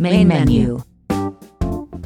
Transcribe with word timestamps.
Main 0.00 0.26
menu 0.26 0.82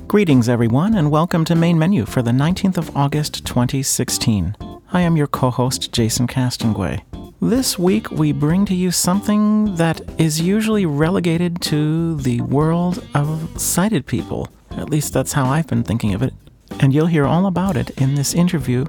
Greetings, 0.08 0.48
everyone, 0.48 0.94
and 0.94 1.10
welcome 1.12 1.44
to 1.44 1.54
Main 1.54 1.78
Menu 1.78 2.06
for 2.06 2.22
the 2.22 2.30
19th 2.30 2.76
of 2.76 2.96
August 2.96 3.44
2016. 3.46 4.56
I 4.92 5.00
am 5.00 5.16
your 5.16 5.26
co 5.28 5.50
host, 5.50 5.92
Jason 5.92 6.26
Castonguay. 6.26 7.02
This 7.40 7.78
week, 7.78 8.10
we 8.10 8.32
bring 8.32 8.64
to 8.66 8.74
you 8.74 8.90
something 8.90 9.76
that 9.76 10.00
is 10.18 10.40
usually 10.40 10.86
relegated 10.86 11.60
to 11.62 12.16
the 12.16 12.40
world 12.42 13.04
of 13.14 13.60
sighted 13.60 14.06
people. 14.06 14.48
At 14.72 14.90
least 14.90 15.12
that's 15.12 15.32
how 15.32 15.46
I've 15.46 15.68
been 15.68 15.84
thinking 15.84 16.14
of 16.14 16.22
it. 16.22 16.34
And 16.80 16.92
you'll 16.92 17.06
hear 17.06 17.26
all 17.26 17.46
about 17.46 17.76
it 17.76 17.90
in 17.90 18.16
this 18.16 18.34
interview 18.34 18.86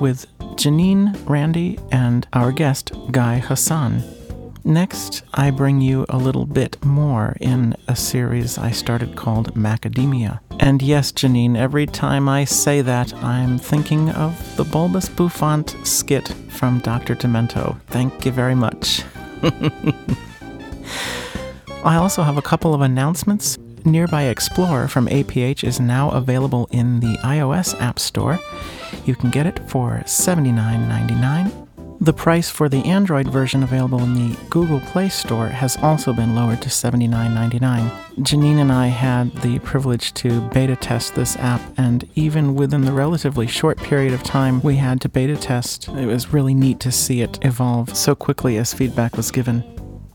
with 0.00 0.26
Janine 0.56 1.16
Randy 1.28 1.78
and 1.92 2.26
our 2.32 2.50
guest, 2.50 2.92
Guy 3.12 3.38
Hassan. 3.38 4.02
Next, 4.68 5.22
I 5.32 5.50
bring 5.50 5.80
you 5.80 6.04
a 6.10 6.18
little 6.18 6.44
bit 6.44 6.84
more 6.84 7.38
in 7.40 7.74
a 7.88 7.96
series 7.96 8.58
I 8.58 8.70
started 8.70 9.16
called 9.16 9.54
Macadamia. 9.54 10.40
And 10.60 10.82
yes, 10.82 11.10
Janine, 11.10 11.56
every 11.56 11.86
time 11.86 12.28
I 12.28 12.44
say 12.44 12.82
that, 12.82 13.14
I'm 13.24 13.58
thinking 13.58 14.10
of 14.10 14.56
the 14.58 14.64
Bulbous 14.64 15.08
Bouffant 15.08 15.74
skit 15.86 16.28
from 16.50 16.80
Dr. 16.80 17.14
Demento. 17.14 17.80
Thank 17.86 18.26
you 18.26 18.30
very 18.30 18.54
much. 18.54 19.04
I 21.82 21.96
also 21.96 22.22
have 22.22 22.36
a 22.36 22.42
couple 22.42 22.74
of 22.74 22.82
announcements. 22.82 23.56
Nearby 23.86 24.24
Explorer 24.24 24.88
from 24.88 25.06
APH 25.06 25.64
is 25.64 25.80
now 25.80 26.10
available 26.10 26.68
in 26.70 27.00
the 27.00 27.16
iOS 27.24 27.74
App 27.80 27.98
Store. 27.98 28.38
You 29.06 29.14
can 29.14 29.30
get 29.30 29.46
it 29.46 29.60
for 29.70 30.02
$79.99. 30.04 31.67
The 32.00 32.12
price 32.12 32.48
for 32.48 32.68
the 32.68 32.84
Android 32.84 33.26
version 33.26 33.64
available 33.64 34.00
in 34.00 34.14
the 34.14 34.38
Google 34.50 34.78
Play 34.78 35.08
Store 35.08 35.48
has 35.48 35.76
also 35.78 36.12
been 36.12 36.36
lowered 36.36 36.62
to 36.62 36.68
$79.99. 36.68 37.90
Janine 38.18 38.60
and 38.60 38.70
I 38.70 38.86
had 38.86 39.34
the 39.38 39.58
privilege 39.58 40.14
to 40.14 40.40
beta 40.50 40.76
test 40.76 41.16
this 41.16 41.36
app, 41.38 41.60
and 41.76 42.08
even 42.14 42.54
within 42.54 42.82
the 42.82 42.92
relatively 42.92 43.48
short 43.48 43.78
period 43.78 44.12
of 44.12 44.22
time 44.22 44.62
we 44.62 44.76
had 44.76 45.00
to 45.00 45.08
beta 45.08 45.36
test, 45.36 45.88
it 45.88 46.06
was 46.06 46.32
really 46.32 46.54
neat 46.54 46.78
to 46.80 46.92
see 46.92 47.20
it 47.20 47.36
evolve 47.42 47.96
so 47.96 48.14
quickly 48.14 48.58
as 48.58 48.72
feedback 48.72 49.16
was 49.16 49.32
given. 49.32 49.64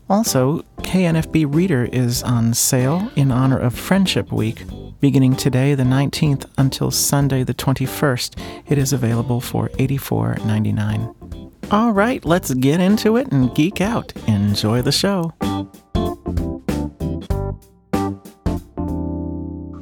Also, 0.08 0.62
KNFB 0.78 1.54
Reader 1.54 1.84
is 1.92 2.22
on 2.22 2.54
sale 2.54 3.10
in 3.14 3.30
honor 3.30 3.58
of 3.58 3.78
Friendship 3.78 4.32
Week. 4.32 4.64
Beginning 5.00 5.36
today, 5.36 5.74
the 5.74 5.82
19th, 5.82 6.46
until 6.56 6.90
Sunday, 6.90 7.42
the 7.42 7.52
21st, 7.52 8.40
it 8.68 8.78
is 8.78 8.94
available 8.94 9.42
for 9.42 9.68
$84.99. 9.70 11.43
All 11.70 11.92
right, 11.92 12.22
let's 12.24 12.52
get 12.54 12.78
into 12.80 13.16
it 13.16 13.32
and 13.32 13.54
geek 13.54 13.80
out. 13.80 14.12
Enjoy 14.28 14.82
the 14.82 14.92
show. 14.92 15.32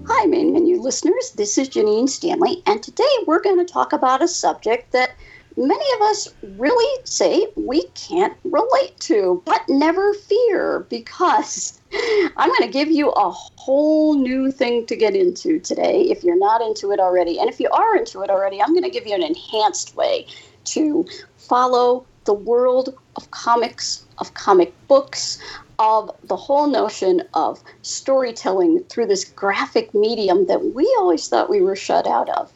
Hi, 0.06 0.27
Main 0.27 0.53
Menu 0.53 0.80
listeners. 0.80 1.33
This 1.36 1.58
is 1.58 1.69
Janine 1.69 2.08
Stanley, 2.08 2.62
and 2.66 2.83
today 2.83 3.05
we're 3.27 3.41
going 3.41 3.58
to 3.58 3.70
talk 3.70 3.92
about 3.92 4.22
a 4.22 4.28
subject 4.28 4.92
that 4.92 5.16
many 5.56 5.84
of 5.97 6.03
us 6.03 6.32
really 6.56 7.03
say 7.04 7.48
we 7.56 7.82
can't 7.94 8.34
relate 8.44 8.98
to, 9.00 9.42
but 9.44 9.62
never 9.69 10.15
fear 10.15 10.87
because 10.88 11.81
I'm 12.37 12.48
going 12.48 12.62
to 12.62 12.69
give 12.69 12.92
you 12.92 13.10
a 13.10 13.31
whole 13.31 14.15
new 14.15 14.53
thing 14.53 14.87
to 14.87 14.94
get 14.97 15.16
into 15.16 15.59
today 15.59 16.03
if 16.03 16.22
you're 16.22 16.38
not 16.38 16.62
into 16.62 16.92
it 16.92 17.00
already. 17.00 17.41
And 17.41 17.50
if 17.50 17.59
you 17.59 17.69
are 17.71 17.97
into 17.97 18.22
it 18.22 18.31
already, 18.31 18.62
I'm 18.62 18.72
going 18.72 18.84
to 18.84 18.91
give 18.91 19.06
you 19.06 19.15
an 19.15 19.22
enhanced 19.22 19.97
way 19.97 20.26
to 20.65 21.04
follow 21.53 22.07
the 22.25 22.33
world 22.33 22.95
of 23.17 23.31
comics, 23.31 24.07
of 24.17 24.33
comic 24.33 24.73
books, 24.89 25.39
of 25.79 26.11
the 26.25 26.35
whole 26.35 26.67
notion 26.67 27.23
of 27.35 27.63
storytelling 27.83 28.83
through 28.85 29.05
this 29.05 29.23
graphic 29.23 29.93
medium 29.93 30.47
that 30.47 30.75
we 30.75 30.87
always 30.99 31.29
thought 31.29 31.51
we 31.51 31.61
were 31.61 31.77
shut 31.77 32.07
out 32.07 32.31
of. 32.31 32.51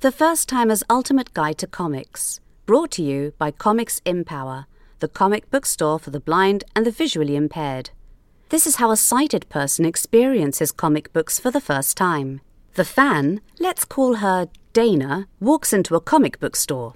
The 0.00 0.12
First 0.12 0.50
Timer's 0.50 0.84
Ultimate 0.90 1.32
Guide 1.32 1.56
to 1.58 1.66
Comics, 1.66 2.40
brought 2.66 2.90
to 2.90 3.02
you 3.02 3.32
by 3.38 3.50
Comics 3.50 4.02
Empower, 4.04 4.66
the 4.98 5.08
comic 5.08 5.50
book 5.50 5.64
store 5.64 5.98
for 5.98 6.10
the 6.10 6.20
blind 6.20 6.62
and 6.74 6.84
the 6.84 6.90
visually 6.90 7.36
impaired. 7.36 7.88
This 8.50 8.66
is 8.66 8.76
how 8.76 8.90
a 8.90 8.98
sighted 8.98 9.48
person 9.48 9.86
experiences 9.86 10.72
comic 10.72 11.10
books 11.14 11.40
for 11.40 11.50
the 11.50 11.58
first 11.58 11.96
time. 11.96 12.42
The 12.74 12.84
fan, 12.84 13.40
let's 13.58 13.86
call 13.86 14.16
her 14.16 14.48
Dana, 14.76 15.26
walks 15.40 15.72
into 15.72 15.94
a 15.94 16.02
comic 16.02 16.38
book 16.38 16.54
store. 16.54 16.92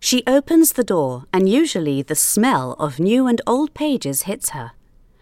She 0.00 0.22
opens 0.26 0.74
the 0.74 0.84
door, 0.84 1.24
and 1.32 1.48
usually 1.48 2.02
the 2.02 2.14
smell 2.14 2.74
of 2.78 3.00
new 3.00 3.26
and 3.26 3.40
old 3.46 3.72
pages 3.72 4.24
hits 4.24 4.50
her. 4.50 4.72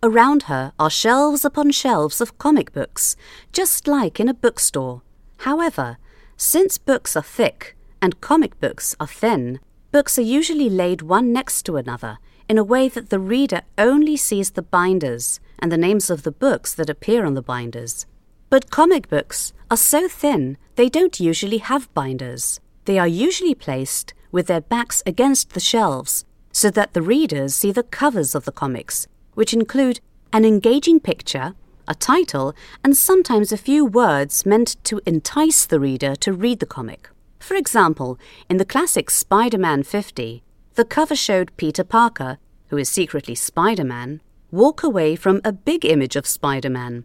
Around 0.03 0.43
her 0.51 0.73
are 0.77 0.91
shelves 0.91 1.45
upon 1.45 1.71
shelves 1.71 2.21
of 2.21 2.37
comic 2.37 2.73
books, 2.73 3.15
just 3.53 3.87
like 3.87 4.19
in 4.19 4.29
a 4.29 4.35
bookstore. 4.35 5.03
However, 5.47 5.99
since 6.37 6.79
books 6.79 7.15
are 7.15 7.23
thick 7.23 7.77
and 8.03 8.21
comic 8.21 8.59
books 8.59 8.97
are 8.99 9.07
thin, 9.07 9.61
books 9.93 10.19
are 10.19 10.33
usually 10.39 10.69
laid 10.69 11.03
one 11.03 11.33
next 11.33 11.63
to 11.67 11.77
another 11.77 12.19
in 12.49 12.59
a 12.59 12.65
way 12.65 12.89
that 12.89 13.11
the 13.11 13.21
reader 13.21 13.63
only 13.79 14.17
sees 14.17 14.51
the 14.51 14.63
binders 14.63 15.39
and 15.61 15.71
the 15.71 15.79
names 15.79 16.11
of 16.11 16.25
the 16.25 16.33
books 16.33 16.75
that 16.75 16.91
appear 16.91 17.25
on 17.25 17.35
the 17.35 17.41
binders. 17.55 18.05
But 18.51 18.69
comic 18.69 19.09
books 19.09 19.53
are 19.71 19.77
so 19.77 20.09
thin 20.09 20.59
they 20.75 20.89
don't 20.89 21.21
usually 21.21 21.59
have 21.59 21.93
binders. 21.95 22.59
They 22.85 22.99
are 22.99 23.07
usually 23.07 23.55
placed 23.55 24.13
with 24.33 24.49
their 24.49 24.61
backs 24.61 25.05
against 25.07 25.51
the 25.51 25.61
shelves 25.61 26.25
so 26.51 26.69
that 26.71 26.93
the 26.93 27.03
readers 27.03 27.55
see 27.55 27.71
the 27.71 27.85
covers 27.85 28.35
of 28.35 28.45
the 28.45 28.53
comics, 28.53 29.07
which 29.35 29.55
include 29.55 30.01
an 30.33 30.45
engaging 30.45 30.99
picture, 30.99 31.55
a 31.87 31.95
title, 31.95 32.53
and 32.83 32.97
sometimes 32.97 33.53
a 33.53 33.57
few 33.57 33.87
words 33.87 34.45
meant 34.45 34.77
to 34.83 35.01
entice 35.07 35.65
the 35.65 35.79
reader 35.79 36.17
to 36.17 36.33
read 36.33 36.59
the 36.59 36.67
comic. 36.67 37.09
For 37.39 37.55
example, 37.55 38.19
in 38.49 38.57
the 38.57 38.65
classic 38.65 39.11
Spider 39.11 39.59
Man 39.59 39.85
50, 39.85 40.43
the 40.75 40.85
cover 40.85 41.15
showed 41.15 41.57
Peter 41.57 41.85
Parker, 41.85 42.39
who 42.69 42.77
is 42.77 42.89
secretly 42.89 43.37
Spider 43.37 43.85
Man, 43.85 44.21
walk 44.51 44.83
away 44.83 45.15
from 45.15 45.41
a 45.45 45.53
big 45.53 45.85
image 45.85 46.17
of 46.17 46.27
Spider 46.27 46.71
Man. 46.71 47.05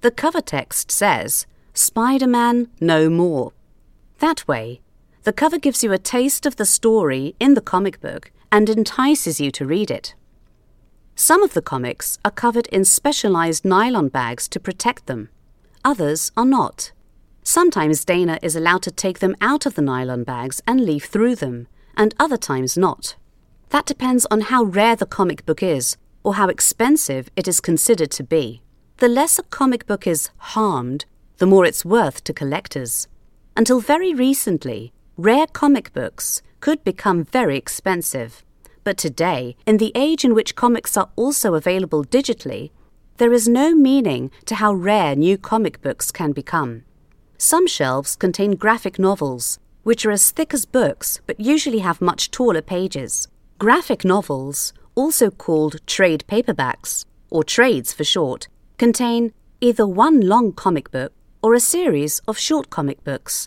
The 0.00 0.10
cover 0.10 0.40
text 0.40 0.90
says, 0.90 1.46
Spider 1.74 2.26
Man 2.26 2.68
no 2.80 3.10
more. 3.10 3.52
That 4.20 4.46
way, 4.48 4.80
the 5.24 5.32
cover 5.32 5.58
gives 5.58 5.84
you 5.84 5.92
a 5.92 5.98
taste 5.98 6.46
of 6.46 6.56
the 6.56 6.64
story 6.64 7.34
in 7.38 7.52
the 7.52 7.60
comic 7.60 8.00
book 8.00 8.32
and 8.50 8.70
entices 8.70 9.40
you 9.40 9.50
to 9.50 9.66
read 9.66 9.90
it. 9.90 10.14
Some 11.14 11.42
of 11.42 11.52
the 11.52 11.60
comics 11.60 12.18
are 12.24 12.30
covered 12.30 12.66
in 12.68 12.86
specialized 12.86 13.64
nylon 13.64 14.08
bags 14.08 14.48
to 14.48 14.58
protect 14.58 15.04
them. 15.04 15.28
Others 15.84 16.32
are 16.34 16.46
not. 16.46 16.92
Sometimes 17.42 18.04
Dana 18.04 18.38
is 18.40 18.56
allowed 18.56 18.82
to 18.84 18.90
take 18.90 19.18
them 19.18 19.36
out 19.42 19.66
of 19.66 19.74
the 19.74 19.82
nylon 19.82 20.24
bags 20.24 20.62
and 20.66 20.80
leaf 20.80 21.04
through 21.04 21.36
them, 21.36 21.68
and 21.94 22.14
other 22.18 22.38
times 22.38 22.78
not. 22.78 23.16
That 23.68 23.84
depends 23.84 24.26
on 24.30 24.42
how 24.42 24.64
rare 24.64 24.96
the 24.96 25.04
comic 25.04 25.44
book 25.44 25.62
is 25.62 25.98
or 26.24 26.34
how 26.34 26.48
expensive 26.48 27.30
it 27.36 27.46
is 27.46 27.60
considered 27.60 28.10
to 28.12 28.24
be. 28.24 28.62
The 29.00 29.08
less 29.08 29.38
a 29.38 29.44
comic 29.44 29.86
book 29.86 30.06
is 30.06 30.28
harmed, 30.36 31.06
the 31.38 31.46
more 31.46 31.64
it's 31.64 31.86
worth 31.86 32.22
to 32.24 32.34
collectors. 32.34 33.08
Until 33.56 33.80
very 33.80 34.12
recently, 34.12 34.92
rare 35.16 35.46
comic 35.46 35.94
books 35.94 36.42
could 36.60 36.84
become 36.84 37.24
very 37.24 37.56
expensive. 37.56 38.44
But 38.84 38.98
today, 38.98 39.56
in 39.64 39.78
the 39.78 39.90
age 39.94 40.22
in 40.22 40.34
which 40.34 40.54
comics 40.54 40.98
are 40.98 41.08
also 41.16 41.54
available 41.54 42.04
digitally, 42.04 42.72
there 43.16 43.32
is 43.32 43.48
no 43.48 43.74
meaning 43.74 44.30
to 44.44 44.56
how 44.56 44.74
rare 44.74 45.16
new 45.16 45.38
comic 45.38 45.80
books 45.80 46.10
can 46.10 46.32
become. 46.32 46.82
Some 47.38 47.66
shelves 47.66 48.14
contain 48.14 48.54
graphic 48.54 48.98
novels, 48.98 49.58
which 49.82 50.04
are 50.04 50.10
as 50.10 50.30
thick 50.30 50.52
as 50.52 50.66
books 50.66 51.22
but 51.26 51.40
usually 51.40 51.78
have 51.78 52.02
much 52.02 52.30
taller 52.30 52.60
pages. 52.60 53.28
Graphic 53.58 54.04
novels, 54.04 54.74
also 54.94 55.30
called 55.30 55.80
trade 55.86 56.22
paperbacks, 56.28 57.06
or 57.30 57.42
trades 57.42 57.94
for 57.94 58.04
short, 58.04 58.46
contain 58.80 59.32
either 59.60 59.86
one 59.86 60.22
long 60.22 60.52
comic 60.54 60.90
book 60.90 61.12
or 61.42 61.52
a 61.52 61.60
series 61.60 62.18
of 62.26 62.38
short 62.38 62.70
comic 62.70 63.04
books. 63.04 63.46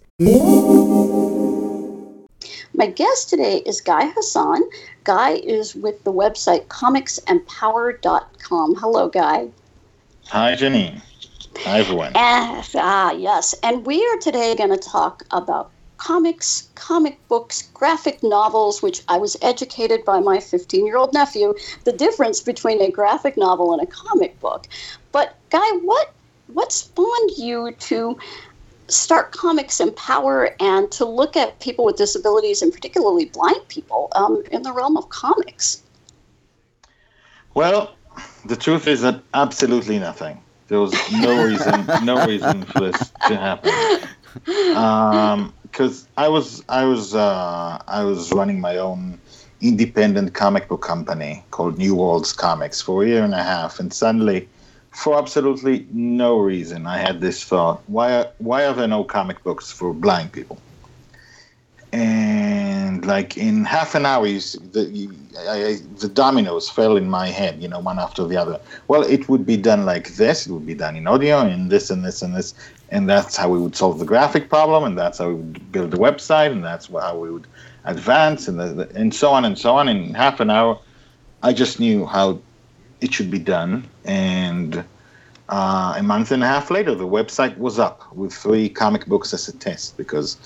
My 2.75 2.85
guest 2.85 3.31
today 3.31 3.63
is 3.65 3.81
Guy 3.81 4.09
Hassan. 4.09 4.61
Guy 5.03 5.31
is 5.31 5.73
with 5.73 6.03
the 6.03 6.13
website 6.13 6.67
comicsempower.com. 6.67 8.75
Hello, 8.75 9.09
Guy. 9.09 9.47
Hi, 10.27 10.53
Janine. 10.53 11.01
Hi, 11.65 11.79
everyone. 11.79 12.11
Ah, 12.13 12.63
ah, 12.75 13.11
yes. 13.13 13.55
And 13.63 13.87
we 13.87 14.05
are 14.05 14.19
today 14.19 14.53
going 14.55 14.69
to 14.69 14.77
talk 14.77 15.23
about 15.31 15.71
comics, 15.97 16.69
comic 16.75 17.17
books, 17.27 17.63
graphic 17.73 18.21
novels, 18.21 18.83
which 18.83 19.01
I 19.07 19.17
was 19.17 19.35
educated 19.41 20.05
by 20.05 20.19
my 20.19 20.39
15 20.39 20.85
year 20.85 20.97
old 20.97 21.13
nephew, 21.13 21.55
the 21.85 21.93
difference 21.93 22.41
between 22.41 22.79
a 22.81 22.91
graphic 22.91 23.37
novel 23.37 23.73
and 23.73 23.81
a 23.81 23.87
comic 23.87 24.39
book. 24.39 24.67
But, 25.13 25.37
Guy, 25.49 25.65
what, 25.77 26.11
what 26.47 26.73
spawned 26.73 27.31
you 27.37 27.71
to 27.71 28.17
start 28.89 29.31
Comics 29.31 29.79
Empower 29.79 30.55
and 30.59 30.91
to 30.91 31.05
look 31.05 31.37
at 31.37 31.59
people 31.61 31.85
with 31.85 31.95
disabilities 31.95 32.61
and 32.61 32.73
particularly 32.73 33.25
blind 33.25 33.65
people 33.69 34.09
um, 34.15 34.43
in 34.51 34.63
the 34.63 34.73
realm 34.73 34.97
of 34.97 35.07
comics? 35.07 35.81
Well, 37.53 37.95
the 38.45 38.57
truth 38.57 38.87
is 38.87 39.01
that 39.01 39.21
absolutely 39.33 39.99
nothing. 39.99 40.41
There 40.67 40.79
was 40.79 40.93
no 41.11 41.45
reason, 41.45 41.85
no 42.03 42.25
reason 42.25 42.63
for 42.63 42.91
this 42.91 43.11
to 43.27 43.37
happen. 43.37 44.09
Um, 44.75 45.53
because 45.61 46.07
I 46.17 46.27
was 46.27 46.63
I 46.69 46.85
was 46.85 47.15
uh, 47.15 47.81
I 47.87 48.03
was 48.03 48.31
running 48.31 48.61
my 48.61 48.77
own 48.77 49.19
independent 49.61 50.33
comic 50.33 50.67
book 50.67 50.81
company 50.81 51.43
called 51.51 51.77
New 51.77 51.95
Worlds 51.95 52.31
Comics 52.33 52.81
for 52.81 53.03
a 53.03 53.07
year 53.07 53.23
and 53.23 53.33
a 53.33 53.41
half, 53.41 53.79
and 53.79 53.91
suddenly, 53.93 54.47
for 54.93 55.17
absolutely 55.17 55.87
no 55.91 56.37
reason, 56.37 56.85
I 56.87 56.97
had 56.97 57.21
this 57.21 57.43
thought: 57.43 57.81
why 57.87 58.13
are, 58.13 58.27
why 58.37 58.65
are 58.65 58.73
there 58.73 58.87
no 58.87 59.03
comic 59.03 59.43
books 59.43 59.71
for 59.71 59.93
blind 59.93 60.31
people? 60.31 60.59
And 61.91 63.05
like 63.05 63.37
in 63.37 63.65
half 63.65 63.93
an 63.93 64.05
hour, 64.05 64.25
the 64.25 65.09
I, 65.47 65.77
the 65.99 66.07
dominoes 66.07 66.69
fell 66.69 66.97
in 66.97 67.09
my 67.09 67.27
head, 67.27 67.61
you 67.61 67.67
know, 67.67 67.79
one 67.79 67.99
after 67.99 68.25
the 68.25 68.37
other. 68.37 68.59
Well, 68.87 69.03
it 69.03 69.29
would 69.29 69.45
be 69.45 69.57
done 69.57 69.85
like 69.85 70.15
this. 70.15 70.47
It 70.47 70.51
would 70.51 70.65
be 70.65 70.73
done 70.73 70.95
in 70.95 71.05
audio, 71.07 71.39
and 71.39 71.69
this 71.69 71.89
and 71.89 72.03
this 72.03 72.21
and 72.21 72.35
this 72.35 72.53
and 72.89 73.09
that's 73.09 73.35
how 73.35 73.49
we 73.49 73.59
would 73.59 73.75
solve 73.75 73.97
the 73.97 74.05
graphic 74.05 74.49
problem, 74.49 74.83
and 74.83 74.97
that's 74.97 75.17
how 75.17 75.29
we 75.29 75.33
would 75.35 75.71
build 75.71 75.91
the 75.91 75.97
website, 75.97 76.51
and 76.51 76.63
that's 76.63 76.87
how 76.87 77.17
we 77.17 77.31
would 77.31 77.47
advance, 77.85 78.47
and 78.47 78.59
the, 78.59 78.89
and 78.95 79.13
so 79.13 79.31
on 79.31 79.43
and 79.45 79.57
so 79.57 79.75
on. 79.75 79.89
In 79.89 80.13
half 80.13 80.39
an 80.39 80.51
hour, 80.51 80.79
I 81.41 81.53
just 81.53 81.79
knew 81.79 82.05
how 82.05 82.39
it 83.03 83.13
should 83.13 83.29
be 83.29 83.39
done, 83.39 83.87
and 84.05 84.83
uh, 85.49 85.93
a 85.97 86.03
month 86.03 86.31
and 86.31 86.41
a 86.43 86.47
half 86.47 86.71
later, 86.71 86.95
the 86.95 87.07
website 87.07 87.57
was 87.57 87.77
up 87.77 88.15
with 88.15 88.33
three 88.33 88.69
comic 88.69 89.05
books 89.05 89.33
as 89.33 89.47
a 89.47 89.57
test 89.57 89.97
because 89.97 90.37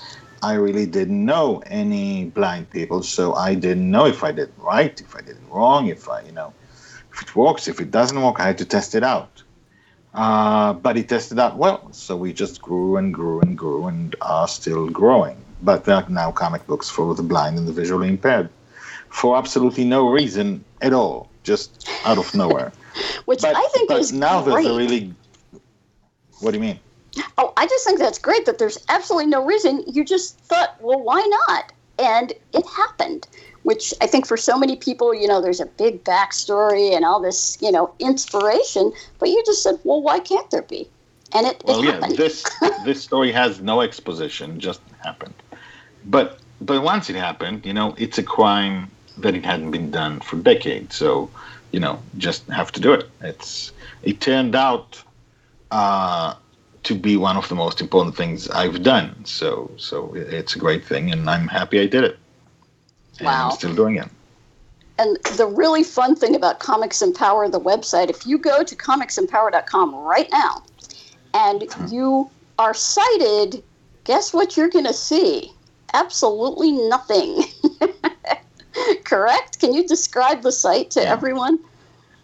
I 0.42 0.54
really 0.54 0.86
didn't 0.86 1.24
know 1.24 1.62
any 1.66 2.26
blind 2.26 2.70
people, 2.70 3.02
so 3.02 3.34
I 3.34 3.54
didn't 3.54 3.90
know 3.90 4.06
if 4.06 4.24
I 4.24 4.32
did 4.32 4.52
right, 4.58 5.00
if 5.00 5.14
I 5.16 5.20
did 5.20 5.36
wrong, 5.50 5.86
if 5.86 6.08
I, 6.08 6.22
you 6.22 6.32
know, 6.32 6.52
if 7.12 7.22
it 7.22 7.34
works, 7.36 7.68
if 7.68 7.80
it 7.80 7.90
doesn't 7.90 8.20
work, 8.20 8.40
I 8.40 8.46
had 8.46 8.58
to 8.58 8.64
test 8.64 8.94
it 8.94 9.04
out. 9.04 9.42
Uh, 10.14 10.72
but 10.72 10.96
it 10.96 11.08
tested 11.08 11.38
out 11.38 11.56
well, 11.56 11.92
so 11.92 12.16
we 12.16 12.32
just 12.32 12.60
grew 12.60 12.96
and 12.96 13.14
grew 13.14 13.40
and 13.40 13.56
grew 13.56 13.86
and 13.86 14.16
are 14.20 14.48
still 14.48 14.88
growing. 14.88 15.36
But 15.62 15.84
there 15.84 15.96
are 15.96 16.08
now 16.08 16.32
comic 16.32 16.66
books 16.66 16.88
for 16.88 17.14
the 17.14 17.22
blind 17.22 17.58
and 17.58 17.68
the 17.68 17.72
visually 17.72 18.08
impaired 18.08 18.48
for 19.10 19.36
absolutely 19.36 19.84
no 19.84 20.08
reason 20.08 20.64
at 20.80 20.92
all, 20.92 21.28
just 21.42 21.88
out 22.04 22.18
of 22.18 22.34
nowhere. 22.34 22.72
Which 23.26 23.42
but, 23.42 23.56
I 23.56 23.68
think 23.72 23.88
but 23.88 24.00
is 24.00 24.12
now 24.12 24.42
great. 24.42 24.64
there's 24.64 24.66
a 24.66 24.76
really. 24.76 25.14
What 26.40 26.52
do 26.52 26.56
you 26.58 26.62
mean? 26.62 26.80
Oh, 27.36 27.52
I 27.56 27.66
just 27.66 27.84
think 27.84 27.98
that's 27.98 28.18
great 28.18 28.46
that 28.46 28.58
there's 28.58 28.78
absolutely 28.88 29.26
no 29.26 29.44
reason. 29.44 29.82
You 29.86 30.04
just 30.04 30.38
thought, 30.40 30.76
well, 30.80 31.00
why 31.00 31.20
not? 31.48 31.72
And 31.98 32.32
it 32.52 32.64
happened, 32.66 33.26
which 33.64 33.92
I 34.00 34.06
think 34.06 34.24
for 34.26 34.36
so 34.36 34.56
many 34.56 34.76
people, 34.76 35.12
you 35.12 35.26
know, 35.26 35.40
there's 35.40 35.58
a 35.60 35.66
big 35.66 36.04
backstory 36.04 36.94
and 36.94 37.04
all 37.04 37.20
this, 37.20 37.58
you 37.60 37.72
know, 37.72 37.92
inspiration, 37.98 38.92
but 39.18 39.30
you 39.30 39.42
just 39.44 39.64
said, 39.64 39.80
well, 39.82 40.00
why 40.00 40.20
can't 40.20 40.48
there 40.50 40.62
be? 40.62 40.88
And 41.34 41.46
it, 41.46 41.60
Well, 41.64 41.80
it 41.80 41.86
yeah, 41.86 41.92
happened. 41.94 42.16
this 42.16 42.44
this 42.84 43.02
story 43.02 43.32
has 43.32 43.60
no 43.60 43.80
exposition, 43.80 44.60
just 44.60 44.80
happened. 45.04 45.34
But 46.04 46.38
but 46.60 46.82
once 46.82 47.10
it 47.10 47.16
happened, 47.16 47.66
you 47.66 47.72
know, 47.72 47.94
it's 47.98 48.18
a 48.18 48.22
crime 48.22 48.90
that 49.20 49.34
it 49.34 49.44
hadn't 49.44 49.70
been 49.70 49.90
done 49.90 50.20
for 50.20 50.36
decades. 50.36 50.96
So, 50.96 51.30
you 51.72 51.80
know, 51.80 52.00
just 52.16 52.46
have 52.48 52.72
to 52.72 52.80
do 52.80 52.92
it. 52.92 53.10
It's 53.20 53.72
it 54.02 54.20
turned 54.20 54.54
out 54.54 55.02
uh, 55.70 56.34
to 56.84 56.94
be 56.94 57.16
one 57.16 57.36
of 57.36 57.48
the 57.48 57.54
most 57.54 57.80
important 57.80 58.16
things 58.16 58.48
I've 58.48 58.82
done. 58.82 59.24
So 59.24 59.70
so 59.76 60.14
it's 60.14 60.56
a 60.56 60.58
great 60.58 60.84
thing, 60.84 61.12
and 61.12 61.28
I'm 61.28 61.48
happy 61.48 61.80
I 61.80 61.86
did 61.86 62.04
it. 62.04 62.18
And 63.18 63.26
Wow. 63.26 63.48
I'm 63.50 63.56
still 63.56 63.74
doing 63.74 63.96
it. 63.96 64.08
And 64.98 65.16
the 65.36 65.46
really 65.46 65.84
fun 65.84 66.16
thing 66.16 66.34
about 66.34 66.58
Comics 66.58 67.02
Empower, 67.02 67.48
the 67.48 67.60
website, 67.60 68.10
if 68.10 68.26
you 68.26 68.36
go 68.36 68.64
to 68.64 68.74
comicsempower.com 68.74 69.94
right 69.94 70.28
now 70.32 70.64
and 71.34 71.64
you 71.88 72.28
are 72.58 72.74
sighted, 72.74 73.62
guess 74.02 74.34
what 74.34 74.56
you're 74.56 74.68
going 74.68 74.86
to 74.86 74.92
see? 74.92 75.52
Absolutely 75.94 76.72
nothing. 76.72 77.44
Correct? 79.04 79.58
Can 79.60 79.74
you 79.74 79.86
describe 79.86 80.42
the 80.42 80.52
site 80.52 80.90
to 80.92 81.02
Yeah. 81.02 81.12
everyone? 81.12 81.58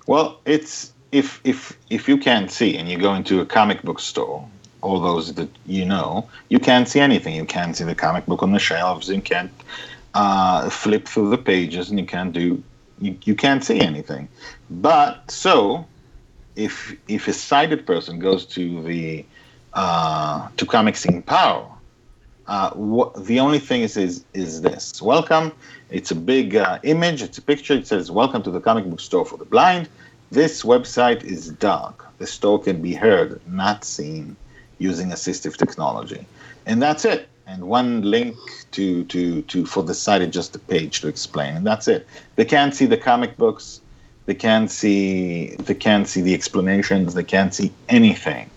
Well, 0.06 0.40
it's 0.44 0.92
if 1.12 1.40
if 1.44 1.78
if 1.90 2.08
you 2.08 2.18
can't 2.18 2.50
see 2.50 2.76
and 2.76 2.88
you 2.88 2.98
go 2.98 3.14
into 3.14 3.40
a 3.40 3.46
comic 3.46 3.82
book 3.82 4.00
store, 4.00 4.46
all 4.82 5.00
those 5.00 5.34
that 5.34 5.48
you 5.66 5.84
know, 5.84 6.28
you 6.50 6.58
can't 6.58 6.88
see 6.88 7.00
anything. 7.00 7.34
You 7.34 7.44
can't 7.44 7.76
see 7.76 7.84
the 7.84 7.94
comic 7.94 8.26
book 8.26 8.42
on 8.42 8.52
the 8.52 8.58
shelves. 8.58 9.08
You 9.08 9.20
can't 9.22 9.52
uh, 10.14 10.68
flip 10.70 11.08
through 11.08 11.30
the 11.30 11.38
pages, 11.38 11.90
and 11.90 11.98
you 11.98 12.06
can't 12.06 12.32
do 12.32 12.62
you, 13.00 13.16
you 13.24 13.34
can't 13.34 13.64
see 13.64 13.80
anything. 13.80 14.28
But 14.70 15.30
so, 15.30 15.86
if 16.56 16.94
if 17.08 17.28
a 17.28 17.32
sighted 17.32 17.86
person 17.86 18.18
goes 18.18 18.44
to 18.46 18.82
the 18.82 19.24
uh, 19.72 20.48
to 20.56 20.66
Comics 20.66 21.04
Empower, 21.04 21.66
uh, 22.46 22.70
what, 22.70 23.24
the 23.24 23.40
only 23.40 23.58
thing 23.58 23.82
is, 23.82 23.96
is 23.96 24.24
is 24.34 24.60
this: 24.60 25.00
welcome. 25.00 25.52
It's 25.90 26.10
a 26.10 26.14
big 26.14 26.56
uh, 26.56 26.78
image. 26.82 27.22
It's 27.22 27.38
a 27.38 27.42
picture. 27.42 27.74
It 27.74 27.86
says, 27.86 28.10
"Welcome 28.10 28.42
to 28.42 28.50
the 28.50 28.60
comic 28.60 28.84
book 28.84 29.00
store 29.00 29.24
for 29.24 29.38
the 29.38 29.46
blind." 29.46 29.88
This 30.30 30.62
website 30.62 31.24
is 31.24 31.50
dark. 31.50 32.06
The 32.18 32.26
store 32.26 32.60
can 32.60 32.82
be 32.82 32.94
heard, 32.94 33.40
not 33.48 33.84
seen, 33.84 34.36
using 34.78 35.08
assistive 35.10 35.56
technology, 35.56 36.26
and 36.66 36.82
that's 36.82 37.04
it. 37.04 37.28
And 37.46 37.64
one 37.64 38.02
link 38.02 38.36
to 38.72 39.04
to 39.04 39.42
to 39.42 39.64
for 39.64 39.82
the 39.82 39.94
site 39.94 40.20
is 40.20 40.34
just 40.34 40.54
a 40.54 40.58
page 40.58 41.00
to 41.00 41.08
explain, 41.08 41.56
and 41.56 41.66
that's 41.66 41.88
it. 41.88 42.06
They 42.36 42.44
can't 42.44 42.74
see 42.74 42.86
the 42.86 42.98
comic 42.98 43.38
books. 43.38 43.80
They 44.26 44.34
can't 44.34 44.70
see. 44.70 45.56
They 45.56 45.74
can't 45.74 46.06
see 46.06 46.20
the 46.20 46.34
explanations. 46.34 47.14
They 47.14 47.24
can't 47.24 47.54
see 47.54 47.72
anything 47.88 48.50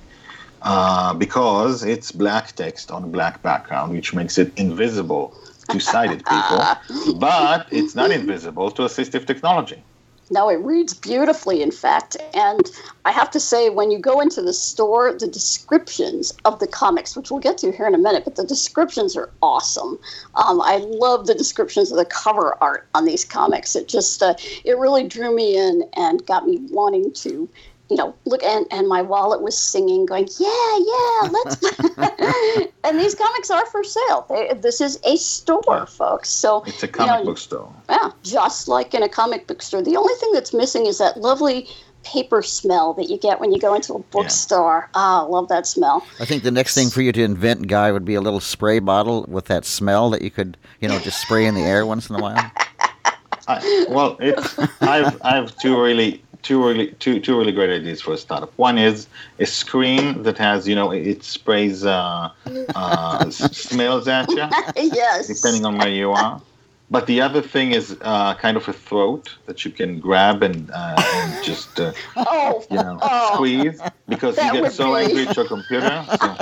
uh, 0.62 1.14
because 1.14 1.84
it's 1.84 2.12
black 2.12 2.54
text 2.54 2.92
on 2.92 3.12
black 3.12 3.42
background, 3.42 3.94
which 3.94 4.14
makes 4.14 4.38
it 4.38 4.52
invisible 4.58 5.36
to 5.70 5.80
sighted 5.80 6.26
people, 6.26 6.64
but 7.20 7.68
it's 7.72 7.96
not 7.96 8.12
invisible 8.12 8.72
to 8.72 8.84
assistive 8.84 9.26
technology. 9.26 9.84
No, 10.30 10.50
it 10.50 10.56
reads 10.56 10.94
beautifully, 10.94 11.62
in 11.62 11.72
fact. 11.72 12.18
And 12.34 12.70
I 13.06 13.12
have 13.12 13.32
to 13.32 13.40
say, 13.40 13.70
when 13.70 13.92
you 13.92 14.00
go 14.00 14.20
into 14.20 14.42
the 14.42 14.52
store, 14.52 15.14
the 15.14 15.28
descriptions 15.28 16.34
of 16.44 16.60
the 16.60 16.68
comics, 16.68 17.16
which 17.16 17.32
we'll 17.32 17.40
get 17.40 17.58
to 17.60 17.72
here 17.72 17.88
in 17.88 17.96
a 17.96 18.00
minute, 18.00 18.26
but 18.26 18.36
the 18.36 18.44
descriptions 18.44 19.16
are 19.16 19.30
awesome. 19.42 19.98
Um, 20.36 20.62
I 20.62 20.78
love 20.78 21.28
the 21.28 21.34
descriptions 21.34 21.92
of 21.92 21.98
the 21.98 22.06
cover 22.06 22.62
art 22.62 22.88
on 22.94 23.06
these 23.06 23.24
comics. 23.24 23.76
It 23.76 23.88
just, 23.88 24.22
uh, 24.22 24.36
it 24.66 24.78
really 24.78 25.08
drew 25.08 25.34
me 25.34 25.58
in 25.58 25.84
and 25.96 26.26
got 26.26 26.46
me 26.46 26.60
wanting 26.70 27.14
to. 27.14 27.48
You 27.90 27.96
know, 27.96 28.16
look 28.26 28.44
and, 28.44 28.66
and 28.70 28.88
my 28.88 29.02
wallet 29.02 29.42
was 29.42 29.58
singing, 29.58 30.06
going, 30.06 30.28
yeah, 30.40 30.78
yeah, 30.80 31.30
let's. 31.30 31.56
and 32.84 33.00
these 33.00 33.16
comics 33.16 33.50
are 33.50 33.66
for 33.68 33.84
sale. 33.84 34.26
They, 34.30 34.54
this 34.56 34.82
is 34.82 35.00
a 35.06 35.16
store, 35.16 35.86
folks. 35.86 36.30
So 36.30 36.64
It's 36.66 36.84
a 36.84 36.88
you 36.88 36.92
comic 36.92 37.20
know, 37.20 37.26
book 37.26 37.38
store. 37.38 37.74
yeah, 37.90 38.12
just 38.24 38.68
like 38.68 38.94
in 38.94 39.04
a 39.04 39.10
comic 39.10 39.48
book 39.48 39.62
store. 39.62 39.82
The 39.82 39.96
only 39.96 40.14
thing 40.16 40.32
that's 40.34 40.54
missing 40.54 40.86
is 40.86 40.98
that 40.98 41.18
lovely 41.18 41.68
paper 42.04 42.42
smell 42.42 42.94
that 42.94 43.10
you 43.10 43.18
get 43.18 43.40
when 43.40 43.52
you 43.52 43.60
go 43.60 43.74
into 43.74 43.94
a 43.94 44.00
bookstore. 44.00 44.90
Ah, 44.94 45.24
I 45.24 45.28
love 45.28 45.50
that 45.50 45.68
smell. 45.68 46.06
I 46.20 46.26
think 46.26 46.44
the 46.44 46.52
next 46.52 46.74
thing 46.74 46.90
for 46.90 47.02
you 47.02 47.12
to 47.12 47.24
invent, 47.24 47.68
Guy, 47.68 47.92
would 47.92 48.06
be 48.06 48.16
a 48.16 48.22
little 48.22 48.40
spray 48.40 48.80
bottle 48.80 49.26
with 49.28 49.46
that 49.46 49.66
smell 49.66 50.10
that 50.12 50.22
you 50.22 50.32
could, 50.32 50.58
you 50.80 50.88
know, 50.88 51.00
just 51.00 51.22
spray 51.22 51.46
in 51.46 51.56
the 51.56 51.62
air 51.62 51.86
once 51.86 52.10
in 52.10 52.16
a 52.16 52.22
while. 52.22 52.52
I, 53.50 53.86
well, 53.90 54.18
it's 54.20 54.60
I've 54.82 55.22
I've 55.24 55.56
two 55.58 55.82
really 55.82 56.22
two 56.42 56.64
really 56.66 56.92
two 57.00 57.20
two 57.20 57.38
really 57.38 57.52
great 57.52 57.70
ideas 57.70 58.02
for 58.02 58.14
a 58.14 58.18
startup. 58.18 58.52
One 58.58 58.78
is 58.78 59.08
a 59.40 59.46
screen 59.46 60.24
that 60.24 60.38
has 60.38 60.68
you 60.68 60.76
know 60.76 60.92
it 60.92 61.24
sprays 61.24 61.86
uh, 61.86 62.30
uh, 62.76 63.30
smells 63.30 64.08
at 64.08 64.30
you 64.30 64.48
yes. 64.76 65.28
depending 65.28 65.66
on 65.66 65.78
where 65.78 65.90
you 65.90 66.12
are. 66.12 66.42
But 66.90 67.06
the 67.06 67.20
other 67.20 67.42
thing 67.42 67.74
is 67.74 67.98
uh, 68.02 68.34
kind 68.36 68.56
of 68.56 68.68
a 68.70 68.74
throat 68.74 69.36
that 69.46 69.66
you 69.66 69.72
can 69.72 70.00
grab 70.00 70.42
and, 70.42 70.72
uh, 70.72 70.96
and 70.98 71.44
just 71.44 71.78
uh, 71.82 71.92
Oh, 72.16 72.66
you 72.72 72.78
know 72.78 72.98
oh. 73.02 73.34
squeeze 73.34 73.82
because 74.08 74.38
you 74.38 74.54
get 74.54 74.72
so 74.72 74.96
angry 74.96 75.28
at 75.28 75.36
your 75.36 75.48
computer. 75.48 76.06
So, 76.22 76.38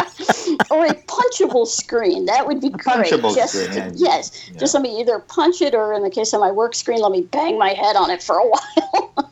or 0.70 0.86
a 0.86 0.94
punchable 0.94 1.66
screen. 1.66 2.26
That 2.26 2.46
would 2.46 2.60
be 2.60 2.70
great. 2.70 2.84
punchable 3.06 3.34
Just- 3.34 3.54
screen, 3.54 3.72
yeah. 3.76 3.90
Yes, 3.94 4.50
just 4.58 4.74
let 4.74 4.82
me 4.82 5.00
either 5.00 5.18
punch 5.18 5.60
it 5.60 5.74
or, 5.74 5.92
in 5.94 6.02
the 6.02 6.10
case 6.10 6.32
of 6.32 6.40
my 6.40 6.50
work 6.50 6.74
screen, 6.74 7.00
let 7.00 7.12
me 7.12 7.22
bang 7.22 7.58
my 7.58 7.70
head 7.70 7.96
on 7.96 8.10
it 8.10 8.22
for 8.22 8.36
a 8.36 8.46
while. 8.48 9.30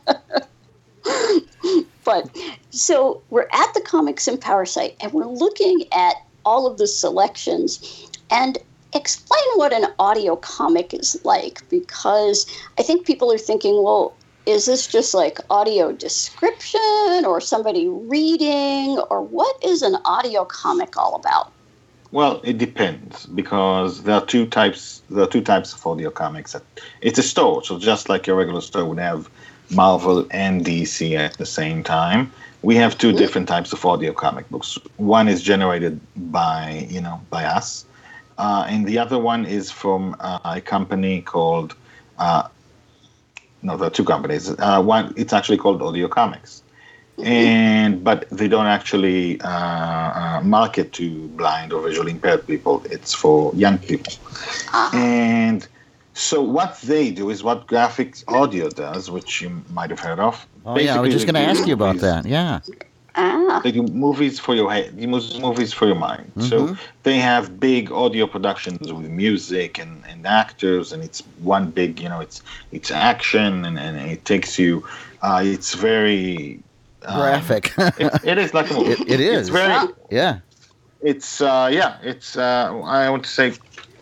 but 2.03 2.29
so 2.71 3.21
we're 3.29 3.47
at 3.53 3.73
the 3.73 3.81
Comics 3.81 4.27
Empower 4.27 4.65
site 4.65 4.95
and 5.01 5.11
we're 5.13 5.25
looking 5.25 5.85
at 5.91 6.15
all 6.45 6.65
of 6.67 6.77
the 6.77 6.87
selections 6.87 8.07
and 8.29 8.57
explain 8.93 9.43
what 9.55 9.71
an 9.71 9.85
audio 9.99 10.35
comic 10.35 10.93
is 10.93 11.19
like 11.23 11.67
because 11.69 12.45
I 12.79 12.83
think 12.83 13.05
people 13.05 13.31
are 13.31 13.37
thinking, 13.37 13.83
well, 13.83 14.15
is 14.49 14.65
this 14.65 14.87
just 14.87 15.13
like 15.13 15.39
audio 15.51 15.91
description 15.91 17.23
or 17.23 17.39
somebody 17.39 17.87
reading 17.87 18.97
or 19.11 19.21
what 19.21 19.63
is 19.63 19.83
an 19.83 19.95
audio 20.05 20.43
comic 20.43 20.97
all 20.97 21.15
about? 21.15 21.51
Well, 22.11 22.41
it 22.43 22.57
depends 22.57 23.27
because 23.27 24.01
there 24.03 24.15
are 24.15 24.25
two 24.25 24.47
types. 24.47 25.03
There 25.11 25.23
are 25.23 25.27
two 25.27 25.41
types 25.41 25.73
of 25.73 25.85
audio 25.85 26.09
comics. 26.09 26.55
It's 27.01 27.19
a 27.19 27.23
store, 27.23 27.63
so 27.63 27.77
just 27.77 28.09
like 28.09 28.25
your 28.25 28.35
regular 28.35 28.61
store 28.61 28.85
would 28.85 28.97
have 28.97 29.29
Marvel 29.69 30.25
and 30.31 30.65
DC 30.65 31.15
at 31.15 31.37
the 31.37 31.45
same 31.45 31.83
time. 31.83 32.31
We 32.63 32.75
have 32.77 32.97
two 32.97 33.11
different 33.11 33.47
types 33.47 33.71
of 33.71 33.85
audio 33.85 34.11
comic 34.11 34.49
books. 34.49 34.79
One 34.97 35.27
is 35.27 35.43
generated 35.43 35.99
by 36.15 36.87
you 36.89 37.01
know 37.01 37.21
by 37.29 37.45
us, 37.45 37.85
uh, 38.39 38.65
and 38.67 38.87
the 38.87 38.97
other 38.97 39.19
one 39.19 39.45
is 39.45 39.69
from 39.69 40.15
uh, 40.19 40.39
a 40.43 40.59
company 40.59 41.21
called. 41.21 41.75
Uh, 42.17 42.47
no, 43.61 43.77
there 43.77 43.87
are 43.87 43.91
two 43.91 44.03
companies. 44.05 44.49
Uh, 44.59 44.81
one, 44.81 45.13
it's 45.17 45.33
actually 45.33 45.57
called 45.57 45.81
Audio 45.81 46.07
Comics, 46.07 46.63
and 47.21 48.03
but 48.03 48.29
they 48.29 48.47
don't 48.47 48.67
actually 48.67 49.39
uh, 49.41 49.49
uh, 49.49 50.41
market 50.43 50.93
to 50.93 51.27
blind 51.29 51.73
or 51.73 51.81
visually 51.81 52.11
impaired 52.11 52.45
people. 52.47 52.81
It's 52.89 53.13
for 53.13 53.53
young 53.55 53.77
people, 53.77 54.13
and 54.93 55.67
so 56.13 56.41
what 56.41 56.79
they 56.81 57.11
do 57.11 57.29
is 57.29 57.43
what 57.43 57.67
graphics 57.67 58.23
audio 58.27 58.69
does, 58.69 59.09
which 59.11 59.41
you 59.41 59.49
might 59.73 59.89
have 59.89 59.99
heard 59.99 60.19
of. 60.19 60.45
Oh 60.65 60.77
yeah, 60.77 60.97
I 60.97 61.01
was 61.01 61.13
just 61.13 61.25
going 61.25 61.35
to 61.35 61.41
ask 61.41 61.67
you 61.67 61.73
about 61.73 61.95
movies- 61.95 62.01
that. 62.01 62.25
Yeah. 62.25 62.59
Ah, 63.21 63.59
They 63.63 63.71
do 63.71 63.83
movies 63.83 64.39
for 64.39 64.55
your 64.55 64.71
head, 64.71 64.93
you 64.97 65.07
mus- 65.07 65.37
movies 65.39 65.73
for 65.73 65.85
your 65.85 65.95
mind. 66.09 66.31
So 66.39 66.75
they 67.03 67.17
have 67.17 67.59
big 67.59 67.91
audio 67.91 68.25
productions 68.27 68.91
with 68.93 69.09
music 69.09 69.77
and, 69.77 70.03
and 70.07 70.25
actors, 70.25 70.93
and 70.93 71.03
it's 71.03 71.19
one 71.41 71.69
big, 71.71 71.99
you 71.99 72.07
know, 72.09 72.21
it's 72.21 72.41
it's 72.71 72.91
action, 72.91 73.65
and, 73.65 73.77
and 73.77 73.97
it 74.15 74.23
takes 74.23 74.57
you. 74.57 74.85
Uh, 75.21 75.41
it's 75.43 75.73
very 75.73 76.59
um, 77.05 77.17
Graphic. 77.17 77.73
it, 77.99 78.13
it 78.23 78.37
is 78.37 78.53
like 78.53 78.69
a 78.71 78.73
movie. 78.75 78.91
It- 78.91 79.09
it 79.15 79.19
is. 79.19 79.39
It's 79.39 79.49
very. 79.49 79.73
yeah. 80.09 80.39
It's 81.01 81.41
uh, 81.41 81.69
yeah. 81.71 81.97
It's 82.03 82.35
uh, 82.37 82.71
I 82.85 83.09
want 83.09 83.23
to 83.23 83.29
say. 83.29 83.53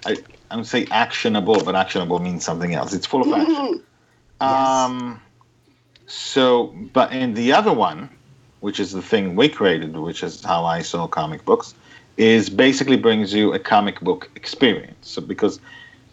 I, 0.06 0.18
I 0.52 0.56
would 0.56 0.68
say 0.68 0.86
actionable, 0.92 1.64
but 1.64 1.76
actionable 1.76 2.20
means 2.20 2.46
something 2.46 2.74
else. 2.74 2.94
It's 2.94 3.06
full 3.06 3.22
of 3.22 3.32
action. 3.34 3.84
Um, 4.40 5.20
so, 6.06 6.74
but 6.94 7.12
in 7.12 7.34
the 7.34 7.52
other 7.54 7.74
one, 7.74 8.10
which 8.60 8.80
is 8.80 8.92
the 8.92 9.02
thing 9.02 9.36
we 9.36 9.50
created, 9.50 9.96
which 9.96 10.24
is 10.24 10.44
how 10.44 10.66
I 10.66 10.82
saw 10.82 11.08
comic 11.08 11.46
books, 11.46 11.74
is 12.18 12.50
basically 12.50 12.98
brings 12.98 13.34
you 13.34 13.54
a 13.54 13.60
comic 13.60 14.00
book 14.02 14.30
experience. 14.36 15.10
So 15.10 15.22
because 15.22 15.60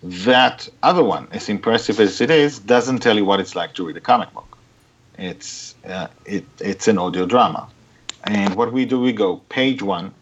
that 0.03 0.69
other 0.83 1.03
one, 1.03 1.29
as 1.33 1.49
impressive 1.49 1.99
as 1.99 2.21
it 2.21 2.31
is, 2.31 2.59
doesn't 2.59 2.99
tell 2.99 3.17
you 3.17 3.25
what 3.25 3.41
it's 3.41 3.57
like 3.57 3.73
to 3.75 3.87
read 3.87 3.97
a 3.97 4.01
comic 4.01 4.33
book. 4.35 4.59
It's 5.19 5.75
uh, 5.87 6.09
it 6.27 6.45
it's 6.61 6.89
an 6.89 6.99
audio 6.99 7.25
drama, 7.25 7.69
and 8.25 8.55
what 8.57 8.73
we 8.73 8.85
do, 8.85 9.01
we 9.01 9.13
go 9.13 9.37
page 9.49 9.81
one, 9.81 10.13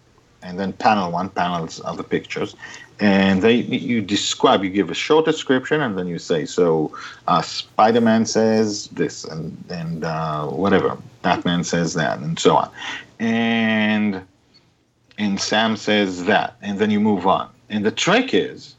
and 0.43 0.59
then 0.59 0.73
panel 0.75 1.11
one, 1.11 1.31
panels 1.31 1.81
of 1.81 1.97
the 1.97 2.05
pictures, 2.05 2.55
and 3.03 3.43
they 3.43 3.55
you 3.55 4.01
describe, 4.01 4.63
you 4.63 4.71
give 4.71 4.89
a 4.89 4.95
short 4.95 5.25
description, 5.25 5.81
and 5.81 5.99
then 5.99 6.07
you 6.07 6.21
say, 6.21 6.47
so 6.47 6.97
uh, 7.27 7.43
Spider-Man 7.43 8.27
says 8.27 8.87
this, 8.89 9.25
and 9.25 9.57
and 9.71 10.05
uh, 10.05 10.47
whatever, 10.47 10.97
Batman 11.23 11.65
says 11.65 11.95
that, 11.95 12.21
and 12.21 12.39
so 12.39 12.57
on, 12.57 12.71
and 13.19 14.23
and 15.19 15.41
Sam 15.41 15.77
says 15.77 16.25
that, 16.27 16.57
and 16.63 16.79
then 16.79 16.93
you 16.93 17.01
move 17.01 17.27
on. 17.27 17.51
And 17.71 17.85
the 17.85 17.91
trick 17.91 18.33
is 18.35 18.77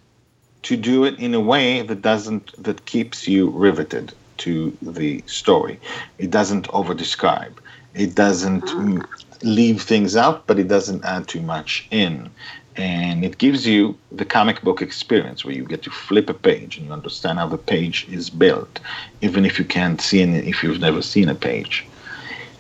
to 0.64 0.78
do 0.78 1.04
it 1.04 1.20
in 1.20 1.34
a 1.34 1.42
way 1.42 1.82
that 1.82 2.02
doesn't 2.02 2.64
that 2.64 2.86
keeps 2.86 3.28
you 3.28 3.50
riveted 3.50 4.14
to 4.38 4.76
the 4.82 5.22
story. 5.26 5.82
It 6.18 6.32
doesn't 6.32 6.70
over 6.70 6.94
describe. 6.94 7.60
It 7.94 8.16
doesn't 8.16 8.64
mm, 8.64 9.06
leave 9.42 9.82
things 9.82 10.16
out, 10.16 10.48
but 10.48 10.60
it 10.60 10.70
doesn't 10.70 11.04
add 11.04 11.28
too 11.28 11.42
much 11.42 11.88
in. 11.92 12.30
And 12.76 13.24
it 13.24 13.38
gives 13.38 13.68
you 13.68 13.96
the 14.12 14.26
comic 14.26 14.62
book 14.62 14.82
experience 14.82 15.46
where 15.46 15.54
you 15.54 15.64
get 15.64 15.84
to 15.84 15.92
flip 15.92 16.30
a 16.30 16.34
page 16.34 16.78
and 16.78 16.88
you 16.88 16.94
understand 16.94 17.38
how 17.38 17.48
the 17.48 17.58
page 17.58 18.08
is 18.10 18.30
built, 18.30 18.80
even 19.22 19.46
if 19.46 19.60
you 19.60 19.66
can't 19.66 20.02
see 20.02 20.22
it, 20.22 20.30
if 20.48 20.64
you've 20.64 20.80
never 20.80 21.02
seen 21.02 21.30
a 21.30 21.36
page. 21.36 21.86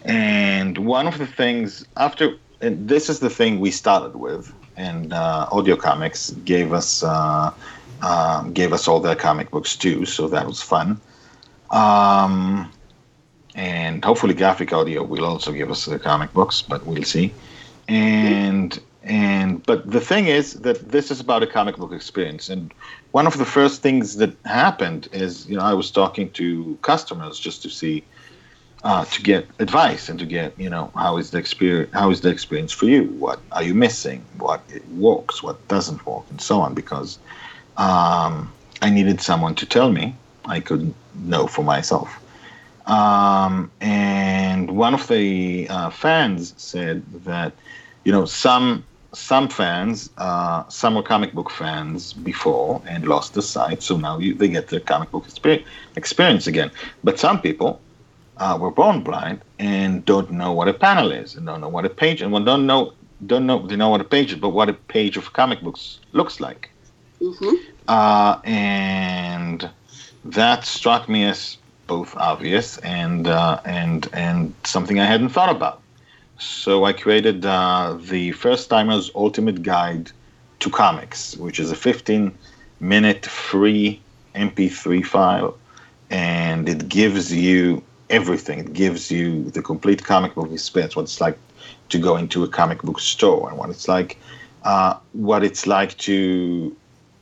And 0.06 0.78
one 0.78 1.08
of 1.08 1.18
the 1.18 1.26
things 1.26 1.86
after, 1.98 2.38
and 2.62 2.88
this 2.88 3.10
is 3.10 3.20
the 3.20 3.30
thing 3.30 3.60
we 3.60 3.72
started 3.72 4.16
with, 4.16 4.54
and 4.76 5.14
uh, 5.14 5.48
Audio 5.52 5.76
Comics 5.76 6.32
gave 6.46 6.74
us 6.74 7.04
uh, 7.04 7.52
uh, 8.02 8.44
gave 8.50 8.74
us 8.74 8.88
all 8.88 9.00
their 9.00 9.16
comic 9.16 9.50
books 9.50 9.76
too, 9.76 10.06
so 10.06 10.28
that 10.28 10.46
was 10.46 10.62
fun. 10.62 11.00
Um, 11.72 12.70
and 13.56 14.04
hopefully, 14.04 14.34
Graphic 14.34 14.74
Audio 14.74 15.04
will 15.04 15.26
also 15.26 15.52
give 15.52 15.72
us 15.72 15.86
the 15.86 16.00
comic 16.00 16.34
books, 16.34 16.62
but 16.62 16.86
we'll 16.86 17.04
see. 17.04 17.34
And 17.88 18.78
and 19.04 19.66
but 19.66 19.90
the 19.90 20.00
thing 20.00 20.28
is 20.28 20.54
that 20.62 20.92
this 20.92 21.12
is 21.12 21.20
about 21.20 21.44
a 21.44 21.48
comic 21.48 21.76
book 21.76 21.92
experience, 21.92 22.50
and 22.50 22.74
one 23.12 23.28
of 23.28 23.38
the 23.38 23.46
first 23.46 23.82
things 23.82 24.16
that 24.16 24.34
happened 24.46 25.10
is 25.12 25.48
you 25.50 25.58
know 25.58 25.64
I 25.64 25.74
was 25.74 25.92
talking 25.92 26.32
to 26.32 26.78
customers 26.82 27.38
just 27.40 27.62
to 27.64 27.70
see 27.70 28.06
uh, 28.84 29.04
to 29.06 29.22
get 29.22 29.48
advice 29.60 30.08
and 30.08 30.18
to 30.20 30.26
get 30.26 30.58
you 30.58 30.70
know 30.70 30.90
how 30.96 31.18
is 31.18 31.32
the 31.32 31.38
experience 31.38 31.92
how 31.94 32.12
is 32.12 32.22
the 32.22 32.30
experience 32.30 32.72
for 32.72 32.86
you? 32.86 33.04
What 33.20 33.42
are 33.52 33.64
you 33.64 33.74
missing? 33.74 34.24
What 34.38 34.62
works? 34.96 35.44
What 35.44 35.68
doesn't 35.68 36.06
work? 36.06 36.24
And 36.30 36.40
so 36.40 36.62
on 36.62 36.74
because 36.74 37.20
um, 37.76 38.54
I 38.82 38.90
needed 38.90 39.20
someone 39.20 39.56
to 39.56 39.66
tell 39.66 39.92
me. 39.92 40.16
I 40.46 40.62
couldn't 40.62 40.96
know 41.14 41.48
for 41.48 41.64
myself. 41.64 42.20
Um, 42.86 43.72
and 43.80 44.76
one 44.78 44.94
of 44.94 45.08
the 45.08 45.68
uh, 45.70 45.90
fans 45.90 46.54
said 46.58 47.04
that 47.24 47.54
you 48.06 48.12
know 48.14 48.26
some 48.26 48.86
some 49.14 49.48
fans 49.48 50.10
uh, 50.18 50.68
some 50.70 50.96
were 50.96 51.04
comic 51.04 51.34
book 51.34 51.50
fans 51.50 52.14
before 52.14 52.82
and 52.88 53.08
lost 53.08 53.34
the 53.34 53.42
sight 53.42 53.82
so 53.84 53.98
now 53.98 54.18
you, 54.18 54.34
they 54.34 54.48
get 54.48 54.68
the 54.68 54.80
comic 54.80 55.12
book 55.12 55.26
experience, 55.26 55.68
experience 55.96 56.48
again. 56.48 56.72
But 57.04 57.20
some 57.20 57.42
people 57.42 57.80
uh, 58.38 58.58
were 58.60 58.72
born 58.72 59.04
blind 59.04 59.42
and 59.60 60.04
don't 60.06 60.32
know 60.32 60.52
what 60.52 60.68
a 60.68 60.74
panel 60.74 61.12
is 61.12 61.36
and 61.36 61.46
don't 61.46 61.62
know 61.62 61.70
what 61.70 61.86
a 61.86 61.90
page 61.90 62.22
and 62.22 62.32
well, 62.32 62.44
don't 62.44 62.66
know 62.66 62.94
don't 63.26 63.46
know 63.46 63.66
they 63.68 63.76
know 63.76 63.90
what 63.90 64.02
a 64.02 64.06
page 64.16 64.34
is 64.34 64.40
but 64.40 64.50
what 64.50 64.68
a 64.68 64.74
page 64.74 65.16
of 65.18 65.34
comic 65.34 65.62
books 65.62 66.00
looks 66.12 66.40
like. 66.40 66.70
Hmm 67.22 67.56
uh, 67.88 68.40
and 68.44 69.70
that 70.26 70.66
struck 70.66 71.10
me 71.10 71.26
as 71.26 71.58
both 71.88 72.16
obvious 72.16 72.78
and 72.80 73.28
uh, 73.28 73.60
and 73.66 74.10
and 74.14 74.54
something 74.64 75.00
I 75.00 75.06
hadn't 75.06 75.30
thought 75.30 75.54
about. 75.54 75.83
So 76.40 76.84
I 76.84 76.94
created 76.94 77.46
uh, 77.46 77.98
the 78.00 78.32
First 78.32 78.70
Timers 78.70 79.12
Ultimate 79.16 79.62
Guide 79.62 80.12
to 80.60 80.70
Comics, 80.70 81.38
which 81.38 81.60
is 81.60 81.72
a 81.72 81.76
15-minute 81.76 83.26
free 83.26 84.02
MP3 84.36 85.06
file, 85.06 85.58
and 86.10 86.68
it 86.68 86.90
gives 86.90 87.34
you 87.34 87.84
everything. 88.10 88.60
It 88.60 88.74
gives 88.74 89.12
you 89.12 89.44
the 89.52 89.62
complete 89.62 90.04
comic 90.04 90.36
book 90.36 90.52
experience, 90.52 90.96
what 90.96 91.04
it's 91.04 91.22
like 91.22 91.38
to 91.90 92.00
go 92.00 92.18
into 92.18 92.44
a 92.44 92.48
comic 92.48 92.82
book 92.82 93.00
store, 93.00 93.50
and 93.50 93.58
what 93.58 93.70
it's 93.70 93.88
like, 93.88 94.18
uh, 94.64 94.98
what 95.14 95.44
it's 95.44 95.68
like 95.68 95.98
to 96.00 96.76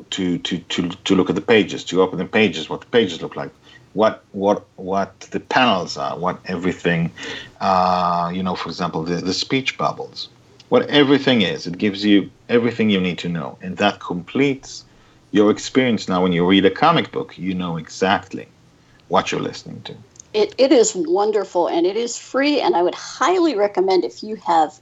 to, 0.09 0.37
to, 0.39 0.57
to, 0.57 0.89
to 0.89 1.15
look 1.15 1.29
at 1.29 1.35
the 1.35 1.41
pages, 1.41 1.83
to 1.85 2.01
open 2.01 2.17
the 2.17 2.25
pages, 2.25 2.69
what 2.69 2.81
the 2.81 2.87
pages 2.87 3.21
look 3.21 3.35
like, 3.35 3.51
what 3.93 4.23
what 4.31 4.65
what 4.77 5.19
the 5.31 5.39
panels 5.39 5.97
are, 5.97 6.17
what 6.17 6.39
everything, 6.45 7.11
uh, 7.59 8.31
you 8.33 8.41
know, 8.41 8.55
for 8.55 8.69
example, 8.69 9.03
the, 9.03 9.15
the 9.15 9.33
speech 9.33 9.77
bubbles, 9.77 10.29
what 10.69 10.87
everything 10.89 11.41
is. 11.41 11.67
It 11.67 11.77
gives 11.77 12.05
you 12.05 12.29
everything 12.47 12.89
you 12.89 13.01
need 13.01 13.17
to 13.19 13.29
know, 13.29 13.57
and 13.61 13.77
that 13.77 13.99
completes 13.99 14.85
your 15.31 15.51
experience. 15.51 16.07
Now, 16.07 16.23
when 16.23 16.31
you 16.31 16.45
read 16.47 16.65
a 16.65 16.71
comic 16.71 17.11
book, 17.11 17.37
you 17.37 17.53
know 17.53 17.77
exactly 17.77 18.47
what 19.09 19.31
you're 19.31 19.41
listening 19.41 19.81
to. 19.83 19.95
It, 20.33 20.55
it 20.57 20.71
is 20.71 20.93
wonderful 20.95 21.67
and 21.67 21.85
it 21.85 21.97
is 21.97 22.17
free, 22.17 22.61
and 22.61 22.75
I 22.75 22.81
would 22.81 22.95
highly 22.95 23.55
recommend 23.55 24.05
if 24.05 24.23
you 24.23 24.37
have 24.37 24.79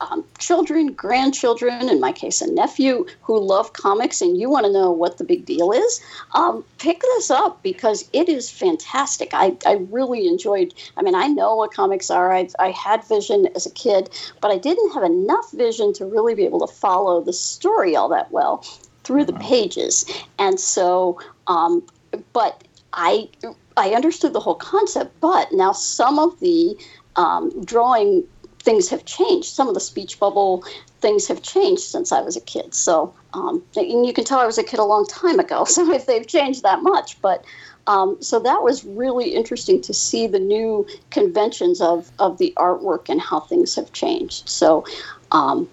um, 0.00 0.24
children, 0.38 0.92
grandchildren, 0.92 1.88
in 1.88 2.00
my 2.00 2.12
case, 2.12 2.40
a 2.40 2.50
nephew 2.50 3.06
who 3.22 3.38
love 3.38 3.72
comics, 3.72 4.20
and 4.20 4.38
you 4.38 4.48
want 4.48 4.66
to 4.66 4.72
know 4.72 4.90
what 4.90 5.18
the 5.18 5.24
big 5.24 5.44
deal 5.44 5.72
is, 5.72 6.00
um, 6.34 6.64
pick 6.78 7.00
this 7.00 7.30
up 7.30 7.62
because 7.62 8.08
it 8.12 8.28
is 8.28 8.50
fantastic. 8.50 9.30
I, 9.32 9.56
I 9.66 9.74
really 9.90 10.26
enjoyed. 10.26 10.74
I 10.96 11.02
mean, 11.02 11.14
I 11.14 11.26
know 11.26 11.54
what 11.56 11.74
comics 11.74 12.10
are. 12.10 12.32
I, 12.32 12.48
I 12.58 12.70
had 12.70 13.04
vision 13.04 13.48
as 13.54 13.66
a 13.66 13.70
kid, 13.70 14.10
but 14.40 14.50
I 14.50 14.58
didn't 14.58 14.92
have 14.92 15.02
enough 15.02 15.50
vision 15.52 15.92
to 15.94 16.06
really 16.06 16.34
be 16.34 16.44
able 16.44 16.66
to 16.66 16.72
follow 16.72 17.20
the 17.20 17.32
story 17.32 17.96
all 17.96 18.08
that 18.08 18.30
well 18.30 18.64
through 19.04 19.24
the 19.24 19.34
pages, 19.34 20.04
and 20.38 20.58
so. 20.58 21.20
Um, 21.46 21.86
but 22.32 22.64
I 22.92 23.28
I 23.76 23.90
understood 23.90 24.32
the 24.32 24.40
whole 24.40 24.56
concept, 24.56 25.18
but 25.20 25.52
now 25.52 25.72
some 25.72 26.18
of 26.18 26.38
the 26.40 26.76
um, 27.16 27.64
drawing 27.64 28.24
things 28.60 28.88
have 28.90 29.04
changed. 29.04 29.48
Some 29.48 29.68
of 29.68 29.74
the 29.74 29.80
speech 29.80 30.20
bubble 30.20 30.64
things 31.00 31.26
have 31.28 31.42
changed 31.42 31.82
since 31.82 32.12
I 32.12 32.20
was 32.20 32.36
a 32.36 32.40
kid. 32.40 32.74
So, 32.74 33.14
um, 33.32 33.62
and 33.74 34.06
you 34.06 34.12
can 34.12 34.24
tell 34.24 34.38
I 34.38 34.46
was 34.46 34.58
a 34.58 34.62
kid 34.62 34.78
a 34.78 34.84
long 34.84 35.06
time 35.06 35.40
ago. 35.40 35.64
So 35.70 35.92
if 35.92 36.06
they've 36.06 36.26
changed 36.26 36.62
that 36.62 36.82
much, 36.82 37.20
but 37.22 37.44
um, 37.86 38.18
so 38.20 38.38
that 38.40 38.62
was 38.62 38.84
really 38.84 39.30
interesting 39.34 39.80
to 39.82 39.94
see 39.94 40.26
the 40.26 40.38
new 40.38 40.86
conventions 41.10 41.80
of 41.80 42.10
of 42.18 42.38
the 42.38 42.52
artwork 42.56 43.08
and 43.08 43.20
how 43.20 43.40
things 43.40 43.74
have 43.76 43.92
changed. 43.92 44.48
So, 44.48 44.84
um, 45.32 45.68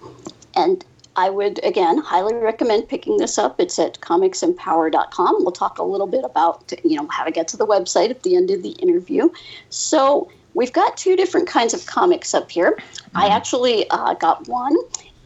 and 0.56 0.86
I 1.18 1.30
would 1.30 1.64
again 1.66 1.98
highly 1.98 2.36
recommend 2.36 2.88
picking 2.88 3.18
this 3.18 3.38
up. 3.38 3.60
It's 3.60 3.78
at 3.80 4.00
comicsempower.com. 4.00 5.36
We'll 5.40 5.52
talk 5.52 5.80
a 5.80 5.84
little 5.84 6.08
bit 6.08 6.24
about 6.24 6.72
you 6.84 6.96
know 6.96 7.08
how 7.08 7.24
to 7.26 7.32
get 7.32 7.48
to 7.50 7.58
the 7.58 7.68
website 7.68 8.12
at 8.12 8.24
the 8.24 8.36
end 8.36 8.52
of 8.52 8.64
the 8.64 8.72
interview. 8.72 9.30
So 9.70 10.30
we've 10.58 10.74
got 10.74 10.98
two 10.98 11.16
different 11.16 11.48
kinds 11.48 11.74
of 11.74 11.86
comics 11.86 12.34
up 12.34 12.52
here. 12.52 12.72
Mm-hmm. 12.72 13.18
I 13.18 13.28
actually 13.28 13.90
uh, 13.90 14.16
got 14.16 14.48
one. 14.48 14.76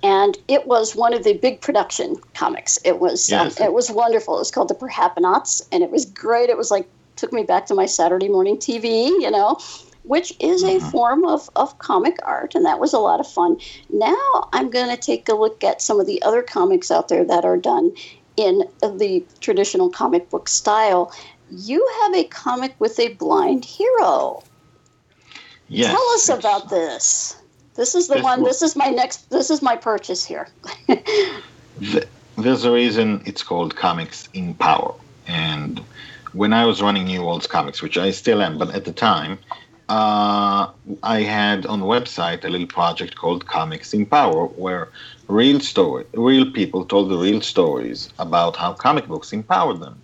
And 0.03 0.35
it 0.47 0.65
was 0.65 0.95
one 0.95 1.13
of 1.13 1.23
the 1.23 1.33
big 1.33 1.61
production 1.61 2.15
comics. 2.33 2.79
It 2.83 2.99
was 2.99 3.31
um, 3.31 3.45
yes. 3.45 3.59
um, 3.59 3.67
it 3.67 3.73
was 3.73 3.91
wonderful. 3.91 4.35
It 4.35 4.39
was 4.39 4.49
called 4.49 4.67
the 4.67 4.73
Perhapanauts, 4.73 5.67
and 5.71 5.83
it 5.83 5.91
was 5.91 6.05
great. 6.05 6.49
It 6.49 6.57
was 6.57 6.71
like 6.71 6.87
took 7.17 7.31
me 7.31 7.43
back 7.43 7.67
to 7.67 7.75
my 7.75 7.85
Saturday 7.85 8.27
morning 8.27 8.57
TV, 8.57 9.09
you 9.09 9.29
know 9.29 9.59
which 10.03 10.33
is 10.39 10.63
a 10.63 10.77
mm-hmm. 10.77 10.89
form 10.89 11.25
of, 11.25 11.47
of 11.55 11.77
comic 11.77 12.17
art, 12.23 12.55
and 12.55 12.65
that 12.65 12.79
was 12.79 12.91
a 12.91 12.99
lot 12.99 13.19
of 13.19 13.27
fun. 13.27 13.57
Now 13.91 14.49
I'm 14.53 14.69
going 14.69 14.89
to 14.89 14.97
take 14.97 15.29
a 15.29 15.35
look 15.35 15.63
at 15.63 15.81
some 15.81 15.99
of 15.99 16.07
the 16.07 16.21
other 16.23 16.41
comics 16.41 16.89
out 16.89 17.07
there 17.07 17.23
that 17.25 17.45
are 17.45 17.57
done 17.57 17.91
in 18.35 18.63
the 18.81 19.23
traditional 19.39 19.89
comic 19.89 20.29
book 20.29 20.49
style. 20.49 21.13
You 21.51 21.87
have 22.01 22.15
a 22.15 22.23
comic 22.23 22.73
with 22.79 22.99
a 22.99 23.09
blind 23.13 23.65
hero. 23.65 24.41
Yes. 25.71 25.91
Tell 25.91 26.09
us 26.09 26.29
about 26.29 26.69
this. 26.69 27.37
This 27.75 27.95
is 27.95 28.09
the 28.09 28.15
this 28.15 28.23
one. 28.23 28.43
This 28.43 28.61
is 28.61 28.75
my 28.75 28.89
next. 28.89 29.29
This 29.29 29.49
is 29.49 29.61
my 29.61 29.77
purchase 29.77 30.25
here. 30.25 30.49
there's 32.37 32.65
a 32.65 32.71
reason 32.71 33.23
it's 33.25 33.41
called 33.41 33.73
Comics 33.77 34.27
Empower. 34.33 34.93
And 35.27 35.81
when 36.33 36.51
I 36.51 36.65
was 36.65 36.81
running 36.81 37.05
New 37.05 37.23
Worlds 37.23 37.47
Comics, 37.47 37.81
which 37.81 37.97
I 37.97 38.11
still 38.11 38.41
am, 38.41 38.57
but 38.57 38.75
at 38.75 38.83
the 38.83 38.91
time, 38.91 39.39
uh, 39.87 40.69
I 41.03 41.21
had 41.21 41.65
on 41.65 41.79
the 41.79 41.85
website 41.85 42.43
a 42.43 42.49
little 42.49 42.67
project 42.67 43.15
called 43.15 43.47
Comics 43.47 43.93
Empower, 43.93 44.47
where 44.47 44.89
real 45.29 45.61
story, 45.61 46.03
real 46.13 46.51
people 46.51 46.83
told 46.83 47.09
the 47.09 47.17
real 47.17 47.39
stories 47.39 48.09
about 48.19 48.57
how 48.57 48.73
comic 48.73 49.07
books 49.07 49.31
empowered 49.31 49.79
them. 49.79 49.97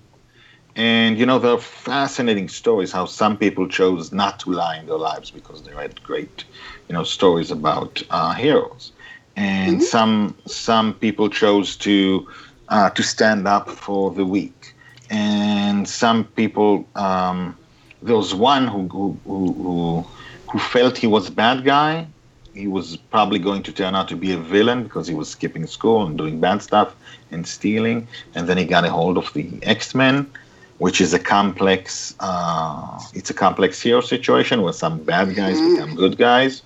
And 0.77 1.17
you 1.17 1.25
know, 1.25 1.39
there 1.39 1.51
are 1.51 1.59
fascinating 1.59 2.49
stories 2.49 2.91
how 2.91 3.05
some 3.07 3.35
people 3.35 3.67
chose 3.67 4.11
not 4.11 4.39
to 4.41 4.51
lie 4.51 4.77
in 4.77 4.85
their 4.85 4.97
lives 4.97 5.31
because 5.31 5.63
they 5.63 5.73
read 5.73 6.01
great, 6.03 6.45
you 6.87 6.93
know, 6.93 7.03
stories 7.03 7.49
about 7.49 8.03
uh, 8.11 8.33
heroes, 8.33 8.91
and 9.35 9.77
mm-hmm. 9.77 9.83
some 9.83 10.35
some 10.45 10.93
people 10.93 11.29
chose 11.29 11.75
to 11.77 12.27
uh, 12.69 12.91
to 12.91 13.01
stand 13.01 13.47
up 13.47 13.71
for 13.71 14.11
the 14.11 14.23
weak, 14.23 14.75
and 15.09 15.89
some 15.89 16.23
people. 16.23 16.87
Um, 16.95 17.57
there 18.03 18.15
was 18.15 18.35
one 18.35 18.67
who 18.67 18.87
who, 18.87 19.17
who 19.25 20.05
who 20.51 20.59
felt 20.59 20.95
he 20.95 21.07
was 21.07 21.27
a 21.27 21.31
bad 21.31 21.65
guy. 21.65 22.05
He 22.53 22.67
was 22.67 22.97
probably 22.97 23.39
going 23.39 23.63
to 23.63 23.71
turn 23.71 23.95
out 23.95 24.07
to 24.09 24.15
be 24.15 24.31
a 24.31 24.37
villain 24.37 24.83
because 24.83 25.07
he 25.07 25.15
was 25.15 25.27
skipping 25.29 25.65
school 25.65 26.05
and 26.05 26.17
doing 26.17 26.39
bad 26.39 26.61
stuff 26.61 26.95
and 27.31 27.47
stealing. 27.47 28.07
And 28.35 28.47
then 28.47 28.57
he 28.57 28.65
got 28.65 28.85
a 28.85 28.89
hold 28.89 29.17
of 29.17 29.31
the 29.33 29.47
X 29.63 29.93
Men, 29.95 30.29
which 30.77 31.01
is 31.01 31.13
a 31.13 31.19
complex. 31.19 32.15
Uh, 32.19 32.99
it's 33.13 33.29
a 33.29 33.33
complex 33.33 33.81
hero 33.81 34.01
situation 34.01 34.61
where 34.61 34.73
some 34.73 34.99
bad 35.03 35.35
guys 35.35 35.57
mm-hmm. 35.57 35.75
become 35.75 35.95
good 35.95 36.17
guys, 36.17 36.63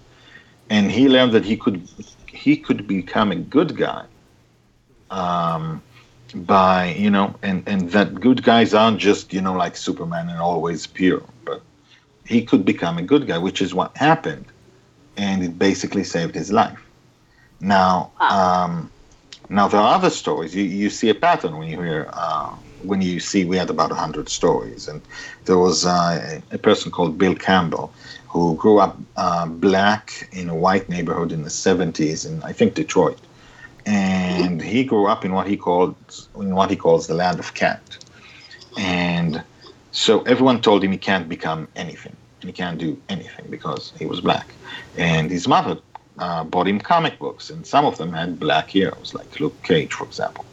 and 0.70 0.92
he 0.92 1.08
learned 1.08 1.32
that 1.34 1.46
he 1.46 1.58
could 1.58 1.88
he 2.28 2.58
could 2.58 2.88
become 2.88 3.32
a 3.32 3.36
good 3.36 3.76
guy. 3.76 4.06
Um, 5.10 5.82
by 6.34 6.94
you 6.94 7.10
know 7.10 7.36
and 7.42 7.64
and 7.68 7.92
that 7.92 8.16
good 8.16 8.44
guys 8.44 8.74
aren't 8.74 9.00
just 9.00 9.34
you 9.34 9.42
know 9.42 9.54
like 9.54 9.76
superman 9.76 10.30
and 10.30 10.40
always 10.40 10.88
pure 10.88 11.24
but 11.46 11.62
he 12.26 12.44
could 12.44 12.64
become 12.64 12.98
a 12.98 13.02
good 13.02 13.28
guy 13.28 13.38
which 13.38 13.62
is 13.62 13.74
what 13.74 13.96
happened 13.98 14.46
and 15.18 15.44
it 15.44 15.60
basically 15.60 16.04
saved 16.04 16.34
his 16.34 16.52
life 16.52 16.80
now 17.60 18.12
um, 18.20 18.90
now 19.50 19.68
there 19.68 19.80
are 19.80 19.96
other 19.96 20.10
stories 20.10 20.56
you, 20.56 20.64
you 20.64 20.90
see 20.90 21.10
a 21.10 21.16
pattern 21.16 21.58
when 21.58 21.68
you 21.68 21.82
hear 21.82 22.10
uh, 22.14 22.56
when 22.84 23.02
you 23.02 23.20
see 23.20 23.46
we 23.46 23.58
had 23.58 23.70
about 23.70 23.90
100 23.90 24.30
stories 24.30 24.88
and 24.88 25.02
there 25.46 25.58
was 25.58 25.86
uh, 25.86 26.40
a 26.52 26.58
person 26.58 26.92
called 26.92 27.18
bill 27.18 27.36
campbell 27.36 27.94
who 28.28 28.56
grew 28.56 28.80
up 28.80 28.98
uh, 29.18 29.46
black 29.46 30.30
in 30.32 30.50
a 30.50 30.56
white 30.56 30.88
neighborhood 30.90 31.32
in 31.32 31.44
the 31.44 31.50
70s 31.50 32.26
in 32.26 32.42
i 32.44 32.52
think 32.52 32.74
detroit 32.74 33.20
and 33.86 34.62
he 34.62 34.84
grew 34.84 35.08
up 35.08 35.26
in 35.26 35.34
what 35.34 35.48
he 35.48 35.58
called 35.58 35.96
in 36.36 36.56
what 36.56 36.70
he 36.70 36.76
calls 36.76 37.08
the 37.08 37.14
land 37.14 37.40
of 37.40 37.54
can't. 37.54 37.98
And 38.78 39.44
so 39.92 40.22
everyone 40.24 40.62
told 40.62 40.84
him 40.84 40.92
he 40.92 40.98
can't 40.98 41.28
become 41.28 41.68
anything, 41.76 42.16
and 42.42 42.50
he 42.50 42.54
can't 42.54 42.78
do 42.78 43.00
anything 43.10 43.46
because 43.50 43.92
he 43.98 44.06
was 44.06 44.22
black. 44.22 44.54
And 44.98 45.30
his 45.30 45.48
mother 45.48 45.78
uh, 46.20 46.44
bought 46.44 46.68
him 46.68 46.80
comic 46.80 47.18
books, 47.20 47.50
and 47.50 47.66
some 47.66 47.86
of 47.86 47.98
them 47.98 48.14
had 48.14 48.40
black 48.40 48.70
heroes, 48.70 49.14
like 49.14 49.40
Luke 49.40 49.62
Cage, 49.64 49.94
for 49.94 50.06
example. 50.06 50.46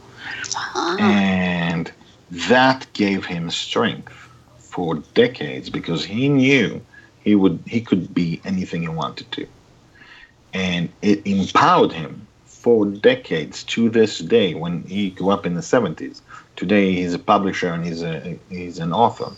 Uh-huh. 0.55 0.97
And 0.99 1.91
that 2.31 2.87
gave 2.93 3.25
him 3.25 3.49
strength 3.49 4.13
for 4.57 4.95
decades 5.13 5.69
because 5.69 6.05
he 6.05 6.29
knew 6.29 6.81
he 7.23 7.35
would 7.35 7.59
he 7.65 7.81
could 7.81 8.13
be 8.13 8.41
anything 8.45 8.81
he 8.81 8.87
wanted 8.87 9.31
to, 9.31 9.47
and 10.53 10.89
it 11.01 11.25
empowered 11.25 11.91
him 11.91 12.25
for 12.45 12.85
decades 12.85 13.63
to 13.63 13.89
this 13.89 14.19
day 14.19 14.53
when 14.53 14.83
he 14.83 15.11
grew 15.11 15.29
up 15.29 15.45
in 15.45 15.53
the 15.55 15.61
70s. 15.61 16.21
Today 16.55 16.93
he's 16.93 17.13
a 17.13 17.19
publisher 17.19 17.69
and 17.73 17.85
he's 17.85 18.03
a 18.03 18.37
he's 18.49 18.79
an 18.79 18.93
author. 18.93 19.31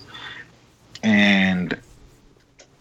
And 1.04 1.78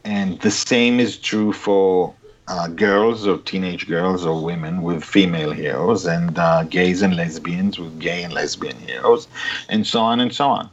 and 0.05 0.41
the 0.41 0.51
same 0.51 0.99
is 0.99 1.19
true 1.19 1.53
for 1.53 2.15
uh, 2.51 2.69
girls 2.69 3.27
or 3.27 3.39
teenage 3.39 3.87
girls 3.87 4.27
or 4.27 4.45
women 4.45 4.83
with 4.83 5.05
female 5.05 5.53
heroes 5.53 6.05
and 6.07 6.39
uh, 6.39 6.65
gays 6.65 7.01
and 7.03 7.17
lesbians 7.17 7.79
with 7.79 7.99
gay 7.99 8.23
and 8.25 8.33
lesbian 8.35 8.77
heroes 8.79 9.29
and 9.69 9.87
so 9.87 10.01
on 10.01 10.21
and 10.21 10.35
so 10.35 10.49
on. 10.49 10.71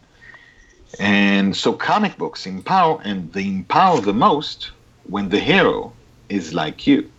And 0.99 1.55
so 1.55 1.73
comic 1.73 2.17
books 2.17 2.45
empower 2.45 3.01
and 3.03 3.31
they 3.33 3.47
empower 3.47 4.01
the 4.01 4.13
most 4.13 4.71
when 5.03 5.29
the 5.29 5.39
hero 5.39 5.93
is 6.29 6.53
like 6.53 6.87
you 6.87 7.09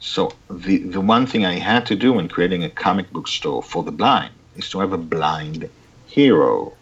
so 0.00 0.32
the 0.48 0.78
the 0.78 1.00
one 1.00 1.26
thing 1.26 1.44
I 1.44 1.58
had 1.58 1.84
to 1.86 1.94
do 1.94 2.14
when 2.14 2.26
creating 2.26 2.64
a 2.64 2.70
comic 2.70 3.10
book 3.12 3.28
store 3.28 3.62
for 3.62 3.82
the 3.82 3.92
blind 3.92 4.32
is 4.56 4.70
to 4.70 4.80
have 4.80 4.92
a 4.94 4.98
blind 4.98 5.68
hero. 6.06 6.72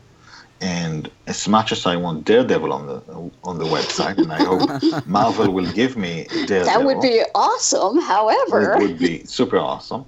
And 0.61 1.11
as 1.29 1.47
much 1.47 1.71
as 1.71 1.87
I 1.87 1.95
want 1.97 2.25
Daredevil 2.25 2.73
on 2.73 2.87
the 2.87 3.01
on 3.45 3.59
the 3.59 3.65
website, 3.65 4.19
and 4.19 4.33
I 4.33 4.43
hope 4.43 5.07
Marvel 5.07 5.53
will 5.53 5.71
give 5.73 5.97
me 5.97 6.27
Daredevil, 6.47 6.65
that 6.65 6.85
would 6.85 7.01
be 7.01 7.23
awesome. 7.35 8.01
However, 8.01 8.75
it 8.75 8.83
would 8.83 8.99
be 8.99 9.25
super 9.25 9.59
awesome. 9.59 10.05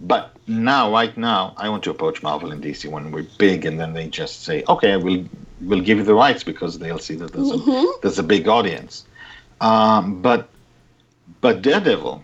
But 0.00 0.36
now, 0.46 0.92
right 0.92 1.16
now, 1.16 1.54
I 1.56 1.68
want 1.68 1.84
to 1.84 1.90
approach 1.90 2.22
Marvel 2.22 2.52
and 2.52 2.62
DC 2.62 2.90
when 2.90 3.12
we're 3.12 3.26
big, 3.38 3.64
and 3.64 3.80
then 3.80 3.94
they 3.94 4.08
just 4.08 4.42
say, 4.42 4.62
"Okay, 4.68 4.96
we'll 4.98 5.24
we'll 5.62 5.80
give 5.80 5.98
you 5.98 6.04
the 6.04 6.14
rights 6.14 6.44
because 6.44 6.78
they'll 6.78 6.98
see 6.98 7.14
that 7.14 7.32
there's 7.32 7.50
mm-hmm. 7.50 7.70
a 7.70 7.98
there's 8.02 8.18
a 8.18 8.22
big 8.22 8.46
audience." 8.46 9.04
Um, 9.62 10.20
but 10.20 10.48
but 11.40 11.62
Daredevil 11.62 12.22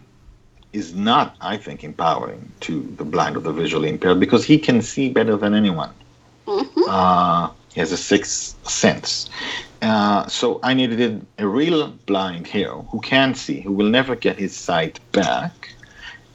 is 0.73 0.95
not, 0.95 1.37
I 1.40 1.57
think, 1.57 1.83
empowering 1.83 2.53
to 2.61 2.83
the 2.97 3.05
blind 3.05 3.37
or 3.37 3.40
the 3.40 3.53
visually 3.53 3.88
impaired 3.88 4.21
because 4.21 4.45
he 4.45 4.59
can 4.59 4.83
see 4.83 5.09
better 5.09 5.37
than 5.37 5.55
anyone. 5.55 5.90
Mm-hmm. 6.47 6.83
Uh, 6.88 7.51
he 7.73 7.81
has 7.81 7.93
a 7.93 7.97
sixth 7.97 8.69
sense. 8.69 9.31
Uh, 9.83 10.27
so 10.27 10.61
I 10.63 10.75
needed 10.75 11.25
a 11.39 11.47
real 11.47 11.89
blind 12.07 12.47
hero 12.47 12.87
who 12.91 13.01
can 13.01 13.35
see, 13.35 13.61
who 13.61 13.73
will 13.73 13.89
never 13.89 14.15
get 14.15 14.39
his 14.39 14.55
sight 14.55 15.01
back, 15.13 15.71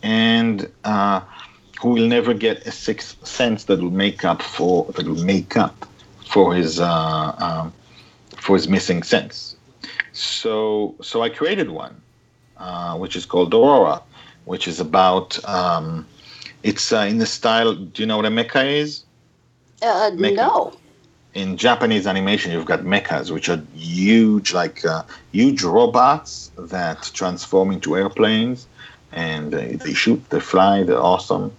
and 0.02 0.70
uh, 0.84 1.22
who 1.82 1.90
will 1.90 2.08
never 2.08 2.34
get 2.34 2.66
a 2.66 2.72
sixth 2.72 3.26
sense 3.28 3.66
that 3.66 3.80
will 3.82 3.92
make 3.92 4.26
up 4.26 4.42
for 4.42 4.86
that 4.94 5.06
will 5.06 5.24
make 5.24 5.58
up 5.58 5.86
for 6.28 6.56
his 6.56 6.80
uh, 6.80 7.36
um, 7.38 7.74
for 8.38 8.56
his 8.56 8.68
missing 8.68 9.04
sense. 9.04 9.56
So 10.14 10.96
so 11.02 11.22
I 11.22 11.30
created 11.30 11.70
one, 11.70 12.02
uh, 12.58 12.98
which 12.98 13.16
is 13.16 13.26
called 13.26 13.54
Aurora, 13.54 14.02
which 14.46 14.68
is 14.68 14.80
about. 14.80 15.44
Um, 15.48 16.08
it's 16.64 16.92
uh, 16.92 17.02
in 17.08 17.20
the 17.20 17.28
style. 17.28 17.76
Do 17.76 18.02
you 18.02 18.08
know 18.08 18.18
what 18.18 18.26
a 18.26 18.30
mecha 18.30 18.66
is? 18.66 19.04
Uh, 19.84 20.10
Make 20.16 20.36
no. 20.36 20.74
In 21.36 21.58
Japanese 21.58 22.08
animation, 22.08 22.54
you've 22.54 22.66
got 22.66 22.80
mechas, 22.80 23.30
which 23.30 23.50
are 23.50 23.62
huge, 23.76 24.54
like 24.54 24.84
uh, 24.86 25.04
huge 25.34 25.64
robots 25.64 26.50
that 26.58 27.12
transform 27.14 27.72
into 27.72 27.98
airplanes, 27.98 28.66
and 29.12 29.54
uh, 29.54 29.58
they 29.84 29.94
shoot, 29.94 30.28
they 30.30 30.40
fly, 30.40 30.84
they're 30.84 30.98
awesome, 30.98 31.56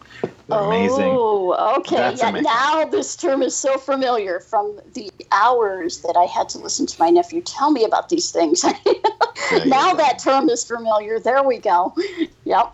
they're 0.48 0.58
amazing. 0.58 1.12
Oh, 1.12 1.76
okay. 1.78 1.96
That's 1.96 2.22
Yeah, 2.22 2.40
now 2.40 2.86
this 2.86 3.16
term 3.16 3.42
is 3.42 3.54
so 3.54 3.76
familiar 3.76 4.40
from 4.40 4.80
the 4.94 5.10
hours 5.30 6.00
that 6.00 6.16
I 6.16 6.24
had 6.24 6.48
to 6.50 6.58
listen 6.58 6.86
to 6.86 6.96
my 6.98 7.10
nephew 7.10 7.42
tell 7.42 7.70
me 7.70 7.84
about 7.84 8.08
these 8.08 8.30
things. 8.30 8.64
Now 9.66 9.94
that 9.94 10.18
term 10.18 10.48
is 10.48 10.64
familiar. 10.64 11.20
There 11.20 11.42
we 11.44 11.58
go. 11.58 11.94
Yep. 12.44 12.72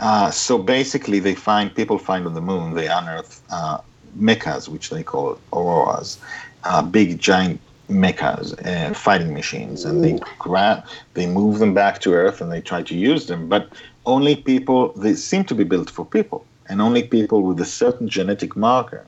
Uh, 0.00 0.30
so 0.30 0.56
basically, 0.56 1.18
they 1.18 1.34
find 1.34 1.74
people 1.74 1.98
find 1.98 2.26
on 2.26 2.32
the 2.32 2.40
moon, 2.40 2.72
they 2.72 2.88
unearth 2.88 3.42
uh, 3.50 3.78
mechas, 4.18 4.68
which 4.68 4.90
they 4.90 5.02
call 5.02 5.38
auroras, 5.52 6.18
uh, 6.64 6.82
big 6.82 7.18
giant 7.18 7.60
mechas, 7.88 8.54
uh, 8.66 8.92
fighting 8.94 9.32
machines, 9.32 9.84
and 9.84 10.02
they 10.02 10.18
grab, 10.38 10.84
they 11.14 11.26
move 11.26 11.58
them 11.58 11.74
back 11.74 12.00
to 12.00 12.12
Earth, 12.12 12.40
and 12.40 12.50
they 12.50 12.60
try 12.60 12.82
to 12.82 12.94
use 12.94 13.26
them. 13.26 13.48
But 13.48 13.68
only 14.04 14.36
people, 14.36 14.92
they 14.92 15.14
seem 15.14 15.44
to 15.44 15.54
be 15.54 15.64
built 15.64 15.90
for 15.90 16.04
people, 16.04 16.44
and 16.68 16.80
only 16.80 17.02
people 17.02 17.42
with 17.42 17.60
a 17.60 17.64
certain 17.64 18.08
genetic 18.08 18.56
marker 18.56 19.04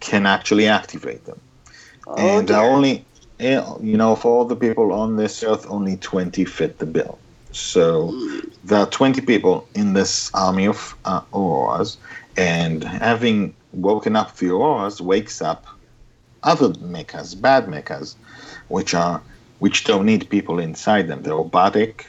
can 0.00 0.26
actually 0.26 0.66
activate 0.66 1.24
them. 1.24 1.40
Oh, 2.06 2.38
and 2.38 2.50
only, 2.50 3.04
eh, 3.40 3.60
you 3.80 3.96
know, 3.96 4.14
for 4.14 4.30
all 4.30 4.44
the 4.44 4.56
people 4.56 4.92
on 4.92 5.16
this 5.16 5.42
Earth, 5.42 5.66
only 5.68 5.96
20 5.96 6.44
fit 6.44 6.78
the 6.78 6.86
bill. 6.86 7.18
So 7.52 8.12
there 8.64 8.78
are 8.78 8.86
20 8.86 9.22
people 9.22 9.66
in 9.74 9.94
this 9.94 10.30
army 10.34 10.66
of 10.66 10.94
uh, 11.06 11.22
auroras, 11.32 11.96
and 12.36 12.84
having 12.84 13.54
woken 13.76 14.16
up 14.16 14.40
auroras 14.42 15.00
wakes 15.00 15.40
up 15.40 15.66
other 16.42 16.68
mechas, 16.68 17.40
bad 17.40 17.66
mechas, 17.66 18.16
which 18.68 18.94
are 18.94 19.22
which 19.58 19.84
don't 19.84 20.04
need 20.04 20.28
people 20.28 20.58
inside 20.58 21.08
them. 21.08 21.22
They're 21.22 21.34
robotic. 21.34 22.06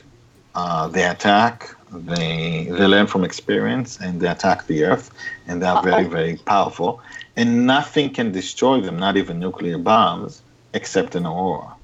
Uh, 0.56 0.88
they 0.88 1.06
attack. 1.06 1.74
They 1.92 2.68
they 2.70 2.88
learn 2.88 3.08
from 3.08 3.24
experience, 3.24 4.00
and 4.00 4.20
they 4.20 4.28
attack 4.28 4.68
the 4.68 4.84
Earth, 4.86 5.12
and 5.48 5.62
they 5.62 5.68
are 5.68 5.84
very 5.84 6.06
very 6.06 6.38
powerful. 6.38 7.02
And 7.36 7.68
nothing 7.68 8.14
can 8.14 8.32
destroy 8.32 8.82
them, 8.82 8.98
not 8.98 9.16
even 9.18 9.40
nuclear 9.40 9.78
bombs, 9.78 10.42
except 10.74 11.16
an 11.16 11.26
aurora. 11.26 11.77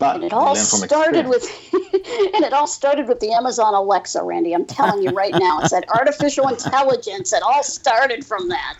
But 0.00 0.16
And 0.16 0.24
it 0.24 0.32
all 0.32 0.56
started 0.56 1.26
experience. 1.26 1.28
with, 1.72 1.94
and 2.34 2.42
it 2.44 2.52
all 2.54 2.66
started 2.66 3.06
with 3.06 3.20
the 3.20 3.32
Amazon 3.32 3.74
Alexa, 3.74 4.22
Randy. 4.22 4.54
I'm 4.54 4.64
telling 4.64 5.02
you 5.02 5.10
right 5.10 5.34
now, 5.34 5.60
it's 5.60 5.70
that 5.70 5.84
artificial 5.94 6.48
intelligence. 6.48 7.32
It 7.34 7.42
all 7.42 7.62
started 7.62 8.24
from 8.24 8.48
that. 8.48 8.78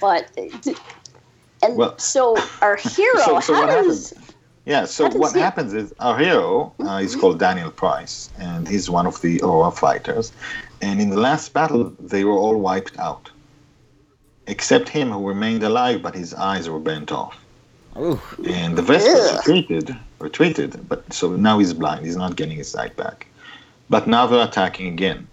But, 0.00 0.30
and 1.62 1.76
Well, 1.76 1.96
so 1.98 2.36
our 2.60 2.76
hero, 2.96 3.18
so- 3.24 3.40
so 3.40 3.54
how 3.54 3.66
what 3.66 3.70
does 3.70 4.12
Yeah, 4.66 4.84
so 4.84 5.08
what 5.08 5.32
he- 5.32 5.40
happens 5.40 5.72
is 5.72 5.94
our 6.00 6.18
hero 6.18 6.74
uh, 6.80 7.00
is 7.02 7.16
called 7.16 7.38
Daniel 7.38 7.70
Price, 7.70 8.28
and 8.38 8.68
he's 8.68 8.90
one 8.90 9.06
of 9.06 9.20
the 9.22 9.40
Aurora 9.42 9.70
fighters. 9.72 10.32
And 10.82 11.00
in 11.00 11.08
the 11.10 11.18
last 11.18 11.52
battle, 11.54 11.94
they 11.98 12.24
were 12.24 12.36
all 12.36 12.58
wiped 12.58 12.98
out, 12.98 13.30
except 14.46 14.88
him 14.90 15.10
who 15.12 15.26
remained 15.26 15.62
alive, 15.62 16.02
but 16.02 16.14
his 16.14 16.34
eyes 16.34 16.68
were 16.68 16.78
bent 16.80 17.10
off. 17.10 17.41
Ooh. 17.98 18.20
And 18.46 18.76
the 18.76 18.82
Vespers 18.82 19.30
Ugh. 19.30 19.36
retreated, 19.38 19.96
retreated, 20.18 20.88
but 20.88 21.12
so 21.12 21.36
now 21.36 21.58
he's 21.58 21.74
blind. 21.74 22.06
He's 22.06 22.16
not 22.16 22.36
getting 22.36 22.56
his 22.56 22.68
sight 22.68 22.96
back. 22.96 23.26
But 23.90 24.06
now 24.06 24.26
they're 24.26 24.46
attacking 24.46 24.88
again. 24.88 25.28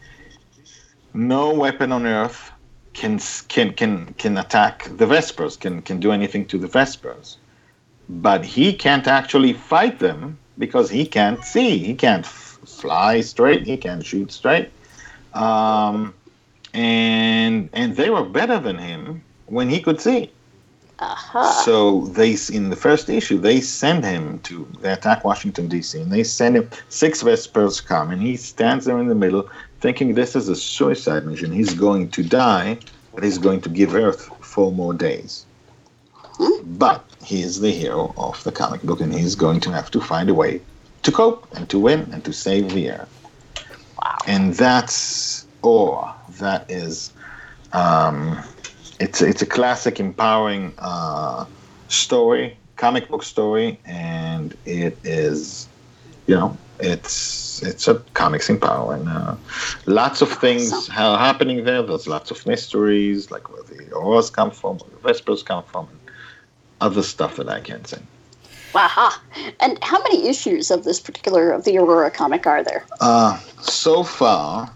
No 1.13 1.53
weapon 1.53 1.91
on 1.91 2.05
Earth 2.05 2.51
can 2.93 3.19
can 3.47 3.73
can 3.73 4.13
can 4.17 4.37
attack 4.37 4.89
the 4.97 5.05
Vespers. 5.05 5.55
Can 5.57 5.81
can 5.81 5.99
do 5.99 6.11
anything 6.11 6.45
to 6.47 6.57
the 6.57 6.67
Vespers. 6.67 7.37
But 8.09 8.43
he 8.43 8.73
can't 8.73 9.07
actually 9.07 9.53
fight 9.53 9.99
them 9.99 10.37
because 10.57 10.89
he 10.89 11.05
can't 11.05 11.43
see. 11.43 11.77
He 11.77 11.93
can't 11.93 12.25
f- 12.25 12.59
fly 12.65 13.21
straight. 13.21 13.65
He 13.65 13.77
can't 13.77 14.05
shoot 14.05 14.31
straight. 14.31 14.69
Um, 15.33 16.13
and 16.73 17.69
and 17.71 17.95
they 17.95 18.09
were 18.09 18.25
better 18.25 18.59
than 18.59 18.77
him 18.77 19.23
when 19.45 19.69
he 19.69 19.79
could 19.79 20.01
see. 20.01 20.31
Aha. 21.01 21.61
So 21.65 22.05
they, 22.07 22.37
in 22.51 22.69
the 22.69 22.75
first 22.75 23.09
issue, 23.09 23.37
they 23.39 23.61
send 23.61 24.03
him 24.03 24.39
to 24.39 24.67
they 24.81 24.91
attack 24.91 25.23
Washington 25.23 25.67
D.C. 25.67 25.99
and 25.99 26.11
they 26.11 26.23
send 26.23 26.57
him 26.57 26.69
six 26.89 27.21
Vespers 27.21 27.81
come 27.81 28.11
and 28.11 28.21
he 28.21 28.35
stands 28.35 28.85
there 28.85 28.99
in 28.99 29.07
the 29.07 29.15
middle, 29.15 29.49
thinking 29.79 30.13
this 30.13 30.35
is 30.35 30.49
a 30.49 30.55
suicide 30.55 31.25
mission. 31.25 31.51
He's 31.51 31.73
going 31.73 32.09
to 32.11 32.23
die, 32.23 32.77
but 33.13 33.23
he's 33.23 33.37
going 33.37 33.61
to 33.61 33.69
give 33.69 33.95
Earth 33.95 34.29
four 34.41 34.71
more 34.71 34.93
days. 34.93 35.45
But 36.63 37.03
he 37.23 37.41
is 37.41 37.59
the 37.59 37.71
hero 37.71 38.13
of 38.17 38.41
the 38.43 38.51
comic 38.51 38.81
book, 38.83 39.01
and 39.01 39.13
he's 39.13 39.35
going 39.35 39.59
to 39.61 39.71
have 39.71 39.91
to 39.91 39.99
find 39.99 40.29
a 40.29 40.33
way 40.33 40.61
to 41.03 41.11
cope 41.11 41.47
and 41.55 41.69
to 41.69 41.79
win 41.79 42.09
and 42.13 42.23
to 42.25 42.33
save 42.33 42.73
the 42.73 42.91
Earth. 42.91 43.15
And 44.27 44.53
that's 44.53 45.45
awe. 45.61 46.13
That 46.39 46.69
is. 46.69 47.11
Um, 47.73 48.41
it's 48.99 49.21
it's 49.21 49.41
a 49.41 49.45
classic, 49.45 49.99
empowering 49.99 50.73
uh, 50.77 51.45
story, 51.87 52.57
comic 52.75 53.09
book 53.09 53.23
story, 53.23 53.79
and 53.85 54.55
it 54.65 54.97
is, 55.03 55.67
you 56.27 56.35
know, 56.35 56.57
it's 56.79 57.61
it's 57.63 57.87
a 57.87 57.95
comics 58.13 58.49
empowering. 58.49 59.07
Uh, 59.07 59.37
lots 59.85 60.21
of 60.21 60.31
things 60.31 60.89
are 60.89 61.17
happening 61.17 61.63
there. 61.63 61.81
There's 61.81 62.07
lots 62.07 62.31
of 62.31 62.45
mysteries, 62.45 63.31
like 63.31 63.51
where 63.51 63.63
the 63.63 63.93
auroras 63.93 64.29
come 64.29 64.51
from, 64.51 64.77
where 64.79 64.89
the 64.89 65.07
vespers 65.07 65.43
come 65.43 65.63
from, 65.63 65.87
and 65.87 65.99
other 66.81 67.03
stuff 67.03 67.37
that 67.37 67.49
I 67.49 67.59
can't 67.61 67.87
say. 67.87 67.99
Aha. 68.75 69.21
And 69.59 69.83
how 69.83 70.01
many 70.03 70.27
issues 70.27 70.69
of 70.69 70.83
this 70.83 70.99
particular 70.99 71.51
of 71.51 71.63
the 71.63 71.77
Aurora 71.77 72.11
comic 72.11 72.45
are 72.45 72.63
there? 72.63 72.85
Uh, 73.01 73.39
so 73.61 74.03
far, 74.03 74.71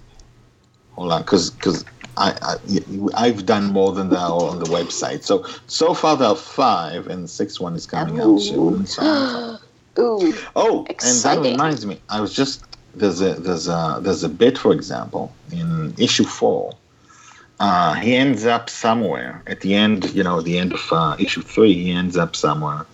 hold 0.94 1.12
on, 1.12 1.22
because 1.22 1.52
because 1.52 1.86
I, 2.18 2.34
I 2.42 3.26
I've 3.26 3.46
done 3.46 3.66
more 3.72 3.92
than 3.92 4.10
that 4.10 4.18
on 4.18 4.60
the 4.60 4.66
website. 4.66 5.24
So 5.24 5.46
so 5.68 5.94
far 5.94 6.16
there 6.16 6.28
are 6.28 6.36
five, 6.36 7.08
and 7.08 7.24
the 7.24 7.28
sixth 7.28 7.60
one 7.60 7.76
is 7.76 7.86
coming 7.86 8.20
out 8.20 8.40
soon. 8.40 8.86
So 8.86 9.04
Ooh. 10.00 10.34
oh, 10.56 10.86
and 10.88 11.18
that 11.24 11.40
reminds 11.42 11.86
me, 11.86 12.00
I 12.10 12.20
was 12.20 12.34
just 12.34 12.64
there's 12.96 13.22
a 13.22 13.34
there's 13.36 13.68
a 13.68 14.00
there's 14.02 14.24
a 14.24 14.30
bit, 14.30 14.58
for 14.58 14.74
example, 14.74 15.34
in 15.52 15.94
issue 15.98 16.26
four. 16.26 16.74
Uh, 17.60 17.94
he 17.94 18.16
ends 18.16 18.46
up 18.46 18.70
somewhere 18.70 19.42
at 19.48 19.62
the 19.62 19.74
end, 19.74 20.14
you 20.14 20.24
know, 20.24 20.42
the 20.42 20.58
end 20.58 20.74
of 20.74 20.82
uh, 20.92 21.16
issue 21.20 21.42
three. 21.42 21.74
He 21.74 21.92
ends 21.92 22.18
up 22.18 22.36
somewhere. 22.36 22.86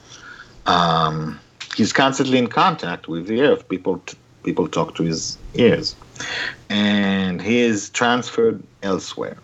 Um, 0.66 1.40
he's 1.76 1.94
constantly 1.94 2.38
in 2.38 2.48
contact 2.48 3.08
with 3.08 3.28
the 3.28 3.42
earth. 3.42 3.68
People 3.68 4.00
t- 4.06 4.18
people 4.44 4.68
talk 4.68 4.96
to 4.96 5.04
his 5.04 5.38
ears, 5.56 5.96
and 6.70 7.42
he 7.42 7.60
is 7.60 7.90
transferred 7.90 8.62
elsewhere. 8.84 9.38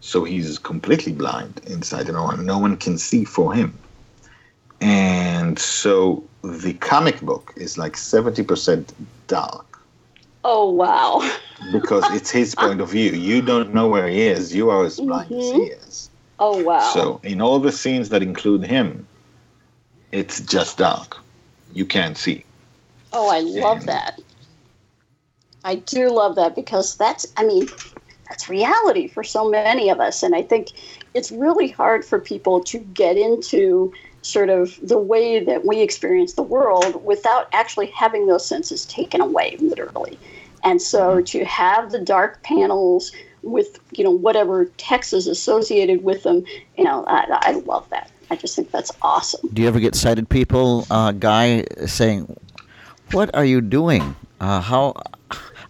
So 0.00 0.24
he's 0.24 0.58
completely 0.58 1.12
blind 1.12 1.60
inside 1.66 2.06
the 2.06 2.14
Aurora. 2.14 2.38
No 2.38 2.58
one 2.58 2.76
can 2.76 2.96
see 2.98 3.24
for 3.24 3.52
him. 3.52 3.78
And 4.80 5.58
so 5.58 6.24
the 6.42 6.72
comic 6.74 7.20
book 7.20 7.52
is 7.56 7.76
like 7.76 7.92
70% 7.92 8.92
dark 9.26 9.70
Oh, 10.44 10.70
wow. 10.70 11.20
because 11.72 12.04
it's 12.10 12.30
his 12.30 12.54
point 12.54 12.80
of 12.80 12.90
view. 12.90 13.12
You 13.12 13.42
don't 13.42 13.74
know 13.74 13.88
where 13.88 14.08
he 14.08 14.22
is. 14.22 14.54
You 14.54 14.70
are 14.70 14.84
as 14.84 14.98
blind 14.98 15.32
as 15.32 15.38
he 15.38 15.52
mm-hmm. 15.52 15.88
is. 15.88 16.10
Oh, 16.38 16.62
wow. 16.62 16.90
So 16.94 17.20
in 17.22 17.40
all 17.42 17.58
the 17.58 17.72
scenes 17.72 18.08
that 18.08 18.22
include 18.22 18.64
him, 18.64 19.06
it's 20.12 20.40
just 20.40 20.78
dark. 20.78 21.18
You 21.72 21.84
can't 21.84 22.16
see. 22.16 22.44
Oh, 23.12 23.30
I 23.30 23.40
love 23.40 23.86
that. 23.86 24.20
I 25.64 25.76
do 25.76 26.10
love 26.10 26.36
that 26.36 26.54
because 26.54 26.96
that's, 26.96 27.26
I 27.36 27.44
mean, 27.44 27.68
that's 28.28 28.48
reality 28.48 29.08
for 29.08 29.24
so 29.24 29.50
many 29.50 29.90
of 29.90 30.00
us. 30.00 30.22
And 30.22 30.34
I 30.34 30.42
think 30.42 30.68
it's 31.14 31.30
really 31.30 31.68
hard 31.68 32.04
for 32.04 32.18
people 32.18 32.62
to 32.64 32.78
get 32.78 33.16
into 33.16 33.92
sort 34.22 34.48
of 34.50 34.78
the 34.82 34.98
way 34.98 35.42
that 35.42 35.66
we 35.66 35.80
experience 35.80 36.34
the 36.34 36.42
world 36.42 37.04
without 37.04 37.48
actually 37.52 37.86
having 37.86 38.26
those 38.26 38.46
senses 38.46 38.86
taken 38.86 39.20
away, 39.20 39.56
literally. 39.60 40.18
And 40.62 40.80
so 40.80 41.22
to 41.22 41.44
have 41.44 41.90
the 41.90 41.98
dark 41.98 42.42
panels 42.42 43.12
with, 43.42 43.80
you 43.92 44.04
know, 44.04 44.10
whatever 44.10 44.66
text 44.76 45.12
is 45.12 45.26
associated 45.26 46.04
with 46.04 46.22
them, 46.22 46.44
you 46.76 46.84
know, 46.84 47.04
I, 47.06 47.26
I 47.30 47.52
love 47.52 47.88
that. 47.90 48.10
I 48.30 48.36
just 48.36 48.54
think 48.54 48.70
that's 48.70 48.92
awesome. 49.02 49.48
Do 49.52 49.62
you 49.62 49.68
ever 49.68 49.80
get 49.80 49.94
sighted 49.94 50.28
people, 50.28 50.86
uh, 50.90 51.12
guy, 51.12 51.64
saying, 51.86 52.36
"What 53.12 53.34
are 53.34 53.44
you 53.44 53.60
doing? 53.60 54.16
Uh, 54.40 54.60
how?" 54.60 54.94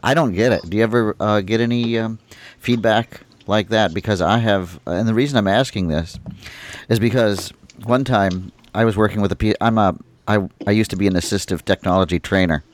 I 0.03 0.15
don't 0.15 0.33
get 0.33 0.53
it. 0.53 0.69
Do 0.69 0.77
you 0.77 0.83
ever 0.83 1.15
uh, 1.21 1.41
get 1.43 1.61
any 1.61 1.99
um, 1.99 2.19
feedback 2.59 3.21
like 3.47 3.69
that? 3.69 3.93
Because 3.93 4.23
I 4.23 4.39
have, 4.39 4.81
and 4.87 5.07
the 5.07 5.15
reason 5.15 5.37
I'm 5.37 5.49
asking 5.49 5.89
this 5.89 6.19
is 6.89 6.99
because 6.99 7.53
one 7.85 8.05
time 8.05 8.53
I 8.75 8.85
was 8.85 8.97
working 8.97 9.21
with 9.21 9.33
a. 9.33 9.37
P- 9.37 9.55
I'm 9.61 9.79
a. 9.79 9.95
I 10.27 10.49
I 10.67 10.71
used 10.71 10.91
to 10.91 10.97
be 10.97 11.07
an 11.07 11.15
assistive 11.15 11.65
technology 11.65 12.19
trainer. 12.19 12.65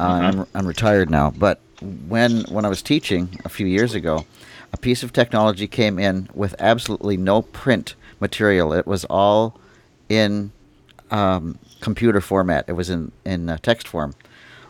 Uh, 0.00 0.04
I'm, 0.04 0.46
I'm 0.54 0.66
retired 0.66 1.10
now, 1.10 1.30
but 1.30 1.60
when 2.08 2.42
when 2.50 2.64
I 2.64 2.68
was 2.68 2.82
teaching 2.82 3.40
a 3.44 3.48
few 3.48 3.66
years 3.66 3.94
ago, 3.94 4.26
a 4.72 4.76
piece 4.76 5.02
of 5.02 5.12
technology 5.12 5.66
came 5.66 5.98
in 5.98 6.28
with 6.34 6.54
absolutely 6.58 7.16
no 7.16 7.42
print 7.42 7.94
material. 8.20 8.72
It 8.72 8.86
was 8.86 9.04
all 9.06 9.58
in 10.08 10.52
um, 11.10 11.58
computer 11.82 12.20
format. 12.22 12.64
It 12.68 12.72
was 12.72 12.88
in 12.88 13.12
in 13.26 13.50
uh, 13.50 13.58
text 13.62 13.86
form. 13.88 14.14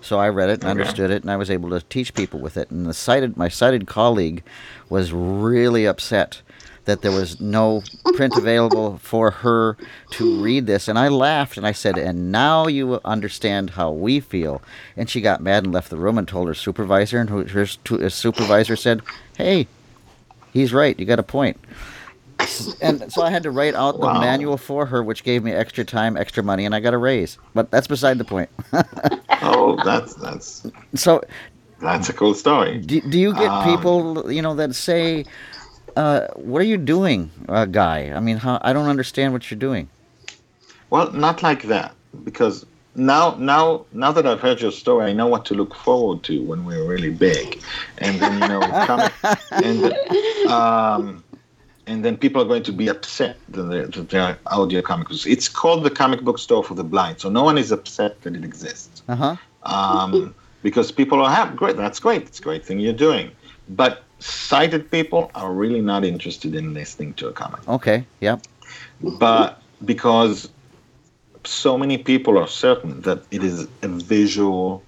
So 0.00 0.18
I 0.18 0.28
read 0.30 0.48
it 0.50 0.58
and 0.60 0.64
Okay. 0.64 0.70
understood 0.70 1.12
it, 1.12 1.22
and 1.22 1.30
I 1.30 1.36
was 1.36 1.50
able 1.50 1.70
to 1.70 1.80
teach 1.82 2.12
people 2.14 2.40
with 2.40 2.56
it. 2.56 2.70
And 2.72 2.86
the 2.86 2.94
sighted, 2.94 3.36
my 3.36 3.48
sighted 3.48 3.86
colleague, 3.86 4.42
was 4.88 5.12
really 5.12 5.86
upset 5.86 6.42
that 6.86 7.02
there 7.02 7.12
was 7.12 7.40
no 7.40 7.84
print 8.10 8.36
available 8.36 8.98
for 9.02 9.30
her 9.30 9.76
to 10.10 10.26
read 10.26 10.66
this. 10.66 10.88
And 10.88 10.98
I 10.98 11.08
laughed 11.08 11.56
and 11.56 11.66
I 11.66 11.72
said, 11.72 11.96
"And 11.98 12.32
now 12.32 12.66
you 12.66 13.00
understand 13.04 13.70
how 13.70 13.92
we 13.92 14.18
feel." 14.20 14.60
And 14.96 15.08
she 15.08 15.20
got 15.20 15.40
mad 15.40 15.64
and 15.64 15.72
left 15.72 15.90
the 15.90 15.96
room 15.98 16.18
and 16.18 16.26
told 16.26 16.48
her 16.48 16.54
supervisor, 16.54 17.20
and 17.20 17.30
her, 17.30 17.44
her 17.48 17.66
her 18.00 18.10
supervisor 18.10 18.74
said, 18.76 19.02
"Hey, 19.36 19.68
he's 20.52 20.72
right. 20.74 20.98
You 20.98 21.06
got 21.06 21.20
a 21.20 21.22
point." 21.38 21.58
And 22.80 23.12
so 23.12 23.22
I 23.22 23.30
had 23.30 23.42
to 23.44 23.50
write 23.50 23.74
out 23.74 24.00
the 24.00 24.08
Wow. 24.08 24.20
manual 24.20 24.56
for 24.56 24.86
her, 24.86 25.02
which 25.02 25.24
gave 25.24 25.42
me 25.44 25.52
extra 25.52 25.84
time, 25.84 26.16
extra 26.16 26.42
money, 26.42 26.64
and 26.64 26.74
I 26.74 26.80
got 26.80 26.94
a 26.94 26.98
raise. 26.98 27.38
But 27.54 27.70
that's 27.70 27.86
beside 27.86 28.18
the 28.18 28.24
point. 28.24 28.50
Oh, 29.42 29.80
that's 29.80 30.14
that's 30.14 30.66
so 30.94 31.22
that's 31.80 32.08
a 32.08 32.12
cool 32.12 32.34
story. 32.34 32.78
do, 32.78 33.00
do 33.00 33.18
you 33.18 33.32
get 33.34 33.50
Um, 33.50 33.58
people, 33.58 34.32
you 34.32 34.42
know, 34.42 34.54
that 34.54 34.74
say, 34.74 35.24
uh, 35.96 36.28
"What 36.36 36.60
are 36.62 36.66
you 36.66 36.76
doing, 36.76 37.30
uh, 37.48 37.64
guy?" 37.66 38.12
I 38.14 38.20
mean, 38.20 38.38
how, 38.38 38.58
I 38.62 38.72
don't 38.72 38.88
understand 38.88 39.32
what 39.32 39.50
you're 39.50 39.58
doing. 39.58 39.88
Well, 40.90 41.10
not 41.12 41.42
like 41.42 41.62
that, 41.64 41.94
because 42.24 42.66
now, 42.94 43.34
now, 43.38 43.86
now 43.92 44.12
that 44.12 44.26
I've 44.26 44.40
heard 44.40 44.60
your 44.60 44.70
story, 44.72 45.06
I 45.10 45.12
know 45.12 45.26
what 45.26 45.44
to 45.46 45.54
look 45.54 45.74
forward 45.74 46.22
to 46.24 46.42
when 46.44 46.64
we're 46.64 46.84
really 46.84 47.10
big, 47.10 47.60
and 47.98 48.20
then 48.20 48.38
you 48.38 48.46
know, 48.46 48.60
comic, 48.84 49.12
and 49.62 49.98
um, 50.46 51.24
and 51.86 52.04
then 52.04 52.16
people 52.16 52.40
are 52.40 52.44
going 52.44 52.62
to 52.62 52.72
be 52.72 52.88
upset 52.88 53.36
that 53.48 53.62
they're, 53.62 53.86
that 53.86 54.08
they're 54.08 54.38
audio 54.46 54.82
comic 54.82 55.08
books. 55.08 55.26
It's 55.26 55.48
called 55.48 55.84
the 55.84 55.90
comic 55.90 56.22
book 56.22 56.38
store 56.38 56.62
for 56.62 56.74
the 56.74 56.84
blind, 56.84 57.20
so 57.20 57.28
no 57.28 57.42
one 57.42 57.58
is 57.58 57.72
upset 57.72 58.20
that 58.22 58.36
it 58.36 58.44
exists. 58.44 59.02
Uh 59.08 59.16
huh. 59.16 59.36
um, 59.64 60.34
because 60.62 60.92
people 60.92 61.20
are 61.22 61.30
happy. 61.30 61.56
Great, 61.56 61.76
that's 61.76 61.98
great. 61.98 62.22
It's 62.22 62.38
a 62.38 62.42
great 62.42 62.64
thing 62.64 62.78
you're 62.78 62.92
doing. 62.92 63.30
But 63.68 64.04
sighted 64.20 64.90
people 64.90 65.30
are 65.34 65.52
really 65.52 65.80
not 65.80 66.04
interested 66.04 66.54
in 66.54 66.74
listening 66.74 67.14
to 67.14 67.28
a 67.28 67.32
comic. 67.32 67.66
Okay. 67.68 68.06
Yep. 68.20 68.42
But 69.18 69.60
because 69.84 70.48
so 71.44 71.76
many 71.76 71.98
people 71.98 72.38
are 72.38 72.46
certain 72.46 73.00
that 73.02 73.24
it 73.30 73.42
is 73.42 73.66
a 73.82 73.88
visual 73.88 74.82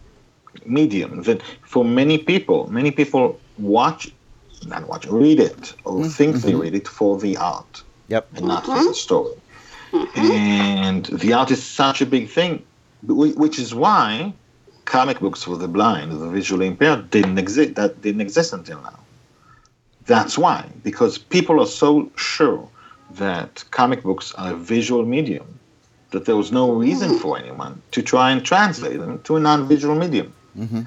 medium, 0.64 1.22
that 1.24 1.42
for 1.62 1.85
many 1.85 2.18
people, 2.18 2.70
many 2.70 2.90
people 2.90 3.40
watch, 3.59 4.12
not 4.66 4.88
watch, 4.88 5.07
read 5.07 5.40
it 5.40 5.74
or 5.85 5.94
mm-hmm. 5.94 6.09
think 6.09 6.37
they 6.37 6.53
mm-hmm. 6.53 6.61
read 6.61 6.74
it 6.74 6.88
for 6.88 7.18
the 7.18 7.37
art 7.37 7.83
Yep. 8.09 8.29
and 8.37 8.46
not 8.46 8.64
mm-hmm. 8.64 8.79
for 8.79 8.85
the 8.88 8.94
story. 8.94 9.35
And 10.16 11.07
the 11.07 11.33
art 11.33 11.50
is 11.50 11.62
such 11.62 12.00
a 12.00 12.07
big 12.07 12.29
thing, 12.29 12.64
which 13.07 13.59
is 13.59 13.74
why 13.74 14.33
comic 14.85 15.20
books 15.20 15.42
for 15.42 15.57
the 15.57 15.68
blind, 15.68 16.12
the 16.20 16.29
visually 16.29 16.66
impaired, 16.66 17.11
didn't 17.11 17.38
exist. 17.38 17.77
That 17.77 18.03
didn't 18.03 18.20
exist 18.20 18.53
until 18.53 18.81
now. 18.83 18.98
That's 20.07 20.37
why, 20.37 20.68
because 20.83 21.16
people 21.16 21.61
are 21.61 21.66
so 21.66 22.11
sure 22.16 22.68
that 23.12 23.64
comic 23.70 24.03
books 24.03 24.35
are 24.35 24.53
a 24.53 24.57
visual 24.57 25.05
medium 25.05 25.61
that 26.11 26.24
there 26.27 26.37
was 26.37 26.53
no 26.53 26.72
reason 26.72 27.18
for 27.18 27.38
anyone 27.38 27.81
to 27.92 28.03
try 28.03 28.31
and 28.31 28.44
translate 28.44 28.98
them 28.98 29.20
to 29.22 29.37
a 29.37 29.40
non-visual 29.40 29.94
medium. 29.94 30.33
Mhm. 30.57 30.87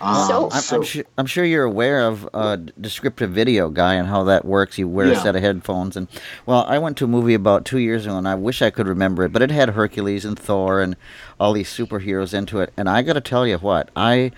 Um, 0.00 0.26
So- 0.28 0.48
I'm, 0.50 0.60
so- 0.62 0.76
I'm, 0.76 0.82
sure, 0.82 1.04
I'm 1.18 1.26
sure 1.26 1.44
you're 1.44 1.64
aware 1.64 2.00
of 2.06 2.28
uh, 2.32 2.56
descriptive 2.80 3.30
video, 3.30 3.68
guy, 3.68 3.94
and 3.94 4.08
how 4.08 4.24
that 4.24 4.44
works. 4.44 4.78
You 4.78 4.88
wear 4.88 5.06
a 5.06 5.16
set 5.16 5.36
of 5.36 5.42
headphones, 5.42 5.96
and 5.96 6.08
well, 6.46 6.64
I 6.68 6.78
went 6.78 6.96
to 6.98 7.04
a 7.04 7.08
movie 7.08 7.34
about 7.34 7.64
two 7.64 7.78
years 7.78 8.06
ago, 8.06 8.16
and 8.16 8.26
I 8.28 8.34
wish 8.34 8.62
I 8.62 8.70
could 8.70 8.86
remember 8.88 9.24
it, 9.24 9.32
but 9.32 9.42
it 9.42 9.50
had 9.50 9.70
Hercules 9.70 10.24
and 10.24 10.38
Thor 10.38 10.80
and 10.80 10.96
all 11.38 11.52
these 11.52 11.68
superheroes 11.68 12.32
into 12.32 12.60
it. 12.60 12.72
And 12.76 12.88
I 12.88 13.02
got 13.02 13.14
to 13.14 13.20
tell 13.20 13.46
you 13.46 13.58
what, 13.58 13.90
I 13.94 14.32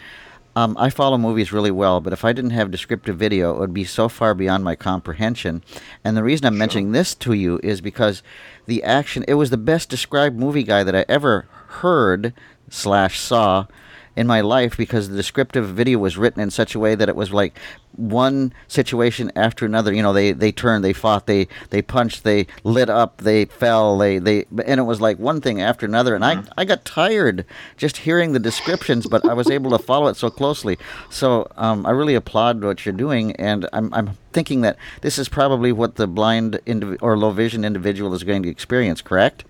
um, 0.55 0.77
I 0.79 0.91
follow 0.91 1.17
movies 1.17 1.51
really 1.51 1.71
well, 1.71 2.01
but 2.03 2.13
if 2.13 2.27
I 2.27 2.35
didn't 2.35 2.51
have 2.51 2.71
descriptive 2.71 3.17
video, 3.17 3.55
it 3.55 3.59
would 3.59 3.73
be 3.73 3.85
so 3.85 4.07
far 4.11 4.35
beyond 4.35 4.65
my 4.65 4.75
comprehension. 4.77 5.63
And 6.05 6.15
the 6.15 6.23
reason 6.23 6.45
I'm 6.47 6.59
mentioning 6.59 6.93
this 6.93 7.15
to 7.15 7.33
you 7.33 7.59
is 7.63 7.81
because 7.81 8.23
the 8.67 8.83
action, 8.83 9.25
it 9.27 9.35
was 9.35 9.49
the 9.49 9.57
best 9.57 9.89
described 9.89 10.39
movie 10.39 10.63
guy 10.63 10.85
that 10.85 10.95
I 10.95 11.07
ever 11.09 11.47
heard 11.69 12.35
slash 12.69 13.19
saw 13.19 13.67
in 14.15 14.27
my 14.27 14.41
life 14.41 14.77
because 14.77 15.09
the 15.09 15.17
descriptive 15.17 15.69
video 15.69 15.99
was 15.99 16.19
written 16.19 16.43
in 16.43 16.51
such 16.51 16.75
a 16.75 16.79
way 16.79 16.95
that 16.95 17.09
it 17.09 17.17
was 17.17 17.33
like 17.33 17.59
one 17.97 18.53
situation 18.69 19.33
after 19.37 19.65
another. 19.65 19.93
You 19.93 20.03
know, 20.03 20.13
they 20.13 20.33
they 20.33 20.53
turned, 20.53 20.85
they 20.85 20.93
fought, 20.93 21.27
they 21.27 21.49
they 21.71 21.83
punched, 21.83 22.25
they 22.25 22.47
lit 22.65 22.91
up, 22.91 23.19
they 23.19 23.47
fell, 23.47 23.97
they 23.99 24.19
they, 24.19 24.45
and 24.67 24.81
it 24.81 24.85
was 24.85 25.01
like 25.01 25.19
one 25.19 25.41
thing 25.41 25.61
after 25.61 25.87
another. 25.87 26.15
And 26.15 26.25
I 26.25 26.43
I 26.57 26.65
got 26.65 26.85
tired 26.85 27.45
just 27.77 27.99
hearing 27.99 28.33
the 28.33 28.39
descriptions, 28.39 29.07
but 29.07 29.27
I 29.29 29.35
was 29.35 29.51
able 29.51 29.71
to 29.71 29.79
follow 29.79 30.09
it 30.09 30.17
so 30.17 30.31
closely. 30.31 30.79
So 31.11 31.51
um, 31.57 31.87
I 31.87 31.91
really 31.91 32.15
applaud 32.15 32.63
what 32.63 32.85
you're 32.85 32.93
doing, 32.93 33.35
and 33.37 33.69
I'm 33.73 33.93
I'm 33.95 34.19
thinking 34.33 34.61
that 34.63 34.77
this 35.01 35.19
is 35.19 35.29
probably 35.29 35.73
what 35.73 35.97
the 35.97 36.07
blind 36.07 36.61
indiv- 36.67 36.99
or 37.01 37.17
low 37.17 37.31
vision 37.31 37.65
individual 37.65 38.15
is 38.15 38.25
going 38.25 38.43
to 38.43 38.49
experience. 38.49 39.01
Correct? 39.01 39.45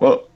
Well, 0.00 0.28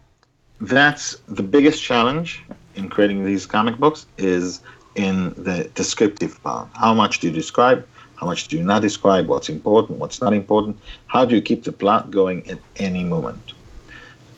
that's 0.60 1.16
the 1.28 1.42
biggest 1.42 1.82
challenge 1.82 2.44
in 2.78 2.88
creating 2.88 3.24
these 3.24 3.44
comic 3.46 3.76
books 3.78 4.06
is 4.16 4.60
in 4.94 5.30
the 5.36 5.70
descriptive 5.74 6.42
part. 6.42 6.68
How 6.74 6.94
much 6.94 7.20
do 7.20 7.26
you 7.28 7.32
describe? 7.32 7.86
How 8.16 8.26
much 8.26 8.48
do 8.48 8.56
you 8.56 8.64
not 8.64 8.82
describe? 8.82 9.26
What's 9.28 9.48
important? 9.48 9.98
What's 9.98 10.20
not 10.20 10.32
important? 10.32 10.80
How 11.06 11.24
do 11.24 11.34
you 11.34 11.42
keep 11.42 11.64
the 11.64 11.72
plot 11.72 12.10
going 12.10 12.48
at 12.48 12.60
any 12.76 13.04
moment? 13.04 13.52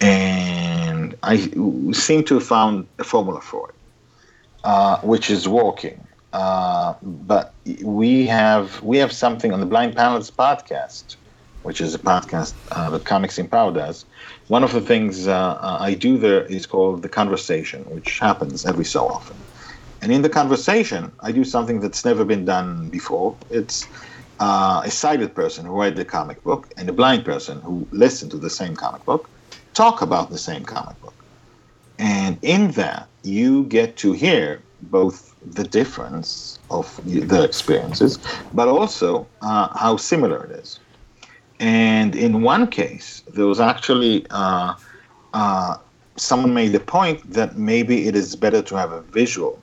And 0.00 1.14
I 1.22 1.36
seem 1.92 2.24
to 2.24 2.34
have 2.34 2.46
found 2.46 2.88
a 2.98 3.04
formula 3.04 3.40
for 3.40 3.70
it, 3.70 3.74
uh, 4.64 4.98
which 5.00 5.30
is 5.30 5.48
working. 5.48 6.06
Uh, 6.32 6.94
but 7.02 7.54
we 7.82 8.26
have 8.26 8.82
we 8.82 8.98
have 8.98 9.12
something 9.12 9.52
on 9.52 9.60
the 9.60 9.66
Blind 9.66 9.96
Panels 9.96 10.30
podcast, 10.30 11.16
which 11.62 11.80
is 11.80 11.94
a 11.94 11.98
podcast 11.98 12.54
uh, 12.72 12.90
that 12.90 13.04
Comics 13.04 13.38
Empower 13.38 13.72
does. 13.72 14.06
One 14.48 14.64
of 14.64 14.72
the 14.72 14.80
things 14.80 15.28
uh, 15.28 15.58
uh, 15.60 15.78
I 15.80 15.94
do 15.94 16.18
there 16.18 16.44
is 16.46 16.66
called 16.66 17.02
the 17.02 17.08
conversation, 17.08 17.84
which 17.90 18.18
happens 18.20 18.64
every 18.66 18.84
so 18.84 19.06
often. 19.06 19.46
And 20.02 20.12
in 20.12 20.22
the 20.22 20.30
conversation, 20.30 21.12
I 21.20 21.32
do 21.32 21.44
something 21.44 21.80
that's 21.80 22.04
never 22.04 22.24
been 22.24 22.44
done 22.44 22.88
before. 22.90 23.38
It's 23.50 23.84
uh, 24.40 24.82
a 24.84 24.90
sighted 24.90 25.34
person 25.34 25.66
who 25.66 25.80
read 25.80 25.96
the 25.96 26.04
comic 26.04 26.42
book 26.42 26.68
and 26.76 26.88
a 26.88 26.92
blind 26.92 27.24
person 27.24 27.60
who 27.62 27.88
listened 27.92 28.30
to 28.32 28.38
the 28.38 28.50
same 28.50 28.76
comic 28.76 29.04
book 29.04 29.30
talk 29.74 30.02
about 30.02 30.30
the 30.30 30.38
same 30.38 30.64
comic 30.64 31.00
book. 31.00 31.24
And 31.98 32.38
in 32.42 32.72
that, 32.72 33.10
you 33.22 33.64
get 33.66 33.96
to 33.98 34.12
hear 34.12 34.64
both 34.80 35.34
the 35.42 35.64
difference 35.64 36.58
of 36.70 36.98
the 37.04 37.42
experiences, 37.44 38.18
but 38.52 38.68
also 38.68 39.30
uh, 39.42 39.68
how 39.78 39.96
similar 39.96 40.44
it 40.44 40.58
is. 40.60 40.80
And 41.60 42.16
in 42.16 42.40
one 42.40 42.66
case, 42.68 43.22
there 43.28 43.46
was 43.46 43.60
actually 43.60 44.26
uh, 44.30 44.74
uh, 45.34 45.76
someone 46.16 46.54
made 46.54 46.72
the 46.72 46.80
point 46.80 47.32
that 47.34 47.58
maybe 47.58 48.08
it 48.08 48.16
is 48.16 48.34
better 48.34 48.62
to 48.62 48.74
have 48.76 48.92
a 48.92 49.02
visual, 49.02 49.60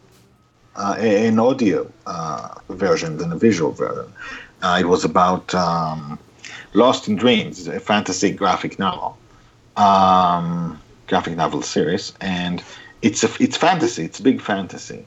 uh, 0.76 0.96
an 1.00 1.40
audio 1.40 1.92
uh, 2.06 2.54
version 2.70 3.18
than 3.18 3.32
a 3.32 3.36
visual 3.36 3.72
version. 3.72 4.14
Uh, 4.62 4.78
it 4.80 4.86
was 4.86 5.04
about 5.04 5.54
um, 5.56 6.20
Lost 6.74 7.08
in 7.08 7.16
Dreams, 7.16 7.68
a 7.68 7.80
fantasy 7.80 8.30
graphic 8.32 8.78
novel, 8.78 9.18
um, 9.76 10.80
graphic 11.08 11.36
novel 11.36 11.64
series, 11.64 12.14
and 12.22 12.64
it's 13.02 13.24
a, 13.24 13.30
it's 13.40 13.58
fantasy. 13.58 14.04
It's 14.06 14.20
big 14.20 14.40
fantasy, 14.40 15.04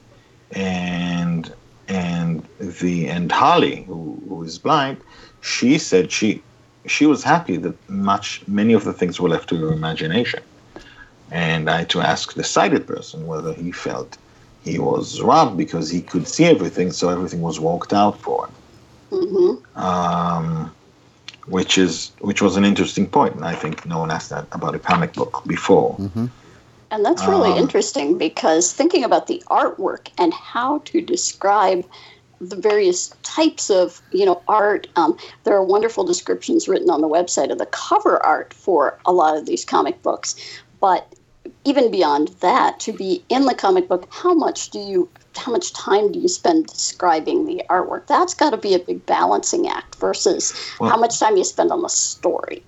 and 0.51 1.53
and 1.87 2.45
the 2.59 3.07
and 3.07 3.31
Holly, 3.31 3.83
who, 3.83 4.21
who 4.27 4.43
is 4.43 4.57
blind, 4.57 4.97
she 5.41 5.77
said 5.77 6.11
she 6.11 6.41
she 6.85 7.05
was 7.05 7.23
happy 7.23 7.57
that 7.57 7.89
much 7.89 8.41
many 8.47 8.73
of 8.73 8.83
the 8.83 8.93
things 8.93 9.19
were 9.19 9.29
left 9.29 9.49
to 9.49 9.57
her 9.57 9.71
imagination. 9.73 10.41
And 11.29 11.69
I 11.69 11.79
had 11.79 11.89
to 11.91 12.01
ask 12.01 12.33
the 12.33 12.43
sighted 12.43 12.85
person 12.87 13.25
whether 13.27 13.53
he 13.53 13.71
felt 13.71 14.17
he 14.63 14.79
was 14.79 15.21
robbed 15.21 15.57
because 15.57 15.89
he 15.89 16.01
could 16.01 16.27
see 16.27 16.45
everything, 16.45 16.91
so 16.91 17.09
everything 17.09 17.41
was 17.41 17.59
walked 17.59 17.93
out 17.93 18.19
for 18.19 18.47
him. 18.47 18.53
hmm 19.09 19.79
Um, 19.79 20.71
which 21.47 21.77
is 21.77 22.11
which 22.19 22.41
was 22.41 22.57
an 22.57 22.65
interesting 22.65 23.07
point, 23.07 23.35
and 23.35 23.45
I 23.45 23.55
think 23.55 23.85
no 23.85 23.99
one 23.99 24.11
asked 24.11 24.29
that 24.29 24.45
about 24.51 24.75
a 24.75 24.79
comic 24.79 25.13
book 25.13 25.41
before. 25.47 25.95
Mm-hmm. 25.97 26.27
And 26.91 27.05
that's 27.05 27.25
really 27.25 27.51
Um, 27.51 27.57
interesting 27.57 28.17
because 28.17 28.73
thinking 28.73 29.03
about 29.03 29.27
the 29.27 29.41
artwork 29.49 30.09
and 30.17 30.33
how 30.33 30.79
to 30.85 31.01
describe 31.01 31.85
the 32.41 32.55
various 32.55 33.09
types 33.23 33.69
of 33.69 34.01
you 34.11 34.25
know 34.25 34.41
art, 34.47 34.87
um, 34.95 35.17
there 35.43 35.55
are 35.55 35.63
wonderful 35.63 36.03
descriptions 36.03 36.67
written 36.67 36.89
on 36.89 37.01
the 37.01 37.07
website 37.07 37.51
of 37.51 37.59
the 37.59 37.67
cover 37.67 38.23
art 38.25 38.53
for 38.53 38.99
a 39.05 39.13
lot 39.13 39.37
of 39.37 39.45
these 39.45 39.63
comic 39.63 40.01
books. 40.01 40.35
But 40.79 41.13
even 41.63 41.91
beyond 41.91 42.29
that, 42.39 42.79
to 42.81 42.91
be 42.91 43.23
in 43.29 43.45
the 43.45 43.53
comic 43.53 43.87
book, 43.87 44.07
how 44.11 44.33
much 44.33 44.71
do 44.71 44.79
you 44.79 45.07
how 45.37 45.51
much 45.51 45.71
time 45.73 46.11
do 46.11 46.19
you 46.19 46.27
spend 46.27 46.67
describing 46.67 47.45
the 47.45 47.63
artwork? 47.69 48.07
That's 48.07 48.33
got 48.33 48.49
to 48.49 48.57
be 48.57 48.73
a 48.73 48.79
big 48.79 49.05
balancing 49.05 49.67
act 49.67 49.95
versus 49.95 50.53
Well- 50.79 50.89
how 50.89 50.97
much 50.97 51.19
time 51.19 51.37
you 51.37 51.43
spend 51.43 51.71
on 51.71 51.83
the 51.83 51.89
story. 51.89 52.63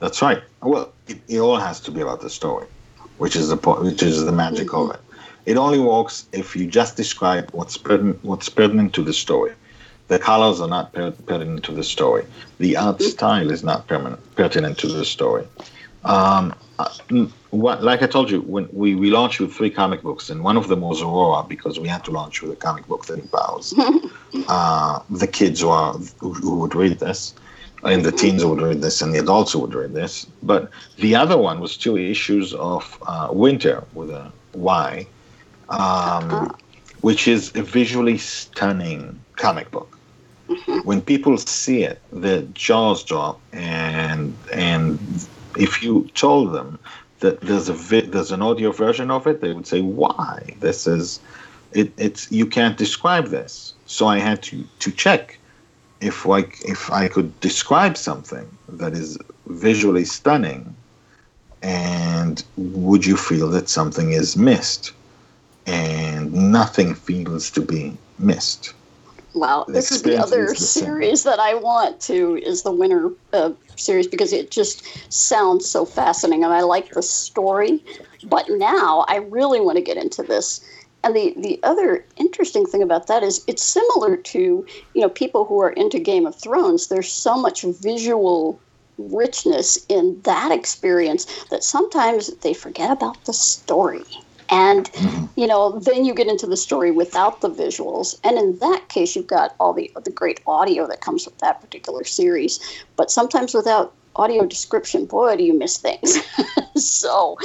That's 0.00 0.20
right. 0.20 0.42
Well, 0.62 0.92
it, 1.06 1.18
it 1.28 1.38
all 1.38 1.56
has 1.56 1.80
to 1.80 1.90
be 1.90 2.00
about 2.00 2.20
the 2.20 2.28
story, 2.28 2.66
which 3.18 3.36
is 3.36 3.48
the 3.48 3.56
point, 3.56 3.82
which 3.82 4.02
is 4.02 4.24
the 4.24 4.32
magic 4.32 4.74
of 4.74 4.90
it. 4.90 5.00
It 5.46 5.56
only 5.56 5.78
works 5.78 6.26
if 6.32 6.56
you 6.56 6.66
just 6.66 6.96
describe 6.96 7.50
what's 7.52 7.76
pertinent, 7.76 8.22
what's 8.24 8.48
pertinent 8.48 8.92
to 8.94 9.02
the 9.02 9.12
story. 9.12 9.52
The 10.08 10.18
colors 10.18 10.60
are 10.60 10.68
not 10.68 10.92
per- 10.92 11.12
pertinent 11.12 11.64
to 11.64 11.72
the 11.72 11.84
story. 11.84 12.26
The 12.58 12.76
art 12.76 13.00
style 13.00 13.50
is 13.50 13.62
not 13.62 13.86
permanent, 13.86 14.20
pertinent 14.34 14.78
to 14.78 14.88
the 14.88 15.04
story. 15.04 15.46
Um, 16.04 16.54
uh, 16.78 16.90
what, 17.50 17.82
like 17.82 18.02
I 18.02 18.06
told 18.06 18.30
you, 18.30 18.40
when 18.42 18.68
we, 18.72 18.94
we 18.94 19.10
launched 19.10 19.40
with 19.40 19.52
three 19.52 19.70
comic 19.70 20.02
books, 20.02 20.30
and 20.30 20.42
one 20.42 20.56
of 20.56 20.68
them 20.68 20.80
was 20.80 21.00
Aurora 21.00 21.44
because 21.44 21.80
we 21.80 21.88
had 21.88 22.04
to 22.04 22.10
launch 22.10 22.42
with 22.42 22.52
a 22.52 22.56
comic 22.56 22.86
book 22.86 23.06
that 23.06 23.18
empowers 23.18 23.72
uh, 24.48 25.00
the 25.10 25.26
kids 25.26 25.60
who, 25.60 25.70
are, 25.70 25.94
who, 26.18 26.32
who 26.34 26.58
would 26.58 26.74
read 26.74 26.98
this, 26.98 27.34
and 27.82 28.04
the 28.04 28.12
teens 28.12 28.42
who 28.42 28.50
would 28.50 28.62
read 28.62 28.82
this, 28.82 29.00
and 29.00 29.14
the 29.14 29.18
adults 29.18 29.52
who 29.52 29.60
would 29.60 29.74
read 29.74 29.94
this. 29.94 30.26
But 30.42 30.70
the 30.98 31.14
other 31.14 31.38
one 31.38 31.60
was 31.60 31.76
two 31.76 31.96
issues 31.96 32.52
of 32.54 32.98
uh, 33.06 33.28
Winter 33.32 33.84
with 33.94 34.10
a 34.10 34.30
Y, 34.54 35.06
um, 35.68 36.54
which 37.00 37.28
is 37.28 37.52
a 37.54 37.62
visually 37.62 38.18
stunning 38.18 39.24
comic 39.36 39.70
book. 39.70 39.98
When 40.84 41.00
people 41.02 41.36
see 41.38 41.82
it, 41.82 42.02
their 42.12 42.42
jaws 42.42 43.04
drop, 43.04 43.40
and 43.52 44.36
and 44.52 45.28
if 45.58 45.82
you 45.82 46.08
told 46.14 46.52
them 46.52 46.78
that 47.20 47.40
there's 47.40 47.68
a 47.68 47.74
vi- 47.74 48.02
there's 48.06 48.30
an 48.30 48.42
audio 48.42 48.70
version 48.72 49.10
of 49.10 49.26
it, 49.26 49.40
they 49.40 49.52
would 49.52 49.66
say, 49.66 49.80
"Why? 49.80 50.56
This 50.60 50.86
is 50.86 51.20
it, 51.72 51.92
it's 51.98 52.30
you 52.30 52.46
can't 52.46 52.76
describe 52.76 53.28
this." 53.28 53.74
So 53.86 54.06
I 54.06 54.18
had 54.18 54.42
to 54.44 54.64
to 54.80 54.92
check 54.92 55.40
if 56.00 56.26
like 56.26 56.58
if 56.64 56.90
I 56.92 57.08
could 57.08 57.38
describe 57.40 57.96
something 57.96 58.46
that 58.68 58.92
is 58.92 59.18
visually 59.46 60.04
stunning, 60.04 60.76
and 61.62 62.44
would 62.56 63.04
you 63.04 63.16
feel 63.16 63.48
that 63.50 63.68
something 63.68 64.12
is 64.12 64.36
missed, 64.36 64.92
and 65.66 66.32
nothing 66.32 66.94
feels 66.94 67.50
to 67.52 67.60
be 67.60 67.96
missed. 68.18 68.72
Wow, 69.34 69.64
The 69.66 69.74
this 69.74 69.92
is 69.92 70.02
the 70.02 70.16
other 70.16 70.44
is 70.44 70.58
the 70.58 70.66
same. 70.66 70.84
series 70.84 71.24
that 71.24 71.38
I 71.38 71.54
want 71.54 72.00
to 72.02 72.36
is 72.38 72.62
the 72.62 72.72
Winter 72.72 73.10
uh, 73.34 73.52
series 73.76 74.06
because 74.06 74.32
it 74.32 74.50
just 74.50 74.82
sounds 75.12 75.66
so 75.68 75.84
fascinating 75.84 76.42
and 76.44 76.54
I 76.54 76.62
like 76.62 76.90
the 76.92 77.02
story. 77.02 77.84
But 78.24 78.46
now 78.48 79.04
I 79.08 79.16
really 79.16 79.60
want 79.60 79.76
to 79.76 79.82
get 79.82 79.98
into 79.98 80.22
this. 80.22 80.60
And 81.04 81.14
the, 81.14 81.34
the 81.36 81.60
other 81.62 82.04
interesting 82.16 82.64
thing 82.66 82.82
about 82.82 83.08
that 83.08 83.22
is 83.22 83.44
it's 83.46 83.62
similar 83.62 84.16
to, 84.16 84.66
you 84.94 85.00
know, 85.02 85.08
people 85.10 85.44
who 85.44 85.60
are 85.60 85.70
into 85.70 85.98
Game 85.98 86.26
of 86.26 86.34
Thrones. 86.34 86.88
There's 86.88 87.12
so 87.12 87.36
much 87.36 87.62
visual 87.62 88.58
richness 88.98 89.84
in 89.88 90.20
that 90.22 90.50
experience 90.50 91.26
that 91.50 91.62
sometimes 91.62 92.34
they 92.38 92.54
forget 92.54 92.90
about 92.90 93.22
the 93.26 93.34
story. 93.34 94.04
And, 94.50 94.90
you 95.36 95.46
know, 95.46 95.78
then 95.78 96.04
you 96.04 96.14
get 96.14 96.28
into 96.28 96.46
the 96.46 96.56
story 96.56 96.90
without 96.90 97.40
the 97.40 97.50
visuals. 97.50 98.18
And 98.24 98.38
in 98.38 98.58
that 98.58 98.88
case, 98.88 99.16
you've 99.16 99.26
got 99.26 99.54
all 99.58 99.72
the, 99.72 99.90
the 100.04 100.10
great 100.10 100.40
audio 100.46 100.86
that 100.86 101.00
comes 101.00 101.24
with 101.24 101.38
that 101.38 101.60
particular 101.60 102.04
series. 102.04 102.60
But 102.96 103.10
sometimes 103.10 103.54
without 103.54 103.92
audio 104.16 104.46
description, 104.46 105.06
boy, 105.06 105.36
do 105.36 105.44
you 105.44 105.56
miss 105.58 105.78
things. 105.78 106.18
so 106.76 107.36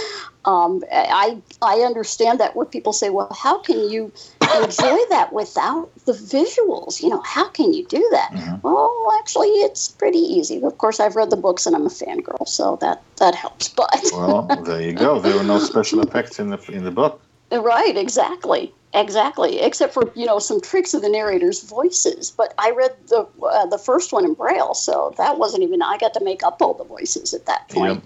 um, 0.45 0.83
I, 0.91 1.37
I 1.61 1.79
understand 1.79 2.39
that 2.39 2.55
where 2.55 2.65
people 2.65 2.93
say, 2.93 3.09
well, 3.09 3.31
how 3.33 3.59
can 3.59 3.89
you 3.89 4.11
enjoy 4.57 4.97
that 5.09 5.33
without 5.33 5.89
the 6.05 6.13
visuals? 6.13 7.01
You 7.01 7.09
know, 7.09 7.21
how 7.21 7.49
can 7.49 7.73
you 7.73 7.85
do 7.85 8.07
that? 8.11 8.59
Well, 8.63 8.91
actually, 9.19 9.49
it's 9.49 9.89
pretty 9.89 10.19
easy. 10.19 10.61
Of 10.61 10.77
course, 10.77 10.99
I've 10.99 11.15
read 11.15 11.29
the 11.29 11.37
books 11.37 11.65
and 11.65 11.75
I'm 11.75 11.85
a 11.85 11.89
fangirl, 11.89 12.47
so 12.47 12.77
that, 12.81 13.01
that 13.17 13.35
helps. 13.35 13.69
But 13.75 13.99
Well, 14.13 14.43
there 14.63 14.81
you 14.81 14.93
go. 14.93 15.19
There 15.19 15.35
were 15.35 15.43
no 15.43 15.59
special 15.71 16.01
effects 16.01 16.39
in 16.39 16.49
the 16.49 16.59
in 16.71 16.83
the 16.83 16.91
book. 16.91 17.21
Right, 17.51 17.97
exactly, 17.97 18.73
exactly. 18.93 19.59
Except 19.59 19.93
for 19.93 20.11
you 20.15 20.25
know 20.25 20.39
some 20.39 20.61
tricks 20.61 20.93
of 20.93 21.01
the 21.01 21.09
narrators' 21.09 21.63
voices. 21.63 22.31
But 22.31 22.53
I 22.57 22.71
read 22.71 22.95
the 23.07 23.27
uh, 23.43 23.65
the 23.65 23.77
first 23.77 24.13
one 24.13 24.23
in 24.23 24.33
Braille, 24.33 24.73
so 24.73 25.13
that 25.17 25.37
wasn't 25.37 25.63
even. 25.63 25.81
I 25.81 25.97
got 25.97 26.13
to 26.13 26.23
make 26.23 26.43
up 26.43 26.61
all 26.61 26.73
the 26.73 26.85
voices 26.85 27.33
at 27.33 27.45
that 27.47 27.67
point. 27.69 28.03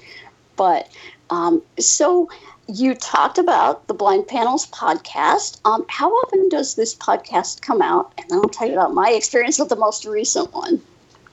But 0.55 0.89
um, 1.29 1.61
so 1.79 2.29
you 2.67 2.95
talked 2.95 3.37
about 3.37 3.87
the 3.87 3.93
Blind 3.93 4.27
Panels 4.27 4.67
podcast. 4.67 5.59
Um, 5.65 5.85
how 5.87 6.09
often 6.09 6.49
does 6.49 6.75
this 6.75 6.95
podcast 6.95 7.61
come 7.61 7.81
out? 7.81 8.13
And 8.17 8.31
I'll 8.31 8.49
tell 8.49 8.67
you 8.67 8.73
about 8.73 8.93
my 8.93 9.11
experience 9.11 9.59
with 9.59 9.69
the 9.69 9.75
most 9.75 10.05
recent 10.05 10.53
one. 10.53 10.81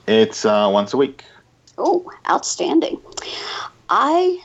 It's 0.07 0.45
uh, 0.45 0.69
once 0.71 0.93
a 0.93 0.97
week. 0.97 1.23
Oh, 1.77 2.11
outstanding. 2.29 2.99
I 3.89 4.41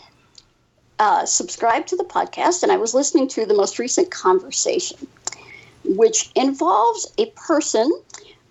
uh, 0.98 1.27
subscribed 1.27 1.88
to 1.88 1.96
the 1.96 2.05
podcast 2.05 2.62
and 2.62 2.72
I 2.72 2.77
was 2.77 2.94
listening 2.94 3.29
to 3.29 3.44
the 3.44 3.55
most 3.55 3.79
recent 3.79 4.11
conversation, 4.11 5.07
which 5.85 6.31
involves 6.35 7.12
a 7.18 7.27
person 7.37 7.90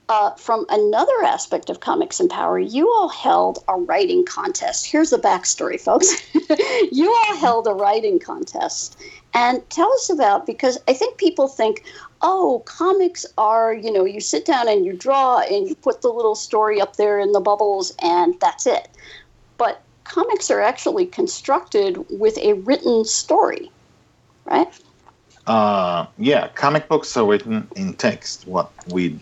uh, 0.10 0.32
from 0.36 0.66
another 0.70 1.24
aspect 1.24 1.70
of 1.70 1.82
Comics 1.82 2.20
Empower. 2.20 2.60
You 2.60 2.92
all 2.92 3.10
held 3.10 3.64
a 3.68 3.76
writing 3.76 4.26
contest. 4.26 4.86
Here's 4.86 5.10
the 5.10 5.18
backstory, 5.18 5.80
folks. 5.80 6.14
you 6.92 7.12
all 7.12 7.36
held 7.38 7.68
a 7.68 7.74
writing 7.74 8.20
contest. 8.20 8.98
And 9.34 9.68
tell 9.70 9.92
us 9.94 10.10
about 10.10 10.46
because 10.46 10.80
I 10.88 10.94
think 10.94 11.18
people 11.18 11.48
think, 11.48 11.84
oh, 12.22 12.64
comics 12.66 13.26
are, 13.38 13.74
you 13.74 13.92
know, 13.92 14.06
you 14.06 14.22
sit 14.22 14.46
down 14.46 14.70
and 14.70 14.86
you 14.86 14.94
draw 14.94 15.40
and 15.40 15.68
you 15.68 15.76
put 15.76 16.02
the 16.02 16.10
little 16.10 16.36
story 16.36 16.80
up 16.80 16.96
there 16.96 17.20
in 17.20 17.34
the 17.34 17.42
bubbles 17.42 17.94
and 18.02 18.40
that's 18.40 18.66
it. 18.66 18.88
But 19.58 19.82
comics 20.06 20.50
are 20.50 20.62
actually 20.62 21.06
constructed 21.06 22.04
with 22.10 22.38
a 22.38 22.54
written 22.54 23.04
story, 23.04 23.70
right? 24.46 24.68
Uh, 25.46 26.06
yeah, 26.18 26.48
comic 26.50 26.88
books 26.88 27.16
are 27.16 27.26
written 27.26 27.68
in 27.76 27.94
text. 27.94 28.48
What 28.48 28.72
we 28.88 29.20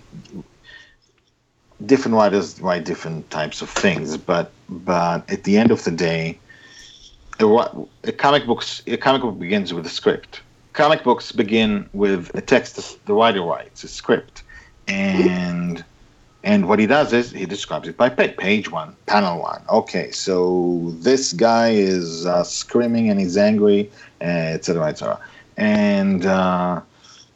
different 1.85 2.15
writers 2.15 2.59
write 2.61 2.85
different 2.85 3.29
types 3.29 3.61
of 3.61 3.69
things, 3.69 4.17
but 4.17 4.51
but 4.69 5.29
at 5.29 5.43
the 5.43 5.57
end 5.57 5.71
of 5.71 5.83
the 5.83 5.91
day, 5.91 6.39
a, 7.39 7.45
a 8.03 8.11
comic 8.11 8.45
books 8.45 8.81
a 8.87 8.97
comic 8.97 9.21
book 9.21 9.39
begins 9.39 9.73
with 9.73 9.85
a 9.85 9.89
script. 9.89 10.41
Comic 10.73 11.03
books 11.03 11.31
begin 11.31 11.89
with 11.93 12.33
a 12.35 12.41
text 12.41 13.05
the 13.05 13.13
writer 13.13 13.41
writes, 13.41 13.83
a 13.83 13.87
script, 13.87 14.43
and 14.87 15.83
and 16.43 16.69
what 16.69 16.77
he 16.77 16.85
does 16.85 17.11
is 17.11 17.31
he 17.31 17.45
describes 17.45 17.87
it 17.87 17.97
by 17.97 18.07
page, 18.07 18.37
page 18.37 18.71
one, 18.71 18.95
panel 19.07 19.41
one. 19.41 19.61
Okay, 19.69 20.11
so 20.11 20.93
this 20.99 21.33
guy 21.33 21.69
is 21.69 22.25
uh, 22.25 22.43
screaming 22.43 23.09
and 23.09 23.19
he's 23.19 23.35
angry, 23.35 23.89
etc., 24.21 24.87
etc. 24.87 25.19
And 25.57 26.25
uh, 26.25 26.81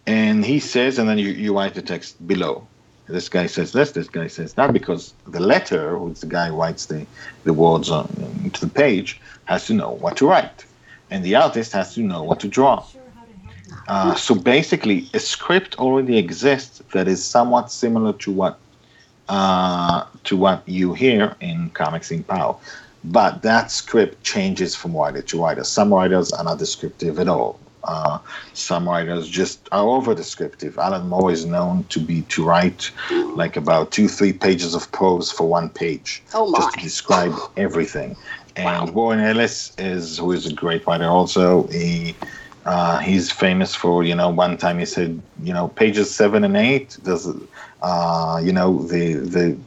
and 0.05 0.45
he 0.45 0.59
says, 0.59 0.99
and 0.99 1.09
then 1.09 1.17
you, 1.17 1.29
you 1.29 1.55
write 1.55 1.73
the 1.73 1.81
text 1.81 2.25
below. 2.27 2.67
This 3.09 3.27
guy 3.27 3.47
says 3.47 3.71
this, 3.71 3.91
this 3.91 4.07
guy 4.07 4.27
says 4.27 4.53
that, 4.53 4.71
because 4.71 5.13
the 5.25 5.39
letter, 5.39 5.97
which 5.97 6.19
the 6.19 6.27
guy 6.27 6.49
writes 6.49 6.85
the, 6.85 7.07
the 7.43 7.53
words 7.53 7.89
on 7.89 8.07
to 8.53 8.61
the 8.61 8.71
page, 8.71 9.19
has 9.45 9.65
to 9.65 9.73
know 9.73 9.91
what 9.91 10.15
to 10.17 10.27
write, 10.27 10.65
and 11.09 11.23
the 11.25 11.35
artist 11.35 11.71
has 11.73 11.95
to 11.95 12.01
know 12.01 12.21
what 12.21 12.39
to 12.41 12.47
draw. 12.47 12.85
Uh, 13.87 14.13
so 14.13 14.35
basically, 14.35 15.09
a 15.15 15.19
script 15.19 15.77
already 15.79 16.17
exists 16.17 16.83
that 16.93 17.07
is 17.07 17.23
somewhat 17.25 17.71
similar 17.71 18.13
to 18.13 18.31
what 18.31 18.59
uh, 19.27 20.05
to 20.23 20.37
what 20.37 20.67
you 20.67 20.93
hear 20.93 21.35
in 21.39 21.69
Comics 21.71 22.11
Empower. 22.11 22.55
But 23.03 23.41
that 23.43 23.71
script 23.71 24.23
changes 24.23 24.75
from 24.75 24.95
writer 24.95 25.21
to 25.21 25.41
writer. 25.41 25.63
Some 25.63 25.93
writers 25.93 26.31
are 26.31 26.43
not 26.43 26.59
descriptive 26.59 27.19
at 27.19 27.27
all. 27.27 27.59
Uh, 27.83 28.19
some 28.53 28.87
writers 28.87 29.27
just 29.27 29.67
are 29.71 29.87
over 29.87 30.13
descriptive. 30.15 30.77
Alan 30.77 31.07
Moore 31.07 31.31
is 31.31 31.45
known 31.45 31.85
to 31.85 31.99
be 31.99 32.23
to 32.23 32.45
write 32.45 32.91
like 33.35 33.55
about 33.55 33.91
two, 33.91 34.07
three 34.07 34.33
pages 34.33 34.75
of 34.75 34.91
prose 34.91 35.31
for 35.31 35.47
one 35.47 35.69
page, 35.69 36.23
Oh, 36.33 36.53
just 36.55 36.73
to 36.73 36.79
describe 36.79 37.35
everything. 37.57 38.17
And 38.55 38.93
Warren 38.93 39.19
Ellis 39.21 39.71
is 39.77 40.17
who 40.17 40.31
is 40.31 40.45
a 40.45 40.53
great 40.53 40.85
writer 40.87 41.05
also. 41.05 41.67
He 41.67 42.17
uh, 42.65 42.99
he's 42.99 43.31
famous 43.31 43.75
for 43.75 44.03
you 44.03 44.15
know 44.15 44.29
one 44.29 44.57
time 44.57 44.79
he 44.79 44.85
said 44.85 45.21
you 45.41 45.53
know 45.53 45.69
pages 45.69 46.13
seven 46.15 46.43
and 46.43 46.57
eight 46.57 46.97
does 47.03 47.27
uh, 47.81 48.41
you 48.43 48.51
know 48.53 48.83
the 48.87 49.13
the 49.15 49.59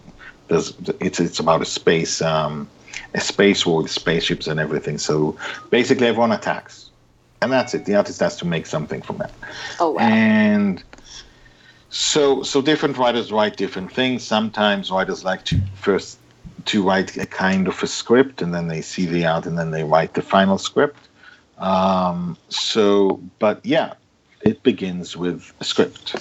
there's 0.48 0.74
it's 1.00 1.20
it's 1.20 1.40
about 1.40 1.62
a 1.62 1.66
space 1.66 2.20
um, 2.22 2.70
a 3.14 3.20
space 3.20 3.66
war 3.66 3.82
with 3.82 3.90
spaceships 3.90 4.46
and 4.48 4.60
everything. 4.60 4.98
So 4.98 5.38
basically 5.70 6.08
everyone 6.08 6.32
attacks, 6.32 6.91
and 7.42 7.52
that's 7.52 7.74
it. 7.74 7.84
The 7.84 7.94
artist 7.96 8.20
has 8.20 8.36
to 8.38 8.46
make 8.46 8.66
something 8.66 9.02
from 9.02 9.18
that. 9.18 9.32
Oh, 9.80 9.90
wow. 9.90 10.00
And 10.00 10.82
so 11.90 12.42
so 12.42 12.62
different 12.62 12.96
writers 12.96 13.32
write 13.32 13.56
different 13.56 13.92
things. 13.92 14.22
Sometimes 14.22 14.90
writers 14.90 15.24
like 15.24 15.44
to 15.46 15.60
first 15.74 16.18
to 16.66 16.82
write 16.82 17.16
a 17.16 17.26
kind 17.26 17.68
of 17.68 17.82
a 17.82 17.86
script 17.86 18.40
and 18.40 18.54
then 18.54 18.68
they 18.68 18.80
see 18.80 19.06
the 19.06 19.26
art 19.26 19.46
and 19.46 19.58
then 19.58 19.72
they 19.72 19.84
write 19.84 20.14
the 20.14 20.22
final 20.22 20.58
script. 20.58 21.08
Um, 21.58 22.36
so, 22.48 23.20
but 23.38 23.64
yeah, 23.64 23.94
it 24.42 24.62
begins 24.62 25.16
with 25.16 25.52
a 25.60 25.64
script. 25.64 26.16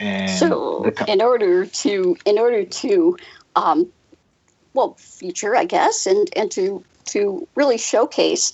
And 0.00 0.30
so 0.30 0.92
in 1.06 1.22
order 1.22 1.66
to 1.66 2.16
in 2.24 2.38
order 2.38 2.64
to 2.64 3.16
um, 3.56 3.92
well 4.74 4.94
feature 4.98 5.56
i 5.56 5.64
guess 5.64 6.06
and 6.06 6.28
and 6.36 6.50
to 6.50 6.84
to 7.06 7.46
really 7.54 7.78
showcase 7.78 8.52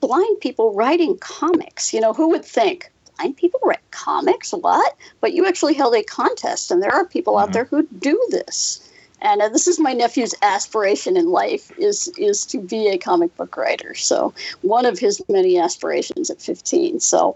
blind 0.00 0.40
people 0.40 0.74
writing 0.74 1.16
comics 1.18 1.92
you 1.92 2.00
know 2.00 2.12
who 2.12 2.28
would 2.28 2.44
think 2.44 2.90
blind 3.16 3.36
people 3.36 3.60
write 3.64 3.90
comics 3.90 4.52
what 4.52 4.94
but 5.20 5.32
you 5.32 5.46
actually 5.46 5.74
held 5.74 5.94
a 5.94 6.02
contest 6.02 6.70
and 6.70 6.82
there 6.82 6.92
are 6.92 7.06
people 7.06 7.38
out 7.38 7.50
Mhm. 7.50 7.52
there 7.52 7.64
who 7.64 7.82
do 7.98 8.20
this 8.30 8.80
and 9.22 9.40
uh, 9.40 9.48
this 9.48 9.66
is 9.66 9.78
my 9.78 9.92
nephew's 9.94 10.34
aspiration 10.42 11.16
in 11.16 11.30
life 11.30 11.70
is 11.78 12.08
is 12.18 12.44
to 12.46 12.58
be 12.60 12.88
a 12.88 12.98
comic 12.98 13.34
book 13.36 13.56
writer 13.56 13.94
so 13.94 14.32
one 14.62 14.84
of 14.86 14.98
his 14.98 15.22
many 15.28 15.58
aspirations 15.58 16.30
at 16.30 16.40
15 16.40 17.00
so 17.00 17.34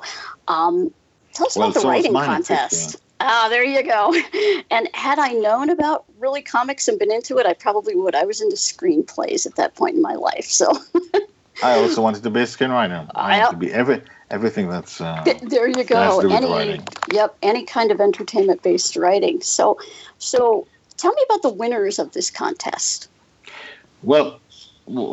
um, 0.48 0.92
tell 1.32 1.46
us 1.46 1.56
Well, 1.56 1.70
about 1.70 1.82
the 1.82 1.88
writing 1.88 2.14
contest 2.14 2.96
Ah, 3.22 3.48
there 3.50 3.62
you 3.64 3.82
go. 3.82 4.14
And 4.70 4.88
had 4.94 5.18
I 5.18 5.32
known 5.32 5.68
about 5.68 6.04
really 6.18 6.40
comics 6.40 6.88
and 6.88 6.98
been 6.98 7.12
into 7.12 7.36
it, 7.36 7.44
I 7.44 7.52
probably 7.52 7.94
would. 7.94 8.14
I 8.14 8.24
was 8.24 8.40
into 8.40 8.56
screenplays 8.56 9.44
at 9.46 9.56
that 9.56 9.74
point 9.74 9.94
in 9.96 10.00
my 10.00 10.14
life. 10.14 10.46
So 10.46 10.72
I 11.62 11.78
also 11.78 12.02
wanted 12.02 12.22
to 12.22 12.30
be 12.30 12.40
a 12.40 12.44
screenwriter. 12.44 13.10
I 13.14 13.40
wanted 13.40 13.50
to 13.50 13.56
be 13.56 13.72
every 13.72 14.02
everything 14.30 14.68
that's 14.68 15.00
uh, 15.00 15.22
there 15.42 15.68
you 15.68 15.84
go. 15.84 16.20
to 16.20 16.28
do 16.28 16.28
with 16.28 16.36
Any 16.36 16.46
writing. 16.46 16.84
yep, 17.12 17.36
any 17.42 17.64
kind 17.64 17.90
of 17.90 18.00
entertainment 18.00 18.62
based 18.62 18.96
writing. 18.96 19.40
So 19.42 19.78
so 20.18 20.66
tell 20.96 21.12
me 21.12 21.22
about 21.28 21.42
the 21.42 21.50
winners 21.50 21.98
of 21.98 22.12
this 22.12 22.30
contest. 22.30 23.08
Well, 24.02 24.40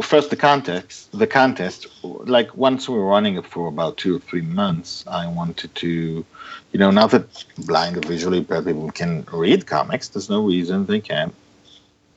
first 0.01 0.29
the 0.29 0.35
context. 0.35 1.11
The 1.11 1.27
contest, 1.27 1.87
like 2.03 2.55
once 2.55 2.87
we 2.87 2.97
were 2.97 3.05
running 3.05 3.35
it 3.35 3.45
for 3.45 3.67
about 3.67 3.97
two 3.97 4.15
or 4.15 4.19
three 4.19 4.41
months, 4.41 5.03
I 5.07 5.27
wanted 5.27 5.73
to, 5.75 6.25
you 6.71 6.79
know, 6.79 6.91
now 6.91 7.07
that 7.07 7.45
blind 7.57 7.97
or 7.97 8.01
visually 8.01 8.39
impaired 8.39 8.65
people 8.65 8.89
can 8.91 9.25
read 9.31 9.67
comics, 9.67 10.09
there's 10.09 10.29
no 10.29 10.45
reason 10.45 10.85
they 10.85 11.01
can't 11.01 11.33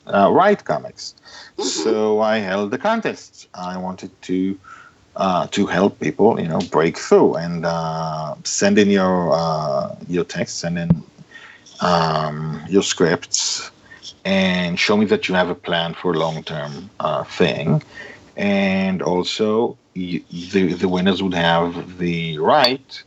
uh, 0.06 0.30
write 0.32 0.64
comics. 0.64 1.14
So 1.58 2.20
I 2.20 2.38
held 2.38 2.70
the 2.70 2.78
contest. 2.78 3.48
I 3.54 3.76
wanted 3.76 4.10
to. 4.22 4.58
Uh, 5.16 5.46
to 5.48 5.66
help 5.66 5.98
people, 5.98 6.40
you 6.40 6.46
know, 6.46 6.60
break 6.70 6.96
through 6.96 7.34
and 7.34 7.66
uh, 7.66 8.32
send 8.44 8.78
in 8.78 8.88
your 8.88 9.32
uh, 9.34 9.94
your 10.08 10.24
text, 10.24 10.60
send 10.60 10.78
in 10.78 11.02
um, 11.80 12.62
your 12.68 12.82
scripts, 12.82 13.70
and 14.24 14.78
show 14.78 14.96
me 14.96 15.04
that 15.06 15.28
you 15.28 15.34
have 15.34 15.50
a 15.50 15.54
plan 15.54 15.94
for 15.94 16.12
a 16.12 16.18
long 16.18 16.42
term 16.44 16.88
uh, 17.00 17.24
thing. 17.24 17.82
And 18.36 19.02
also, 19.02 19.76
you, 19.94 20.22
the, 20.30 20.74
the 20.74 20.88
winners 20.88 21.22
would 21.22 21.34
have 21.34 21.98
the 21.98 22.38
right 22.38 23.02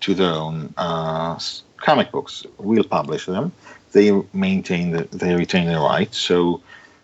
to 0.00 0.14
their 0.14 0.32
own 0.32 0.72
uh, 0.76 1.38
comic 1.78 2.12
books. 2.12 2.46
We'll 2.58 2.84
publish 2.84 3.26
them. 3.26 3.52
They 3.92 4.10
maintain 4.32 4.90
the, 4.92 5.02
they 5.12 5.34
retain 5.34 5.66
the 5.66 5.78
rights, 5.78 6.18
so 6.18 6.60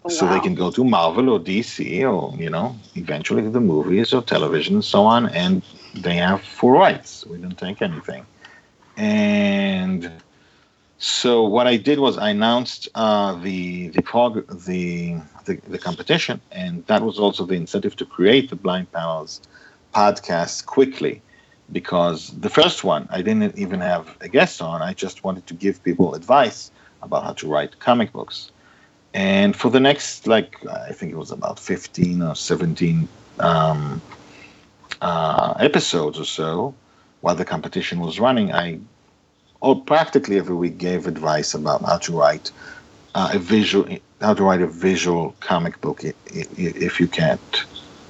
so 0.08 0.26
they 0.26 0.40
can 0.40 0.54
go 0.54 0.70
to 0.70 0.84
Marvel 0.84 1.30
or 1.30 1.38
DC 1.40 2.04
or 2.04 2.34
you 2.36 2.50
know 2.50 2.76
eventually 2.94 3.42
to 3.42 3.50
the 3.50 3.60
movies 3.60 4.12
or 4.12 4.22
television 4.22 4.74
and 4.76 4.84
so 4.84 5.02
on, 5.04 5.28
and 5.28 5.62
they 5.94 6.14
have 6.16 6.42
full 6.42 6.72
rights. 6.72 7.24
We 7.26 7.38
don't 7.38 7.58
take 7.58 7.82
anything. 7.82 8.26
And 8.96 10.12
so 10.98 11.44
what 11.44 11.66
I 11.66 11.76
did 11.76 11.98
was 11.98 12.16
I 12.18 12.30
announced 12.30 12.88
uh, 12.94 13.34
the 13.40 13.88
the, 13.88 14.02
prog- 14.02 14.46
the 14.66 15.16
the 15.44 15.56
the 15.68 15.78
competition, 15.78 16.40
and 16.52 16.84
that 16.86 17.02
was 17.02 17.18
also 17.18 17.44
the 17.44 17.54
incentive 17.54 17.96
to 17.96 18.04
create 18.06 18.50
the 18.50 18.56
Blind 18.56 18.92
Panels 18.92 19.40
podcast 19.94 20.66
quickly, 20.66 21.22
because 21.72 22.28
the 22.40 22.50
first 22.50 22.84
one 22.84 23.08
I 23.10 23.22
didn't 23.22 23.56
even 23.58 23.80
have 23.80 24.16
a 24.20 24.28
guest 24.28 24.60
on. 24.62 24.82
I 24.82 24.92
just 24.94 25.24
wanted 25.24 25.46
to 25.48 25.54
give 25.54 25.82
people 25.82 26.14
advice 26.14 26.70
about 27.02 27.24
how 27.24 27.32
to 27.34 27.48
write 27.48 27.78
comic 27.80 28.12
books, 28.12 28.50
and 29.14 29.54
for 29.56 29.70
the 29.70 29.80
next 29.80 30.26
like 30.26 30.64
I 30.66 30.92
think 30.92 31.12
it 31.12 31.16
was 31.18 31.30
about 31.30 31.58
fifteen 31.58 32.22
or 32.22 32.34
seventeen 32.34 33.08
um, 33.40 34.02
uh, 35.00 35.54
episodes 35.60 36.18
or 36.18 36.24
so, 36.24 36.74
while 37.20 37.34
the 37.34 37.44
competition 37.44 38.00
was 38.00 38.20
running, 38.20 38.52
I 38.52 38.80
or 39.60 39.80
practically 39.82 40.38
every 40.38 40.54
week 40.56 40.78
gave 40.78 41.06
advice 41.06 41.54
about 41.54 41.82
how 41.84 41.98
to 41.98 42.12
write 42.12 42.52
uh, 43.14 43.30
a 43.34 43.38
visual, 43.38 43.88
how 44.20 44.34
to 44.34 44.44
write 44.44 44.62
a 44.62 44.66
visual 44.66 45.34
comic 45.40 45.80
book 45.80 46.04
i- 46.04 46.08
i- 46.08 46.48
if 46.58 47.00
you 47.00 47.08
can't, 47.08 47.40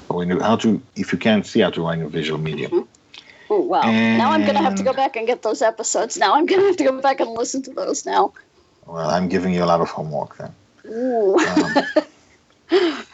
or 0.09 0.25
how 0.41 0.57
to 0.57 0.83
if 0.97 1.13
you 1.13 1.19
can't 1.19 1.47
see 1.47 1.61
how 1.61 1.71
to 1.71 1.83
write 1.83 2.01
a 2.01 2.09
visual 2.09 2.39
medium. 2.41 2.89
Oh 3.49 3.61
wow. 3.61 3.83
now 4.19 4.33
I'm 4.33 4.43
gonna 4.43 4.63
have 4.63 4.75
to 4.77 4.83
go 4.83 4.93
back 4.93 5.17
and 5.17 5.27
get 5.27 5.43
those 5.43 5.63
episodes. 5.63 6.17
Now 6.17 6.35
I'm 6.35 6.47
gonna 6.47 6.65
have 6.65 6.77
to 6.79 6.85
go 6.85 7.01
back 7.01 7.21
and 7.21 7.31
listen 7.31 7.63
to 7.63 7.73
those 7.73 8.05
now. 8.05 8.33
Well, 8.87 9.11
I'm 9.11 9.29
giving 9.29 9.53
you 9.53 9.65
a 9.65 9.67
lot 9.67 9.81
of 9.81 9.91
homework 9.91 10.37
then. 10.39 10.55
Ooh. 10.87 11.39
Um, 11.39 11.75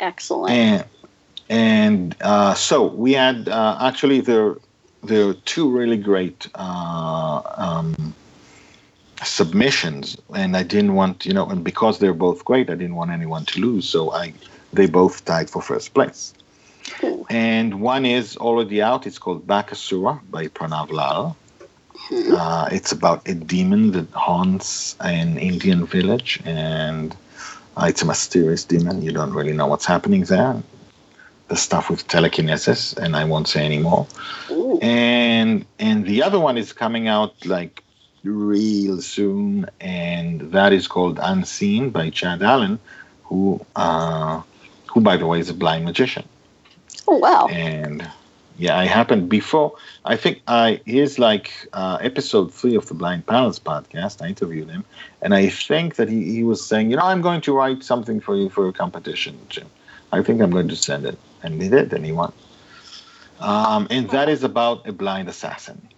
Excellent. 0.00 0.52
and 0.52 0.84
and 1.48 2.16
uh, 2.20 2.54
so 2.54 2.86
we 2.86 3.12
had 3.12 3.48
uh, 3.48 3.78
actually 3.80 4.20
there 4.20 4.56
there 5.04 5.28
are 5.28 5.34
two 5.34 5.70
really 5.70 5.96
great 5.96 6.48
uh, 6.56 7.42
um, 7.56 8.14
submissions, 9.22 10.16
and 10.34 10.56
I 10.56 10.62
didn't 10.62 10.94
want 10.94 11.24
you 11.24 11.32
know, 11.32 11.46
and 11.46 11.62
because 11.62 11.98
they're 11.98 12.14
both 12.14 12.44
great, 12.44 12.68
I 12.68 12.74
didn't 12.74 12.96
want 12.96 13.10
anyone 13.10 13.44
to 13.46 13.60
lose, 13.60 13.88
so 13.88 14.12
I 14.12 14.34
they 14.72 14.86
both 14.86 15.24
tied 15.24 15.48
for 15.48 15.62
first 15.62 15.94
place. 15.94 16.34
Ooh. 17.02 17.26
And 17.30 17.80
one 17.80 18.04
is 18.04 18.36
already 18.36 18.82
out. 18.82 19.06
It's 19.06 19.18
called 19.18 19.46
Bakasura 19.46 20.20
by 20.30 20.48
Pranav 20.48 20.90
Lal. 20.90 21.36
Uh, 22.12 22.68
it's 22.72 22.92
about 22.92 23.26
a 23.28 23.34
demon 23.34 23.92
that 23.92 24.10
haunts 24.12 24.96
an 25.00 25.38
Indian 25.38 25.86
village, 25.86 26.40
and 26.44 27.16
uh, 27.76 27.86
it's 27.88 28.02
a 28.02 28.06
mysterious 28.06 28.64
demon. 28.64 29.02
You 29.02 29.12
don't 29.12 29.32
really 29.32 29.52
know 29.52 29.66
what's 29.66 29.86
happening 29.86 30.24
there. 30.24 30.62
The 31.48 31.56
stuff 31.56 31.90
with 31.90 32.06
telekinesis, 32.08 32.92
and 32.94 33.14
I 33.16 33.24
won't 33.24 33.48
say 33.48 33.64
anymore. 33.64 34.06
Ooh. 34.50 34.78
And 34.82 35.64
and 35.78 36.04
the 36.04 36.22
other 36.22 36.40
one 36.40 36.58
is 36.58 36.72
coming 36.72 37.06
out 37.08 37.34
like 37.46 37.82
real 38.24 39.00
soon, 39.00 39.66
and 39.80 40.40
that 40.52 40.72
is 40.72 40.88
called 40.88 41.20
Unseen 41.22 41.90
by 41.90 42.10
Chad 42.10 42.42
Allen, 42.42 42.78
who 43.24 43.64
uh, 43.76 44.42
who 44.86 45.00
by 45.00 45.16
the 45.16 45.26
way 45.26 45.38
is 45.38 45.48
a 45.50 45.54
blind 45.54 45.84
magician 45.84 46.24
Oh 47.08 47.16
wow. 47.18 47.46
and 47.48 48.08
yeah, 48.58 48.78
I 48.78 48.86
happened 48.86 49.28
before. 49.28 49.76
I 50.04 50.16
think 50.16 50.40
I 50.46 50.80
here's 50.86 51.18
like 51.18 51.50
uh, 51.72 51.98
episode 52.00 52.52
three 52.52 52.74
of 52.74 52.86
the 52.86 52.94
Blind 52.94 53.26
Panels 53.26 53.58
podcast. 53.58 54.22
I 54.22 54.28
interviewed 54.28 54.70
him, 54.70 54.84
and 55.20 55.34
I 55.34 55.48
think 55.48 55.96
that 55.96 56.08
he, 56.08 56.24
he 56.32 56.42
was 56.42 56.64
saying, 56.64 56.90
you 56.90 56.96
know, 56.96 57.04
I'm 57.04 57.20
going 57.20 57.40
to 57.42 57.52
write 57.52 57.84
something 57.84 58.20
for 58.20 58.36
you 58.36 58.48
for 58.48 58.68
a 58.68 58.72
competition, 58.72 59.38
Jim. 59.48 59.66
I 60.12 60.22
think 60.22 60.40
I'm 60.40 60.50
going 60.50 60.68
to 60.68 60.76
send 60.76 61.04
it, 61.04 61.18
and 61.42 61.60
he 61.60 61.68
did, 61.68 61.92
and 61.92 62.04
he 62.04 62.12
won. 62.12 62.32
Um, 63.40 63.86
and 63.90 64.08
that 64.10 64.28
is 64.30 64.42
about 64.42 64.88
a 64.88 64.92
blind 64.92 65.28
assassin, 65.28 65.88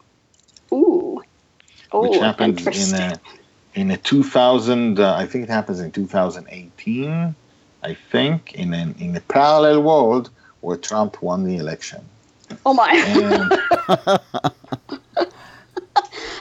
Ooh. 0.72 1.22
Oh, 1.92 2.02
which 2.02 2.40
interesting. 2.40 2.96
in 2.96 3.12
a 3.12 3.20
in 3.74 3.90
a 3.92 3.96
2000. 3.96 4.98
Uh, 4.98 5.14
I 5.14 5.26
think 5.26 5.44
it 5.44 5.50
happens 5.50 5.80
in 5.80 5.92
2018. 5.92 7.34
I 7.84 7.94
think 7.94 8.54
in 8.54 8.74
an 8.74 8.94
in 8.98 9.16
a 9.16 9.20
parallel 9.20 9.82
world 9.82 10.30
where 10.60 10.76
Trump 10.76 11.22
won 11.22 11.44
the 11.44 11.56
election. 11.56 12.04
Oh 12.64 12.74
my. 12.74 12.90
And 13.06 13.50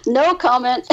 no 0.16 0.36
comment. 0.36 0.88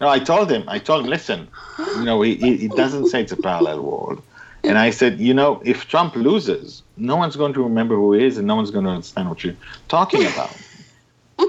No, 0.00 0.08
I 0.08 0.18
told 0.18 0.50
him. 0.50 0.64
I 0.66 0.78
told 0.78 1.04
him, 1.04 1.10
listen, 1.10 1.48
you 1.96 2.04
know, 2.04 2.22
he, 2.22 2.36
he, 2.36 2.56
he 2.56 2.68
doesn't 2.68 3.08
say 3.08 3.22
it's 3.22 3.32
a 3.32 3.36
parallel 3.36 3.82
world. 3.82 4.22
And 4.64 4.78
I 4.78 4.90
said, 4.90 5.20
you 5.20 5.34
know, 5.34 5.60
if 5.64 5.88
Trump 5.88 6.16
loses, 6.16 6.82
no 6.96 7.16
one's 7.16 7.36
going 7.36 7.52
to 7.54 7.62
remember 7.62 7.96
who 7.96 8.12
he 8.12 8.24
is, 8.24 8.38
and 8.38 8.46
no 8.46 8.56
one's 8.56 8.70
going 8.70 8.84
to 8.84 8.90
understand 8.90 9.28
what 9.28 9.42
you're 9.44 9.56
talking 9.88 10.24
about. 10.26 10.56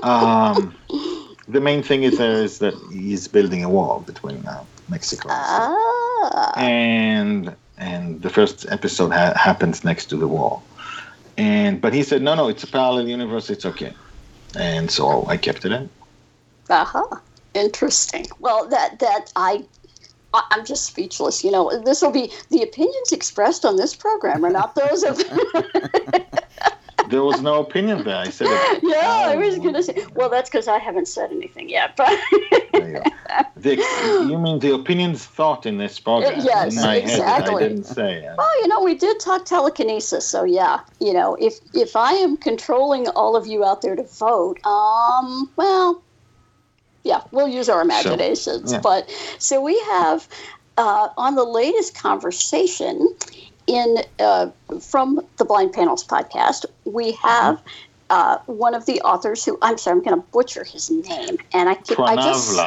um, 0.03 0.75
the 1.47 1.59
main 1.59 1.83
thing 1.83 2.03
is 2.03 2.17
there 2.17 2.43
is 2.43 2.59
that 2.59 2.73
he's 2.91 3.27
building 3.27 3.63
a 3.63 3.69
wall 3.69 3.99
between 4.01 4.45
uh, 4.45 4.63
Mexico 4.89 5.29
and 5.29 5.37
ah. 5.41 6.53
and 6.57 7.55
and 7.77 8.21
the 8.21 8.29
first 8.29 8.65
episode 8.69 9.11
ha- 9.11 9.33
happens 9.35 9.83
next 9.83 10.05
to 10.07 10.15
the 10.15 10.27
wall. 10.27 10.63
And 11.41 11.81
but 11.81 11.91
he 11.91 12.03
said, 12.03 12.21
no, 12.21 12.35
no, 12.35 12.49
it's 12.49 12.63
a 12.63 12.67
parallel 12.67 13.07
universe. 13.07 13.49
It's 13.49 13.65
okay. 13.65 13.93
And 14.55 14.91
so 14.91 15.25
I 15.27 15.37
kept 15.37 15.65
it 15.65 15.71
in. 15.71 15.89
Uh-huh. 16.69 17.15
Interesting. 17.55 18.27
Well, 18.39 18.69
that 18.69 18.99
that 18.99 19.31
I 19.35 19.65
I- 20.35 20.43
I'm 20.51 20.63
just 20.65 20.85
speechless. 20.85 21.43
You 21.43 21.49
know, 21.49 21.81
this 21.83 22.03
will 22.03 22.11
be 22.11 22.31
the 22.51 22.61
opinions 22.61 23.11
expressed 23.11 23.65
on 23.65 23.75
this 23.75 23.95
program 23.95 24.45
are 24.45 24.51
not 24.51 24.75
those 24.75 25.01
of 25.03 25.17
there 27.11 27.23
was 27.23 27.41
no 27.41 27.59
opinion 27.59 28.03
there. 28.03 28.17
I 28.17 28.29
said 28.29 28.47
it. 28.49 28.83
yeah, 28.83 29.29
I 29.29 29.35
was 29.35 29.59
gonna 29.59 29.83
say. 29.83 30.05
Well, 30.15 30.29
that's 30.29 30.49
because 30.49 30.67
I 30.67 30.79
haven't 30.79 31.07
said 31.07 31.31
anything 31.31 31.69
yet. 31.69 31.95
But 31.95 32.17
There 33.55 33.75
you, 33.75 33.83
the, 34.25 34.27
you 34.29 34.37
mean 34.39 34.59
the 34.59 34.73
opinions 34.73 35.25
thought 35.25 35.65
in 35.65 35.77
this 35.77 35.99
program? 35.99 36.41
Yes, 36.43 36.75
in 36.75 36.81
my 36.81 36.95
Head 36.95 37.03
exactly. 37.03 37.55
I 37.55 37.67
didn't 37.67 37.83
say. 37.83 38.25
uh, 38.25 38.35
well, 38.37 38.61
you 38.61 38.67
know, 38.67 38.81
we 38.81 38.95
did 38.95 39.19
talk 39.19 39.45
telekinesis, 39.45 40.25
so 40.25 40.43
yeah, 40.43 40.79
you 40.99 41.13
know, 41.13 41.35
if 41.39 41.59
if 41.73 41.95
I 41.95 42.13
am 42.13 42.37
controlling 42.37 43.07
all 43.09 43.35
of 43.35 43.45
you 43.45 43.63
out 43.63 43.81
there 43.81 43.95
to 43.95 44.03
vote, 44.03 44.65
um, 44.65 45.49
well, 45.57 46.01
yeah, 47.03 47.21
we'll 47.31 47.47
use 47.47 47.69
our 47.69 47.81
imaginations. 47.81 48.71
yeah. 48.71 48.79
But 48.79 49.09
so 49.37 49.61
we 49.61 49.79
have 49.91 50.27
uh, 50.77 51.09
on 51.17 51.35
the 51.35 51.43
latest 51.43 51.95
conversation 51.95 53.15
in 53.67 53.97
uh, 54.19 54.49
from 54.79 55.21
the 55.37 55.45
Blind 55.45 55.73
Panels 55.73 56.05
podcast, 56.05 56.65
we 56.85 57.13
have. 57.13 57.61
Uh, 58.09 58.37
one 58.47 58.75
of 58.75 58.85
the 58.87 58.99
authors 59.03 59.45
who 59.45 59.57
I'm 59.61 59.77
sorry, 59.77 59.95
I'm 59.95 60.03
going 60.03 60.19
to 60.21 60.27
butcher 60.33 60.65
his 60.65 60.91
name, 60.91 61.37
and 61.53 61.69
I, 61.69 61.75
can- 61.75 61.95
I 62.03 62.15
just 62.17 62.57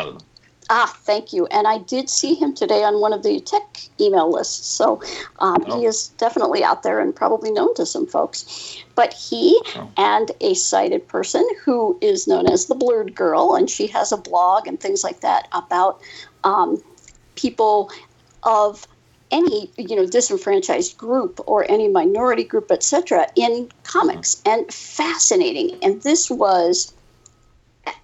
Ah, 0.70 0.90
thank 1.02 1.34
you. 1.34 1.44
And 1.48 1.66
I 1.66 1.76
did 1.76 2.08
see 2.08 2.32
him 2.32 2.54
today 2.54 2.82
on 2.82 2.98
one 2.98 3.12
of 3.12 3.22
the 3.22 3.38
tech 3.40 3.62
email 4.00 4.30
lists. 4.32 4.66
So 4.66 5.02
um, 5.40 5.62
Oh. 5.68 5.78
he 5.78 5.84
is 5.84 6.08
definitely 6.16 6.64
out 6.64 6.82
there 6.82 6.98
and 6.98 7.14
probably 7.14 7.50
known 7.50 7.74
to 7.74 7.84
some 7.84 8.06
folks. 8.06 8.78
But 8.94 9.12
he 9.12 9.60
Oh. 9.76 9.90
and 9.98 10.30
a 10.40 10.54
sighted 10.54 11.06
person 11.08 11.46
who 11.62 11.98
is 12.00 12.26
known 12.26 12.46
as 12.48 12.64
the 12.64 12.74
Blurred 12.74 13.14
Girl, 13.14 13.54
and 13.54 13.68
she 13.68 13.86
has 13.88 14.12
a 14.12 14.16
blog 14.16 14.66
and 14.66 14.80
things 14.80 15.04
like 15.04 15.20
that 15.20 15.46
about 15.52 16.00
um, 16.44 16.82
people 17.34 17.90
of 18.44 18.86
any 19.34 19.68
you 19.76 19.96
know 19.96 20.06
disenfranchised 20.06 20.96
group 20.96 21.40
or 21.46 21.68
any 21.68 21.88
minority 21.88 22.44
group 22.44 22.70
etc 22.70 23.26
in 23.34 23.68
comics 23.82 24.36
mm-hmm. 24.36 24.60
and 24.60 24.72
fascinating. 24.72 25.76
And 25.82 26.00
this 26.02 26.30
was 26.30 26.94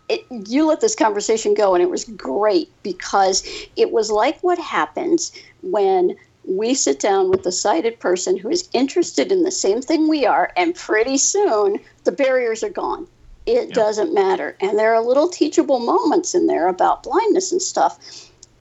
it, 0.09 0.27
you 0.49 0.67
let 0.67 0.81
this 0.81 0.97
conversation 0.97 1.55
go 1.55 1.75
and 1.75 1.83
it 1.83 1.89
was 1.89 2.05
great 2.05 2.71
because 2.83 3.47
it 3.77 3.93
was 3.93 4.11
like 4.11 4.43
what 4.43 4.59
happens 4.59 5.33
when 5.63 6.17
we 6.45 6.75
sit 6.75 6.99
down 6.99 7.31
with 7.31 7.47
a 7.47 7.53
sighted 7.53 8.01
person 8.01 8.37
who 8.37 8.51
is 8.51 8.69
interested 8.73 9.31
in 9.31 9.45
the 9.45 9.53
same 9.53 9.81
thing 9.81 10.09
we 10.09 10.27
are 10.27 10.53
and 10.57 10.75
pretty 10.75 11.17
soon 11.17 11.79
the 12.05 12.13
barriers 12.13 12.65
are 12.65 12.71
gone. 12.71 13.07
It 13.47 13.73
doesn't 13.73 14.13
matter. 14.13 14.57
And 14.61 14.79
there 14.79 14.95
are 14.95 15.03
little 15.03 15.29
teachable 15.29 15.79
moments 15.79 16.35
in 16.35 16.47
there 16.47 16.69
about 16.69 17.05
blindness 17.05 17.53
and 17.53 17.63
stuff 17.63 17.99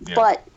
Yeah. 0.08 0.16
but 0.16 0.48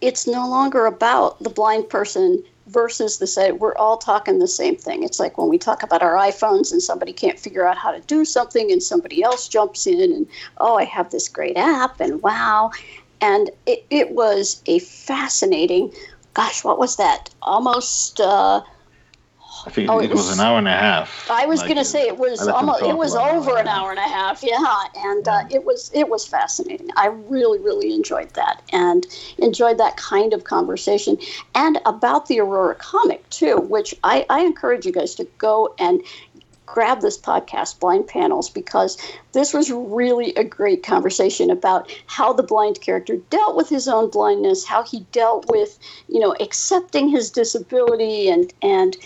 it's 0.00 0.26
no 0.26 0.48
longer 0.48 0.86
about 0.86 1.42
the 1.42 1.50
blind 1.50 1.88
person 1.88 2.42
versus 2.66 3.18
the 3.18 3.26
sight. 3.26 3.58
We're 3.58 3.76
all 3.76 3.98
talking 3.98 4.38
the 4.38 4.48
same 4.48 4.76
thing. 4.76 5.02
It's 5.02 5.20
like 5.20 5.36
when 5.36 5.48
we 5.48 5.58
talk 5.58 5.82
about 5.82 6.02
our 6.02 6.14
iPhones 6.14 6.72
and 6.72 6.82
somebody 6.82 7.12
can't 7.12 7.38
figure 7.38 7.66
out 7.66 7.76
how 7.76 7.90
to 7.90 8.00
do 8.00 8.24
something 8.24 8.70
and 8.70 8.82
somebody 8.82 9.22
else 9.22 9.48
jumps 9.48 9.86
in 9.86 10.00
and, 10.12 10.26
oh, 10.58 10.76
I 10.76 10.84
have 10.84 11.10
this 11.10 11.28
great 11.28 11.56
app 11.56 12.00
and 12.00 12.22
wow. 12.22 12.70
And 13.20 13.50
it, 13.66 13.84
it 13.90 14.12
was 14.12 14.62
a 14.66 14.78
fascinating, 14.78 15.92
gosh, 16.34 16.64
what 16.64 16.78
was 16.78 16.96
that? 16.96 17.30
Almost, 17.42 18.20
uh, 18.20 18.62
I 19.66 19.70
think 19.70 19.90
Oh, 19.90 19.98
it, 19.98 20.04
it 20.06 20.10
was, 20.10 20.28
was- 20.28 20.38
an 20.38 20.44
hour 20.44 20.58
and 20.58 20.68
a 20.68 20.72
half. 20.72 21.30
I 21.30 21.46
was 21.46 21.60
Like, 21.60 21.68
going 21.68 21.78
to 21.78 21.84
say 21.84 22.06
it 22.06 22.16
was 22.16 22.40
I 22.40 22.44
let 22.44 22.60
them 22.60 22.68
almost, 22.70 22.82
it 22.82 22.96
was 22.96 23.14
over 23.14 23.58
an 23.58 23.68
hour 23.68 23.90
and 23.90 23.98
a 23.98 24.02
half. 24.02 24.42
Yeah. 24.42 24.58
And 24.96 25.26
uh, 25.28 25.44
it 25.50 25.64
was, 25.64 25.90
it 25.94 26.08
was 26.08 26.26
fascinating. 26.26 26.88
I 26.96 27.06
really, 27.06 27.58
really 27.58 27.92
enjoyed 27.94 28.30
that 28.34 28.62
and 28.72 29.06
enjoyed 29.38 29.78
that 29.78 29.96
kind 29.96 30.32
of 30.32 30.44
conversation 30.44 31.18
and 31.54 31.78
about 31.86 32.26
the 32.26 32.40
Aurora 32.40 32.74
comic 32.76 33.28
too, 33.30 33.56
which 33.58 33.94
I, 34.04 34.26
I 34.30 34.40
encourage 34.40 34.86
you 34.86 34.92
guys 34.92 35.14
to 35.16 35.24
go 35.38 35.74
and 35.78 36.02
grab 36.66 37.00
this 37.00 37.18
podcast, 37.18 37.80
Blind 37.80 38.06
Panels, 38.06 38.48
because 38.48 38.96
this 39.32 39.52
was 39.52 39.72
really 39.72 40.32
a 40.36 40.44
great 40.44 40.84
conversation 40.84 41.50
about 41.50 41.90
how 42.06 42.32
the 42.32 42.44
blind 42.44 42.80
character 42.80 43.16
dealt 43.28 43.56
with 43.56 43.68
his 43.68 43.88
own 43.88 44.08
blindness, 44.08 44.64
how 44.64 44.84
he 44.84 45.00
dealt 45.10 45.50
with, 45.50 45.80
you 46.06 46.20
know, 46.20 46.32
accepting 46.38 47.08
his 47.08 47.28
disability 47.28 48.28
and, 48.28 48.54
and, 48.62 48.96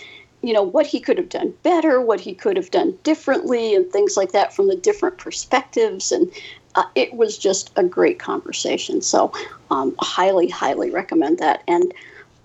you 0.45 0.53
know, 0.53 0.61
what 0.61 0.85
he 0.85 0.99
could 0.99 1.17
have 1.17 1.29
done 1.29 1.53
better, 1.63 1.99
what 1.99 2.19
he 2.19 2.35
could 2.35 2.55
have 2.55 2.69
done 2.69 2.95
differently, 3.01 3.73
and 3.73 3.91
things 3.91 4.15
like 4.15 4.31
that 4.31 4.55
from 4.55 4.67
the 4.67 4.75
different 4.75 5.17
perspectives. 5.17 6.11
And 6.11 6.31
uh, 6.75 6.83
it 6.93 7.15
was 7.15 7.37
just 7.37 7.71
a 7.77 7.83
great 7.83 8.19
conversation. 8.19 9.01
So, 9.01 9.33
um, 9.71 9.95
highly, 9.99 10.47
highly 10.47 10.91
recommend 10.91 11.39
that. 11.39 11.63
And 11.67 11.91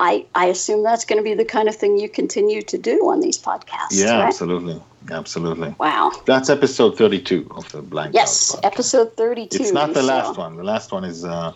I, 0.01 0.25
I 0.35 0.47
assume 0.47 0.83
that's 0.83 1.05
going 1.05 1.19
to 1.19 1.23
be 1.23 1.35
the 1.35 1.45
kind 1.45 1.69
of 1.69 1.77
thing 1.77 1.99
you 1.99 2.09
continue 2.09 2.63
to 2.63 2.79
do 2.79 3.07
on 3.11 3.21
these 3.21 3.39
podcasts. 3.39 3.91
Yeah, 3.91 4.17
right? 4.17 4.29
absolutely. 4.29 4.83
Absolutely. 5.11 5.75
Wow. 5.79 6.13
That's 6.25 6.49
episode 6.49 6.97
32 6.97 7.49
of 7.51 7.71
the 7.73 7.83
Blank 7.83 8.15
Yes, 8.15 8.57
episode 8.63 9.15
32. 9.17 9.63
It's 9.63 9.73
not 9.73 9.93
the 9.93 10.01
so- 10.01 10.07
last 10.07 10.39
one. 10.39 10.57
The 10.57 10.65
last 10.65 10.91
one 10.91 11.05
is 11.05 11.25
uh, 11.25 11.53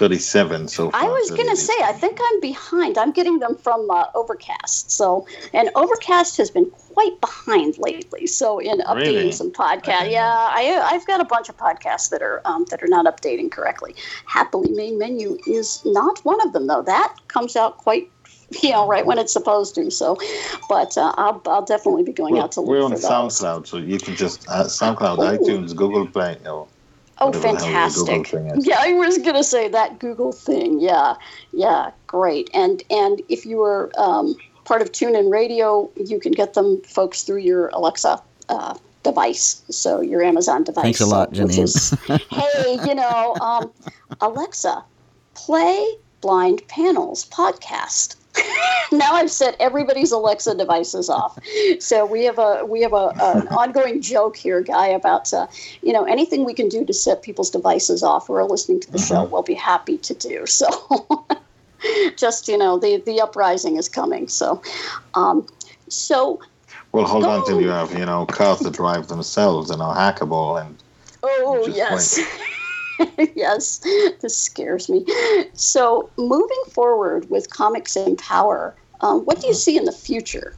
37 0.00 0.68
so 0.68 0.90
far. 0.90 0.98
I 1.02 1.04
was 1.04 1.30
going 1.30 1.48
to 1.50 1.56
say, 1.56 1.74
I 1.84 1.92
think 1.92 2.18
I'm 2.24 2.40
behind. 2.40 2.96
I'm 2.96 3.12
getting 3.12 3.38
them 3.38 3.54
from 3.54 3.90
uh, 3.90 4.06
Overcast. 4.14 4.90
So, 4.90 5.26
and 5.52 5.68
Overcast 5.74 6.38
has 6.38 6.50
been 6.50 6.70
quite 6.70 7.20
behind 7.20 7.76
lately. 7.76 8.26
So, 8.26 8.58
in 8.60 8.78
updating 8.80 8.96
Really? 8.96 9.32
some 9.32 9.52
podcasts, 9.52 10.06
Okay. 10.08 10.12
yeah, 10.12 10.24
I, 10.24 10.80
I've 10.90 11.06
got 11.06 11.20
a 11.20 11.24
bunch 11.26 11.50
of 11.50 11.58
podcasts 11.58 12.08
that 12.10 12.22
are 12.22 12.40
um, 12.46 12.64
that 12.70 12.82
are 12.82 12.88
not 12.88 13.04
updating 13.04 13.50
correctly. 13.50 13.94
Happily, 14.24 14.70
main 14.70 14.98
menu 14.98 15.36
is 15.46 15.82
not 15.84 16.18
one 16.24 16.40
of 16.46 16.54
them, 16.54 16.66
though. 16.66 16.80
That 16.82 17.14
comes 17.28 17.54
out 17.54 17.76
quite, 17.76 18.10
you 18.62 18.70
know, 18.70 18.88
right 18.88 19.04
when 19.04 19.18
it's 19.18 19.34
supposed 19.34 19.74
to. 19.74 19.90
So, 19.90 20.16
but 20.70 20.96
uh, 20.96 21.12
I'll, 21.18 21.42
I'll 21.44 21.66
definitely 21.66 22.04
be 22.04 22.12
going 22.14 22.34
Well, 22.36 22.44
out 22.44 22.52
to 22.52 22.62
look 22.62 22.70
we're 22.70 22.82
on. 22.82 22.92
SoundCloud, 22.92 23.66
so 23.66 23.76
you 23.76 23.98
can 23.98 24.16
just 24.16 24.48
uh, 24.48 24.64
SoundCloud, 24.64 25.18
Oh. 25.18 25.36
iTunes, 25.36 25.76
Google 25.76 26.06
Play. 26.06 26.38
Or 26.46 26.68
Oh, 27.20 27.26
whatever 27.26 27.58
the 27.58 27.64
hell 27.66 27.88
the 27.90 27.94
Google 27.94 28.24
fantastic! 28.24 28.64
Yeah, 28.66 28.76
I 28.80 28.92
was 28.94 29.18
gonna 29.18 29.44
say 29.44 29.68
that 29.68 29.98
Google 29.98 30.32
thing. 30.32 30.80
Yeah, 30.80 31.14
yeah, 31.52 31.90
great. 32.06 32.48
And 32.54 32.82
and 32.90 33.20
if 33.28 33.44
you 33.44 33.58
were 33.58 33.90
um, 33.98 34.34
part 34.64 34.80
of 34.82 34.92
TuneIn 34.92 35.30
Radio, 35.30 35.90
you 35.96 36.18
can 36.18 36.32
get 36.32 36.54
them, 36.54 36.80
folks, 36.82 37.22
through 37.22 37.38
your 37.40 37.68
Alexa 37.68 38.22
uh, 38.48 38.76
device, 39.02 39.62
so 39.70 40.00
your 40.00 40.22
Amazon 40.22 40.64
device. 40.64 40.82
Thanks 40.84 41.00
a 41.00 41.06
lot, 41.06 41.34
so- 41.36 41.42
which 41.44 41.52
Janine. 41.56 41.62
is- 41.64 41.90
hey, 42.30 42.78
you 42.86 42.94
know, 42.94 43.34
um, 43.40 43.70
Alexa, 44.20 44.82
play 45.34 45.86
Blind 46.20 46.62
Panels 46.68 47.26
podcast. 47.28 48.16
now 48.92 49.14
I've 49.14 49.30
set 49.30 49.56
everybody's 49.60 50.12
Alexa 50.12 50.54
devices 50.56 51.08
off. 51.08 51.38
So 51.78 52.06
we 52.06 52.24
have 52.24 52.38
a 52.38 52.64
we 52.64 52.82
have 52.82 52.92
a, 52.92 53.14
an 53.20 53.48
ongoing 53.48 54.00
joke 54.00 54.36
here, 54.36 54.60
guy, 54.60 54.88
about 54.88 55.32
uh, 55.32 55.46
you 55.82 55.92
know 55.92 56.04
anything 56.04 56.44
we 56.44 56.54
can 56.54 56.68
do 56.68 56.84
to 56.84 56.92
set 56.92 57.22
people's 57.22 57.50
devices 57.50 58.02
off 58.02 58.26
who 58.26 58.34
are 58.34 58.44
listening 58.44 58.80
to 58.80 58.90
the 58.90 58.98
show. 58.98 59.24
We'll 59.24 59.42
be 59.42 59.54
happy 59.54 59.98
to 59.98 60.14
do. 60.14 60.44
So 60.60 61.26
just 62.16 62.46
you 62.46 62.58
know 62.58 62.78
the 62.78 63.02
the 63.06 63.22
uprising 63.22 63.76
is 63.76 63.88
coming. 63.88 64.28
So 64.28 64.62
um, 65.14 65.46
so 65.88 66.40
Well, 66.92 67.06
hold 67.06 67.24
on 67.24 67.46
till 67.46 67.60
you 67.62 67.68
have, 67.68 67.98
you 67.98 68.04
know, 68.04 68.26
cars 68.26 68.58
that 68.60 68.74
drive 68.74 69.08
themselves 69.08 69.70
and 69.70 69.80
are 69.80 69.94
hackable 69.94 70.60
and 70.60 70.76
Oh, 71.22 71.66
yes. 71.66 72.18
yes, 73.34 73.78
this 74.20 74.36
scares 74.36 74.88
me. 74.88 75.04
So, 75.54 76.10
moving 76.16 76.62
forward 76.70 77.30
with 77.30 77.50
Comics 77.50 77.96
Empower, 77.96 78.74
um, 79.00 79.20
what 79.24 79.40
do 79.40 79.46
you 79.46 79.54
see 79.54 79.76
in 79.76 79.84
the 79.84 79.92
future? 79.92 80.54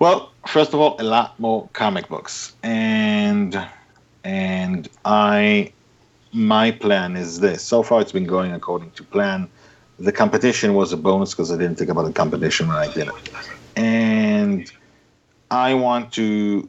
Well, 0.00 0.32
first 0.46 0.72
of 0.72 0.80
all, 0.80 0.96
a 0.98 1.04
lot 1.04 1.38
more 1.38 1.68
comic 1.74 2.08
books, 2.08 2.54
and 2.62 3.68
and 4.24 4.88
I, 5.04 5.72
my 6.32 6.70
plan 6.70 7.16
is 7.16 7.40
this. 7.40 7.62
So 7.62 7.82
far, 7.82 8.00
it's 8.00 8.12
been 8.12 8.26
going 8.26 8.52
according 8.52 8.92
to 8.92 9.04
plan. 9.04 9.48
The 9.98 10.12
competition 10.12 10.74
was 10.74 10.92
a 10.92 10.96
bonus 10.96 11.32
because 11.34 11.52
I 11.52 11.58
didn't 11.58 11.76
think 11.76 11.90
about 11.90 12.04
the 12.04 12.12
competition 12.12 12.68
when 12.68 12.76
I 12.78 12.90
did 12.92 13.08
it, 13.08 13.30
and 13.76 14.70
I 15.50 15.74
want 15.74 16.12
to. 16.14 16.68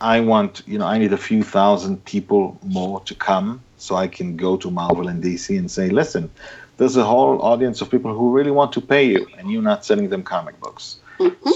I 0.00 0.20
want, 0.20 0.62
you 0.66 0.78
know, 0.78 0.86
I 0.86 0.98
need 0.98 1.12
a 1.12 1.18
few 1.18 1.42
thousand 1.42 2.04
people 2.04 2.58
more 2.62 3.00
to 3.02 3.14
come 3.14 3.62
so 3.78 3.94
I 3.96 4.08
can 4.08 4.36
go 4.36 4.56
to 4.56 4.70
Marvel 4.70 5.08
and 5.08 5.22
DC 5.22 5.58
and 5.58 5.70
say, 5.70 5.88
listen, 5.88 6.30
there's 6.76 6.96
a 6.96 7.04
whole 7.04 7.40
audience 7.42 7.80
of 7.80 7.90
people 7.90 8.14
who 8.14 8.30
really 8.36 8.50
want 8.50 8.72
to 8.72 8.80
pay 8.80 9.04
you, 9.04 9.26
and 9.38 9.50
you're 9.50 9.62
not 9.62 9.84
selling 9.84 10.08
them 10.10 10.22
comic 10.22 10.60
books. 10.60 10.96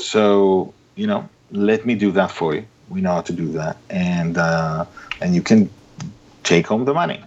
So 0.00 0.72
you 0.96 1.06
know, 1.06 1.28
let 1.50 1.86
me 1.86 1.94
do 1.94 2.10
that 2.12 2.30
for 2.30 2.54
you. 2.54 2.64
We 2.88 3.00
know 3.00 3.12
how 3.14 3.20
to 3.22 3.32
do 3.32 3.52
that, 3.52 3.76
and 3.88 4.38
uh, 4.38 4.86
and 5.20 5.34
you 5.34 5.42
can 5.42 5.70
take 6.42 6.66
home 6.66 6.84
the 6.84 6.94
money, 6.94 7.20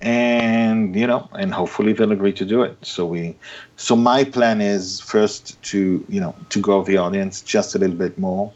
and 0.00 0.96
you 0.96 1.06
know, 1.06 1.28
and 1.32 1.52
hopefully 1.52 1.92
they'll 1.92 2.12
agree 2.12 2.32
to 2.32 2.44
do 2.44 2.62
it. 2.62 2.76
So 2.82 3.06
we, 3.06 3.36
so 3.76 3.94
my 3.96 4.24
plan 4.24 4.60
is 4.60 5.00
first 5.00 5.60
to 5.64 6.04
you 6.08 6.20
know 6.20 6.34
to 6.50 6.60
grow 6.60 6.82
the 6.82 6.96
audience 6.96 7.42
just 7.42 7.74
a 7.74 7.78
little 7.78 7.96
bit 7.96 8.18
more, 8.18 8.52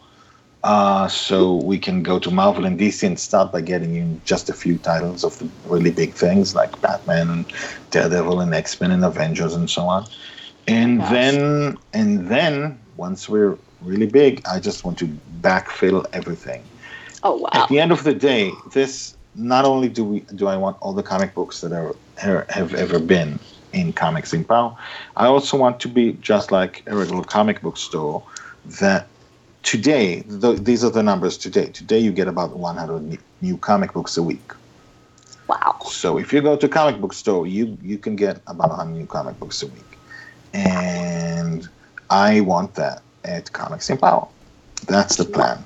uh, 0.64 1.08
so 1.08 1.56
we 1.56 1.78
can 1.78 2.02
go 2.02 2.18
to 2.18 2.30
Marvel 2.30 2.64
and 2.64 2.78
DC 2.78 3.06
and 3.06 3.18
start 3.18 3.52
by 3.52 3.60
getting 3.60 3.94
in 3.94 4.20
just 4.24 4.48
a 4.48 4.52
few 4.52 4.78
titles 4.78 5.24
of 5.24 5.38
the 5.38 5.48
really 5.66 5.90
big 5.90 6.14
things 6.14 6.54
like 6.54 6.80
Batman 6.80 7.30
and 7.30 7.52
Daredevil 7.90 8.40
and 8.40 8.54
X 8.54 8.80
Men 8.80 8.90
and 8.90 9.04
Avengers 9.04 9.54
and 9.54 9.70
so 9.70 9.82
on 9.82 10.06
and 10.68 10.98
Gosh. 10.98 11.10
then 11.10 11.78
and 11.92 12.28
then 12.28 12.78
once 12.96 13.28
we're 13.28 13.56
really 13.80 14.06
big. 14.06 14.42
I 14.46 14.60
just 14.60 14.84
want 14.84 14.98
to 14.98 15.06
backfill 15.40 16.04
everything. 16.12 16.62
Oh 17.22 17.36
wow! 17.36 17.48
At 17.52 17.68
the 17.68 17.80
end 17.80 17.90
of 17.90 18.04
the 18.04 18.14
day, 18.14 18.52
this 18.72 19.16
not 19.34 19.64
only 19.64 19.88
do 19.88 20.04
we 20.04 20.20
do 20.34 20.46
I 20.46 20.56
want 20.56 20.76
all 20.80 20.92
the 20.92 21.02
comic 21.02 21.34
books 21.34 21.60
that 21.62 21.72
are 21.72 21.94
have 22.16 22.74
ever 22.74 22.98
been 22.98 23.38
in 23.72 23.92
Comics 23.92 24.32
Empower, 24.32 24.76
I 25.16 25.26
also 25.26 25.56
want 25.56 25.80
to 25.80 25.88
be 25.88 26.12
just 26.14 26.50
like 26.52 26.82
a 26.86 26.96
regular 26.96 27.24
comic 27.24 27.62
book 27.62 27.76
store. 27.76 28.22
That 28.80 29.06
today, 29.68 30.22
th- 30.22 30.60
these 30.60 30.82
are 30.82 30.90
the 30.90 31.02
numbers 31.02 31.36
today. 31.36 31.66
Today, 31.66 31.98
you 31.98 32.12
get 32.12 32.26
about 32.26 32.56
100 32.56 33.18
new 33.42 33.58
comic 33.58 33.92
books 33.92 34.16
a 34.16 34.22
week. 34.22 34.52
Wow! 35.48 35.76
So 35.90 36.18
if 36.18 36.32
you 36.32 36.40
go 36.40 36.56
to 36.56 36.66
a 36.66 36.68
comic 36.68 37.00
book 37.00 37.12
store, 37.12 37.46
you 37.46 37.76
you 37.82 37.98
can 37.98 38.16
get 38.16 38.40
about 38.46 38.70
100 38.70 38.92
new 38.92 39.06
comic 39.06 39.38
books 39.38 39.62
a 39.62 39.66
week, 39.66 39.98
and 40.54 41.68
I 42.10 42.40
want 42.40 42.74
that 42.76 43.02
at 43.24 43.52
Comics 43.52 43.90
Empower. 43.90 44.28
That's 44.86 45.16
the 45.16 45.26
plan. 45.26 45.64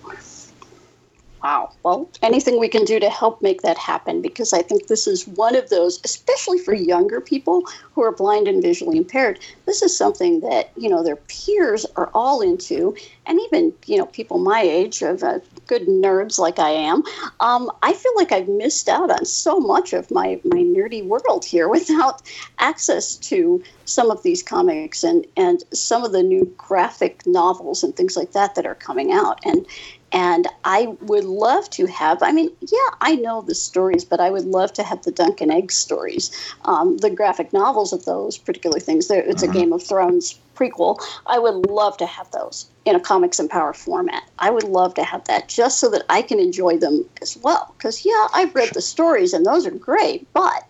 Wow. 1.42 1.72
Well, 1.82 2.08
anything 2.22 2.60
we 2.60 2.68
can 2.68 2.84
do 2.84 3.00
to 3.00 3.10
help 3.10 3.42
make 3.42 3.62
that 3.62 3.76
happen 3.76 4.22
because 4.22 4.52
I 4.52 4.62
think 4.62 4.86
this 4.86 5.08
is 5.08 5.26
one 5.26 5.56
of 5.56 5.70
those, 5.70 6.00
especially 6.04 6.58
for 6.58 6.72
younger 6.72 7.20
people 7.20 7.64
who 7.94 8.02
are 8.02 8.12
blind 8.12 8.46
and 8.46 8.62
visually 8.62 8.96
impaired. 8.96 9.40
This 9.66 9.82
is 9.82 9.96
something 9.96 10.38
that, 10.40 10.70
you 10.76 10.88
know, 10.88 11.02
their 11.02 11.16
peers 11.16 11.84
are 11.96 12.10
all 12.14 12.42
into. 12.42 12.94
And 13.26 13.40
even, 13.40 13.72
you 13.86 13.98
know, 13.98 14.06
people 14.06 14.38
my 14.38 14.60
age, 14.60 15.02
of 15.02 15.24
uh, 15.24 15.40
good 15.66 15.88
nerds 15.88 16.38
like 16.38 16.60
I 16.60 16.70
am, 16.70 17.02
um, 17.40 17.72
I 17.82 17.92
feel 17.92 18.12
like 18.14 18.30
I've 18.30 18.48
missed 18.48 18.88
out 18.88 19.10
on 19.10 19.24
so 19.24 19.58
much 19.58 19.92
of 19.92 20.08
my, 20.12 20.40
my 20.44 20.58
nerdy 20.58 21.04
world 21.04 21.44
here 21.44 21.68
without 21.76 22.22
access 22.60 23.16
to 23.16 23.60
some 23.84 24.12
of 24.12 24.22
these 24.22 24.44
comics 24.44 25.02
and, 25.02 25.26
and 25.36 25.64
some 25.72 26.04
of 26.04 26.12
the 26.12 26.22
new 26.22 26.44
graphic 26.56 27.26
novels 27.26 27.82
and 27.82 27.96
things 27.96 28.16
like 28.16 28.30
that 28.30 28.54
that 28.54 28.64
are 28.64 28.76
coming 28.76 29.10
out. 29.10 29.40
And 29.44 29.66
and 30.12 30.46
I 30.64 30.96
would 31.00 31.24
love 31.24 31.68
to 31.70 31.86
have, 31.86 32.22
I 32.22 32.32
mean, 32.32 32.50
yeah, 32.60 32.90
I 33.00 33.16
know 33.16 33.42
the 33.42 33.54
stories, 33.54 34.04
but 34.04 34.20
I 34.20 34.30
would 34.30 34.44
love 34.44 34.72
to 34.74 34.82
have 34.82 35.02
the 35.02 35.10
Dunk 35.10 35.40
and 35.40 35.50
Egg 35.50 35.72
stories, 35.72 36.30
um, 36.64 36.98
the 36.98 37.10
graphic 37.10 37.52
novels 37.52 37.92
of 37.92 38.04
those 38.04 38.38
particular 38.38 38.78
things. 38.78 39.08
There, 39.08 39.22
it's 39.22 39.42
Mm-hmm. 39.42 39.48
a 39.48 39.48
Game 39.48 39.72
of 39.72 39.82
Thrones 39.86 40.38
prequel. 40.54 40.98
I 41.26 41.38
would 41.38 41.54
love 41.54 41.96
to 41.96 42.06
have 42.06 42.30
those 42.30 42.70
in 42.84 42.94
a 42.94 43.00
Comics 43.00 43.40
Empower 43.40 43.72
format. 43.72 44.22
I 44.38 44.50
would 44.50 44.64
love 44.64 44.94
to 44.94 45.04
have 45.04 45.24
that 45.24 45.48
just 45.48 45.80
so 45.80 45.90
that 45.90 46.04
I 46.10 46.22
can 46.22 46.38
enjoy 46.38 46.76
them 46.78 47.08
as 47.22 47.36
well. 47.42 47.74
Because, 47.78 48.04
yeah, 48.04 48.26
I've 48.34 48.54
read 48.54 48.70
the 48.74 48.82
stories 48.82 49.32
and 49.32 49.46
those 49.46 49.66
are 49.66 49.70
great, 49.70 50.28
but, 50.34 50.62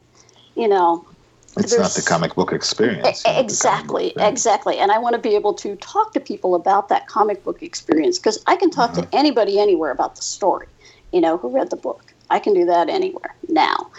you 0.54 0.68
know, 0.68 1.06
It's 1.56 1.76
not 1.76 1.90
the 1.92 2.02
comic 2.02 2.34
book 2.34 2.52
experience. 2.52 3.04
Not 3.04 3.14
the 3.16 3.22
comic 3.24 3.44
Exactly, 3.44 4.12
book 4.16 4.24
exactly. 4.24 4.78
And 4.78 4.90
I 4.90 4.98
want 4.98 5.14
to 5.14 5.20
be 5.20 5.34
able 5.34 5.54
to 5.54 5.76
talk 5.76 6.12
to 6.14 6.20
people 6.20 6.54
about 6.54 6.88
that 6.88 7.06
comic 7.08 7.44
book 7.44 7.62
experience 7.62 8.18
because 8.18 8.42
I 8.46 8.56
can 8.56 8.70
talk 8.70 8.92
Mm-hmm. 8.92 9.02
to 9.02 9.16
anybody 9.16 9.58
anywhere 9.60 9.90
about 9.90 10.16
the 10.16 10.22
story, 10.22 10.66
you 11.12 11.20
know, 11.20 11.36
who 11.36 11.48
read 11.50 11.70
the 11.70 11.76
book. 11.76 12.14
I 12.30 12.38
can 12.38 12.54
do 12.54 12.64
that 12.64 12.88
anywhere 12.88 13.34
now. 13.48 13.90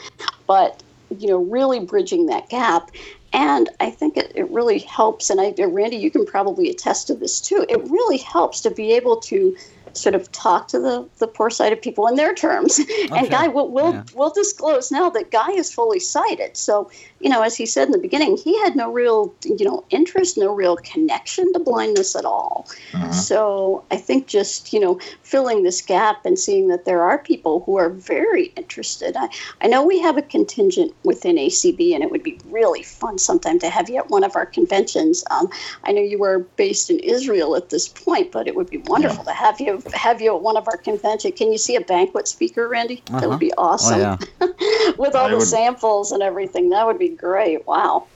But, 0.47 0.81
you 1.19 1.27
know, 1.27 1.37
really 1.37 1.79
bridging 1.79 2.25
that 2.27 2.49
gap. 2.49 2.89
And 3.33 3.69
I 3.79 3.89
think 3.89 4.17
it, 4.17 4.31
it 4.35 4.49
really 4.49 4.79
helps. 4.79 5.29
And 5.29 5.39
I, 5.39 5.53
Randy, 5.63 5.97
you 5.97 6.11
can 6.11 6.25
probably 6.25 6.69
attest 6.69 7.07
to 7.07 7.15
this 7.15 7.39
too. 7.41 7.65
It 7.69 7.81
really 7.89 8.17
helps 8.17 8.61
to 8.61 8.71
be 8.71 8.93
able 8.93 9.17
to 9.21 9.55
sort 9.93 10.15
of 10.15 10.31
talk 10.31 10.67
to 10.69 10.79
the, 10.79 11.07
the 11.19 11.27
poor 11.27 11.49
sighted 11.49 11.81
people 11.81 12.07
in 12.07 12.15
their 12.15 12.33
terms. 12.33 12.79
and. 13.11 13.29
Guy, 13.33 13.47
we'll, 13.47 13.69
we'll, 13.69 13.93
Yeah. 13.93 14.03
we'll 14.13 14.29
disclose 14.29 14.91
now 14.91 15.09
that 15.09 15.31
Guy 15.31 15.51
is 15.51 15.73
fully 15.73 15.99
sighted. 15.99 16.55
So, 16.55 16.91
you 17.19 17.29
know, 17.29 17.41
as 17.41 17.55
he 17.55 17.65
said 17.65 17.87
in 17.87 17.91
the 17.91 17.97
beginning, 17.97 18.37
he 18.37 18.59
had 18.61 18.75
no 18.75 18.91
real, 18.91 19.33
you 19.43 19.65
know, 19.65 19.83
interest, 19.89 20.37
no 20.37 20.53
real 20.53 20.75
connection 20.77 21.51
to 21.53 21.59
blindness 21.59 22.15
at 22.15 22.25
all. 22.25 22.67
So 23.11 23.83
I 23.91 23.97
think 23.97 24.27
just, 24.27 24.71
you 24.73 24.79
know, 24.79 24.99
filling 25.23 25.63
this 25.63 25.81
gap 25.81 26.25
and 26.25 26.37
seeing 26.37 26.67
that 26.67 26.85
there 26.85 27.01
are 27.01 27.17
people 27.17 27.61
who 27.65 27.77
are 27.77 27.89
very 27.89 28.45
interested. 28.55 29.15
I, 29.17 29.29
I 29.61 29.67
know 29.67 29.83
we 29.83 29.99
have 29.99 30.17
a 30.17 30.21
contingent 30.21 30.93
within 31.03 31.37
ACB, 31.37 31.93
and 31.95 32.03
it 32.03 32.11
would 32.11 32.23
be 32.23 32.39
really 32.45 32.83
fun 32.83 33.17
sometime 33.17 33.57
to 33.59 33.69
have 33.69 33.89
you 33.89 33.97
at 33.97 34.09
one 34.09 34.23
of 34.23 34.35
our 34.35 34.45
conventions. 34.45 35.23
Um, 35.31 35.49
I 35.85 35.91
know 35.91 36.01
you 36.01 36.19
were 36.19 36.39
based 36.55 36.89
in 36.89 36.99
Israel 36.99 37.55
at 37.55 37.69
this 37.69 37.87
point, 37.87 38.31
but 38.31 38.47
it 38.47 38.55
would 38.55 38.69
be 38.69 38.77
wonderful 38.85 39.23
to 39.23 39.33
have 39.33 39.59
you 39.59 39.82
have 39.93 40.21
you 40.21 40.35
at 40.35 40.41
one 40.41 40.57
of 40.57 40.67
our 40.67 40.77
conventions. 40.77 41.33
Can 41.37 41.51
you 41.51 41.57
see 41.57 41.75
a 41.75 41.81
banquet 41.81 42.27
speaker, 42.27 42.67
Randy? 42.67 43.01
That 43.11 43.29
would 43.29 43.39
be 43.39 43.53
awesome 43.53 43.99
Oh 43.99 44.17
yeah. 44.41 44.91
with 44.97 45.15
all 45.15 45.25
I 45.25 45.29
the 45.29 45.37
would- 45.37 45.47
samples 45.47 46.11
and 46.11 46.21
everything. 46.23 46.69
That 46.69 46.85
would 46.85 46.99
be 46.99 47.09
great. 47.09 47.65
Wow. 47.67 48.07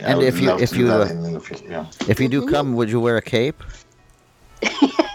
I 0.00 0.12
And 0.12 0.22
if 0.22 0.40
you- 0.40 0.56
if 0.58 0.76
you, 0.76 0.90
uh, 0.92 1.06
in 1.06 1.32
the 1.32 1.40
future, 1.40 1.64
yeah. 1.68 1.86
If 2.08 2.18
you 2.20 2.28
do 2.28 2.46
come, 2.48 2.74
would 2.74 2.90
you 2.90 3.00
wear 3.00 3.16
a 3.16 3.22
cape? 3.22 3.62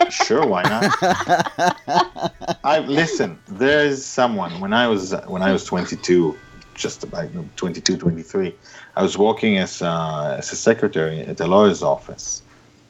Sure, 0.10 0.44
why 0.44 0.64
not? 0.64 0.92
I 2.64 2.80
listen. 2.88 3.38
There's 3.48 4.04
someone 4.04 4.60
when 4.60 4.74
I 4.74 4.88
was 4.88 5.14
when 5.28 5.44
I 5.44 5.52
was 5.52 5.64
22, 5.66 6.36
just 6.74 7.04
about 7.04 7.30
22, 7.58 7.96
23. 7.96 8.56
I 8.96 9.04
was 9.04 9.20
working 9.20 9.60
as 9.60 9.84
uh, 9.84 10.36
as 10.40 10.52
a 10.52 10.56
secretary 10.56 11.20
at 11.22 11.40
a 11.40 11.46
lawyer's 11.46 11.84
office, 11.84 12.42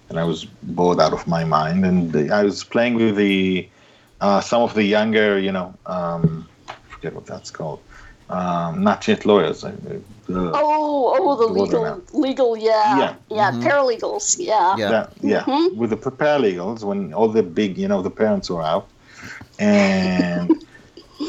and 0.10 0.20
I 0.20 0.24
was 0.24 0.46
bored 0.46 1.00
out 1.00 1.14
of 1.14 1.28
my 1.28 1.44
mind. 1.44 1.86
And 1.86 2.32
I 2.32 2.44
was 2.44 2.64
playing 2.64 2.96
with 2.96 3.16
the 3.16 3.68
uh, 4.22 4.42
some 4.42 4.62
of 4.62 4.74
the 4.74 4.84
younger, 4.84 5.40
you 5.40 5.52
know, 5.52 5.74
um, 5.86 6.48
I 6.68 6.74
forget 6.90 7.14
what 7.14 7.26
that's 7.26 7.52
called. 7.52 7.80
Um, 8.30 8.84
not 8.84 9.08
yet 9.08 9.26
lawyers. 9.26 9.64
I- 9.64 9.70
uh, 9.70 10.52
Oh, 10.54 11.16
oh, 11.18 11.36
the 11.36 11.48
Wonder 11.48 11.62
legal, 11.64 11.84
Man. 11.84 12.02
legal, 12.14 12.58
yeah, 12.58 13.00
Yeah. 13.00 13.14
yeah, 13.30 13.52
paralegals, 13.64 14.36
yeah. 14.38 14.76
Yeah. 14.78 14.90
that, 14.90 15.14
yeah, 15.22 15.44
Mhm. 15.44 15.76
with 15.76 15.90
the 15.92 15.98
paralegals 15.98 16.84
when 16.84 17.14
all 17.14 17.28
the 17.30 17.42
big, 17.42 17.78
you 17.78 17.88
know, 17.88 18.02
the 18.04 18.12
parents 18.12 18.50
were 18.50 18.62
out, 18.62 18.88
and 19.58 20.52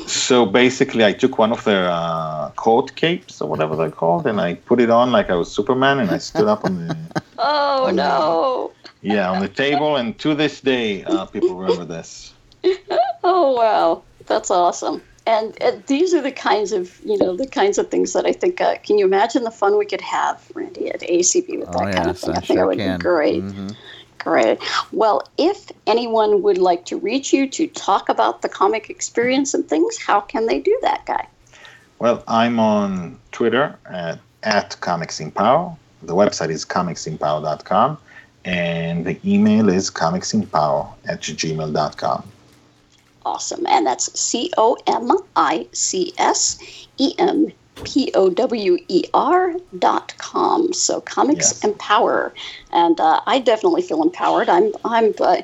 so 0.06 0.46
basically, 0.46 1.04
I 1.04 1.12
took 1.12 1.38
one 1.38 1.52
of 1.52 1.64
their 1.64 1.88
uh, 1.90 2.50
coat 2.56 2.94
capes 2.96 3.40
or 3.40 3.48
whatever 3.48 3.76
they're 3.76 3.90
called, 3.90 4.26
and 4.26 4.40
I 4.40 4.54
put 4.54 4.80
it 4.80 4.90
on 4.90 5.12
like 5.12 5.30
I 5.30 5.34
was 5.34 5.50
Superman, 5.50 5.98
and 6.00 6.10
I 6.10 6.18
stood 6.18 6.48
up 6.48 6.64
on 6.64 6.76
the 6.76 6.96
Oh 7.38 7.90
no! 7.92 8.72
yeah 9.02 9.30
on 9.30 9.40
the 9.40 9.48
table, 9.48 9.96
and 9.96 10.18
to 10.20 10.34
this 10.34 10.60
day, 10.60 11.04
uh, 11.04 11.26
people 11.26 11.56
remember 11.56 11.84
this. 11.84 12.32
Oh 13.22 13.52
wow, 13.52 14.02
that's 14.26 14.50
awesome. 14.50 15.02
And, 15.26 15.60
and 15.62 15.84
these 15.86 16.14
are 16.14 16.22
the 16.22 16.32
kinds 16.32 16.72
of 16.72 16.98
you 17.04 17.18
know 17.18 17.36
the 17.36 17.46
kinds 17.46 17.78
of 17.78 17.90
things 17.90 18.14
that 18.14 18.24
I 18.26 18.32
think. 18.32 18.60
Uh, 18.60 18.76
can 18.82 18.98
you 18.98 19.04
imagine 19.04 19.44
the 19.44 19.50
fun 19.50 19.76
we 19.78 19.84
could 19.86 20.00
have, 20.00 20.42
Randy, 20.54 20.88
at 20.90 21.00
ACB 21.02 21.58
with 21.58 21.70
that 21.72 21.90
Oh 21.90 21.92
kind 21.94 22.10
of 22.10 22.18
thing? 22.18 22.30
I 22.30 22.38
I 22.38 22.40
think 22.40 22.58
sure 22.58 22.64
it 22.64 22.66
would 22.66 22.78
can. 22.78 22.98
be 22.98 23.02
great. 23.02 23.42
Mhm. 23.44 23.76
Great. 24.20 24.58
Well, 24.92 25.22
if 25.38 25.72
anyone 25.86 26.42
would 26.42 26.58
like 26.58 26.84
to 26.86 26.98
reach 26.98 27.32
you 27.32 27.48
to 27.50 27.66
talk 27.66 28.08
about 28.08 28.42
the 28.42 28.48
comic 28.48 28.90
experience 28.90 29.54
and 29.54 29.66
things, 29.66 29.98
how 29.98 30.20
can 30.20 30.46
they 30.46 30.60
do 30.60 30.78
that, 30.82 31.06
guy? 31.06 31.26
Well, 31.98 32.22
I'm 32.28 32.60
on 32.60 33.18
Twitter 33.32 33.76
at, 33.86 34.18
at 34.42 34.78
Comics 34.80 35.20
Empower. 35.20 35.74
The 36.02 36.14
website 36.14 36.50
is 36.50 36.64
comicsempower.com, 36.64 37.98
and 38.44 39.04
the 39.04 39.18
email 39.24 39.68
is 39.68 39.90
comicsempower 39.90 40.92
at 41.06 41.20
gmail.com. 41.20 42.30
Awesome. 43.24 43.66
And 43.66 43.86
that's 43.86 44.18
C 44.18 44.50
O 44.56 44.76
M 44.86 45.10
I 45.36 45.66
C 45.72 46.12
S 46.18 46.58
E 46.98 47.14
M 47.18 47.52
P 47.84 48.10
O 48.14 48.30
W 48.30 48.78
E 48.88 49.04
R 49.14 49.54
dot 49.78 50.14
com. 50.18 50.72
So 50.72 51.00
comics 51.00 51.52
Yes. 51.52 51.64
empower. 51.64 52.34
And 52.72 53.00
uh, 53.00 53.20
I 53.26 53.38
definitely 53.40 53.82
feel 53.82 54.02
empowered. 54.02 54.48
I'm, 54.48 54.72
I'm, 54.84 55.12
uh, 55.20 55.42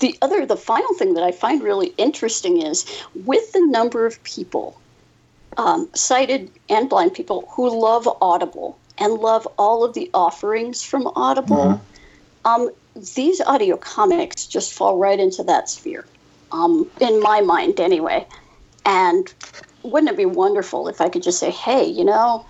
the 0.00 0.16
other, 0.22 0.46
the 0.46 0.56
final 0.56 0.94
thing 0.94 1.14
that 1.14 1.24
I 1.24 1.32
find 1.32 1.62
really 1.62 1.88
interesting 1.98 2.62
is 2.62 2.84
with 3.14 3.52
the 3.52 3.64
number 3.66 4.06
of 4.06 4.22
people, 4.24 4.80
um, 5.56 5.88
sighted 5.94 6.50
and 6.68 6.88
blind 6.88 7.14
people, 7.14 7.48
who 7.54 7.68
love 7.80 8.08
Audible 8.20 8.78
and 8.98 9.14
love 9.14 9.46
all 9.58 9.84
of 9.84 9.94
the 9.94 10.10
offerings 10.14 10.82
from 10.82 11.06
Audible. 11.14 11.80
Um, 12.44 12.70
these 13.16 13.40
audio 13.40 13.76
comics 13.76 14.46
just 14.46 14.72
fall 14.72 14.98
right 14.98 15.18
into 15.18 15.42
that 15.44 15.68
sphere, 15.68 16.06
um, 16.52 16.90
in 17.00 17.20
my 17.20 17.40
mind, 17.40 17.80
anyway. 17.80 18.26
And 18.84 19.32
wouldn't 19.84 20.10
it 20.10 20.16
be 20.16 20.24
wonderful 20.24 20.88
if 20.88 21.00
I 21.00 21.08
could 21.10 21.22
just 21.22 21.38
say, 21.38 21.50
hey, 21.50 21.84
you 21.84 22.04
know, 22.04 22.44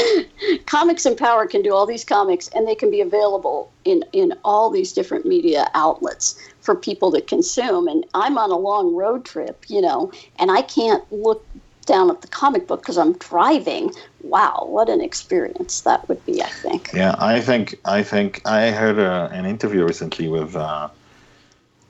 Comics 0.66 1.06
Empower 1.06 1.46
can 1.46 1.62
do 1.62 1.72
all 1.72 1.86
these 1.86 2.04
comics 2.04 2.48
and 2.48 2.66
they 2.66 2.74
can 2.74 2.90
be 2.90 3.00
available 3.00 3.70
in, 3.84 4.04
in 4.12 4.34
all 4.44 4.68
these 4.68 4.92
different 4.92 5.24
media 5.24 5.70
outlets 5.74 6.38
for 6.60 6.74
people 6.74 7.12
to 7.12 7.20
consume. 7.20 7.86
And 7.86 8.04
I'm 8.14 8.36
on 8.36 8.50
a 8.50 8.58
long 8.58 8.94
road 8.94 9.24
trip, 9.24 9.64
you 9.68 9.80
know, 9.80 10.12
and 10.38 10.50
I 10.50 10.62
can't 10.62 11.04
look 11.12 11.46
down 11.86 12.10
at 12.10 12.20
the 12.22 12.28
comic 12.28 12.66
book 12.66 12.82
because 12.82 12.98
I'm 12.98 13.14
driving. 13.14 13.92
Wow, 14.22 14.66
what 14.68 14.88
an 14.88 15.00
experience 15.00 15.82
that 15.82 16.08
would 16.08 16.24
be, 16.26 16.42
I 16.42 16.48
think. 16.48 16.90
Yeah, 16.92 17.14
I 17.18 17.40
think 17.40 17.78
I 17.84 18.02
think 18.02 18.42
I 18.44 18.72
heard 18.72 18.98
uh, 18.98 19.28
an 19.32 19.46
interview 19.46 19.84
recently 19.84 20.28
with 20.28 20.54
uh, 20.54 20.88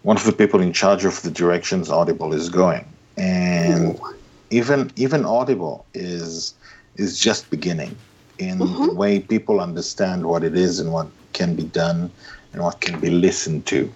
one 0.02 0.16
of 0.16 0.24
the 0.24 0.32
people 0.32 0.60
in 0.60 0.72
charge 0.72 1.04
of 1.04 1.20
the 1.22 1.30
directions 1.30 1.90
Audible 1.90 2.32
is 2.32 2.48
going, 2.48 2.84
and 3.16 3.98
even 4.50 4.90
even 4.96 5.24
Audible 5.24 5.84
is 5.94 6.54
is 6.96 7.18
just 7.18 7.50
beginning 7.50 7.96
in 8.38 8.58
the 8.58 8.64
mm-hmm. 8.64 8.96
way 8.96 9.20
people 9.20 9.60
understand 9.60 10.26
what 10.26 10.44
it 10.44 10.56
is 10.56 10.78
and 10.78 10.92
what 10.92 11.08
can 11.32 11.54
be 11.54 11.64
done, 11.64 12.10
and 12.52 12.62
what 12.62 12.80
can 12.80 12.98
be 13.00 13.10
listened 13.10 13.66
to. 13.66 13.92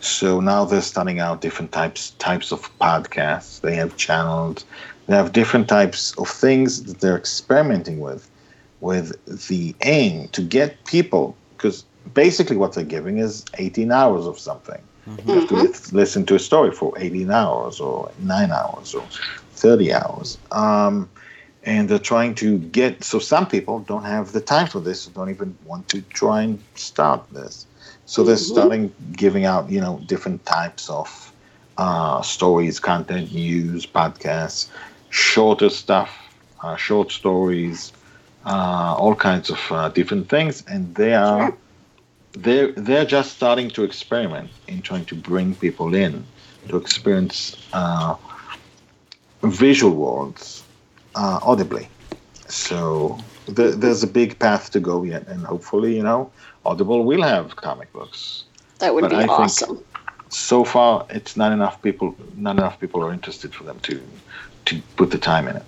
So 0.00 0.40
now 0.40 0.64
they're 0.64 0.82
starting 0.82 1.20
out 1.20 1.40
different 1.40 1.72
types 1.72 2.10
types 2.18 2.52
of 2.52 2.60
podcasts. 2.78 3.60
They 3.60 3.74
have 3.74 3.96
channels. 3.96 4.64
They 5.06 5.14
have 5.14 5.32
different 5.32 5.68
types 5.68 6.16
of 6.18 6.28
things 6.28 6.84
that 6.84 7.00
they're 7.00 7.16
experimenting 7.16 8.00
with, 8.00 8.28
with 8.80 9.08
the 9.48 9.74
aim 9.82 10.28
to 10.28 10.42
get 10.42 10.84
people. 10.84 11.36
Because 11.56 11.84
basically, 12.14 12.56
what 12.56 12.74
they're 12.74 12.84
giving 12.84 13.18
is 13.18 13.44
18 13.58 13.92
hours 13.92 14.26
of 14.26 14.38
something. 14.38 14.82
You 15.24 15.34
have 15.34 15.48
to 15.48 15.54
li- 15.54 15.72
listen 15.92 16.26
to 16.26 16.34
a 16.34 16.38
story 16.40 16.72
for 16.72 16.92
18 16.98 17.30
hours, 17.30 17.78
or 17.78 18.10
nine 18.18 18.50
hours, 18.50 18.92
or 18.92 19.04
30 19.56 19.92
hours. 19.92 20.38
Um, 20.52 21.08
and 21.64 21.88
they're 21.88 21.98
trying 21.98 22.34
to 22.36 22.58
get. 22.58 23.02
So 23.02 23.18
some 23.18 23.46
people 23.46 23.80
don't 23.80 24.04
have 24.04 24.32
the 24.32 24.40
time 24.40 24.68
for 24.68 24.80
this, 24.80 25.06
don't 25.06 25.30
even 25.30 25.56
want 25.64 25.88
to 25.88 26.00
try 26.02 26.42
and 26.42 26.62
start 26.76 27.28
this. 27.32 27.66
So 28.06 28.22
they're 28.22 28.36
starting 28.36 28.94
giving 29.12 29.44
out, 29.44 29.68
you 29.68 29.80
know, 29.80 30.00
different 30.06 30.46
types 30.46 30.88
of 30.88 31.32
uh, 31.76 32.22
stories, 32.22 32.78
content, 32.78 33.32
news, 33.32 33.84
podcasts, 33.84 34.68
shorter 35.10 35.68
stuff, 35.70 36.16
uh, 36.62 36.76
short 36.76 37.10
stories, 37.10 37.92
uh, 38.44 38.94
all 38.96 39.14
kinds 39.16 39.50
of 39.50 39.60
uh, 39.70 39.88
different 39.88 40.28
things, 40.28 40.62
and 40.68 40.94
they 40.94 41.14
are 41.14 41.52
they're 42.32 42.72
they're 42.72 43.04
just 43.04 43.32
starting 43.32 43.68
to 43.70 43.82
experiment 43.82 44.50
in 44.68 44.82
trying 44.82 45.04
to 45.06 45.14
bring 45.16 45.54
people 45.56 45.94
in 45.94 46.24
to 46.68 46.76
experience 46.76 47.56
uh, 47.72 48.14
visual 49.42 49.94
worlds 49.94 50.64
uh, 51.14 51.40
audibly. 51.42 51.88
So 52.48 53.18
th- 53.46 53.76
there's 53.76 54.02
a 54.02 54.06
big 54.06 54.38
path 54.38 54.70
to 54.72 54.80
go 54.80 55.02
yet, 55.02 55.26
and 55.28 55.44
hopefully, 55.44 55.96
you 55.96 56.02
know, 56.02 56.30
Audible 56.64 57.04
will 57.04 57.22
have 57.22 57.56
comic 57.56 57.92
books. 57.92 58.44
That 58.78 58.94
would 58.94 59.02
But 59.02 59.10
be 59.10 59.16
I 59.16 59.26
awesome. 59.26 59.84
So 60.28 60.64
far, 60.64 61.06
it's 61.10 61.36
not 61.36 61.52
enough 61.52 61.80
people. 61.82 62.14
Not 62.36 62.56
enough 62.56 62.78
people 62.80 63.02
are 63.04 63.12
interested 63.12 63.54
for 63.54 63.64
them 63.64 63.78
to 63.80 64.02
to 64.66 64.82
put 64.96 65.10
the 65.10 65.18
time 65.18 65.48
in 65.48 65.56
it. 65.56 65.64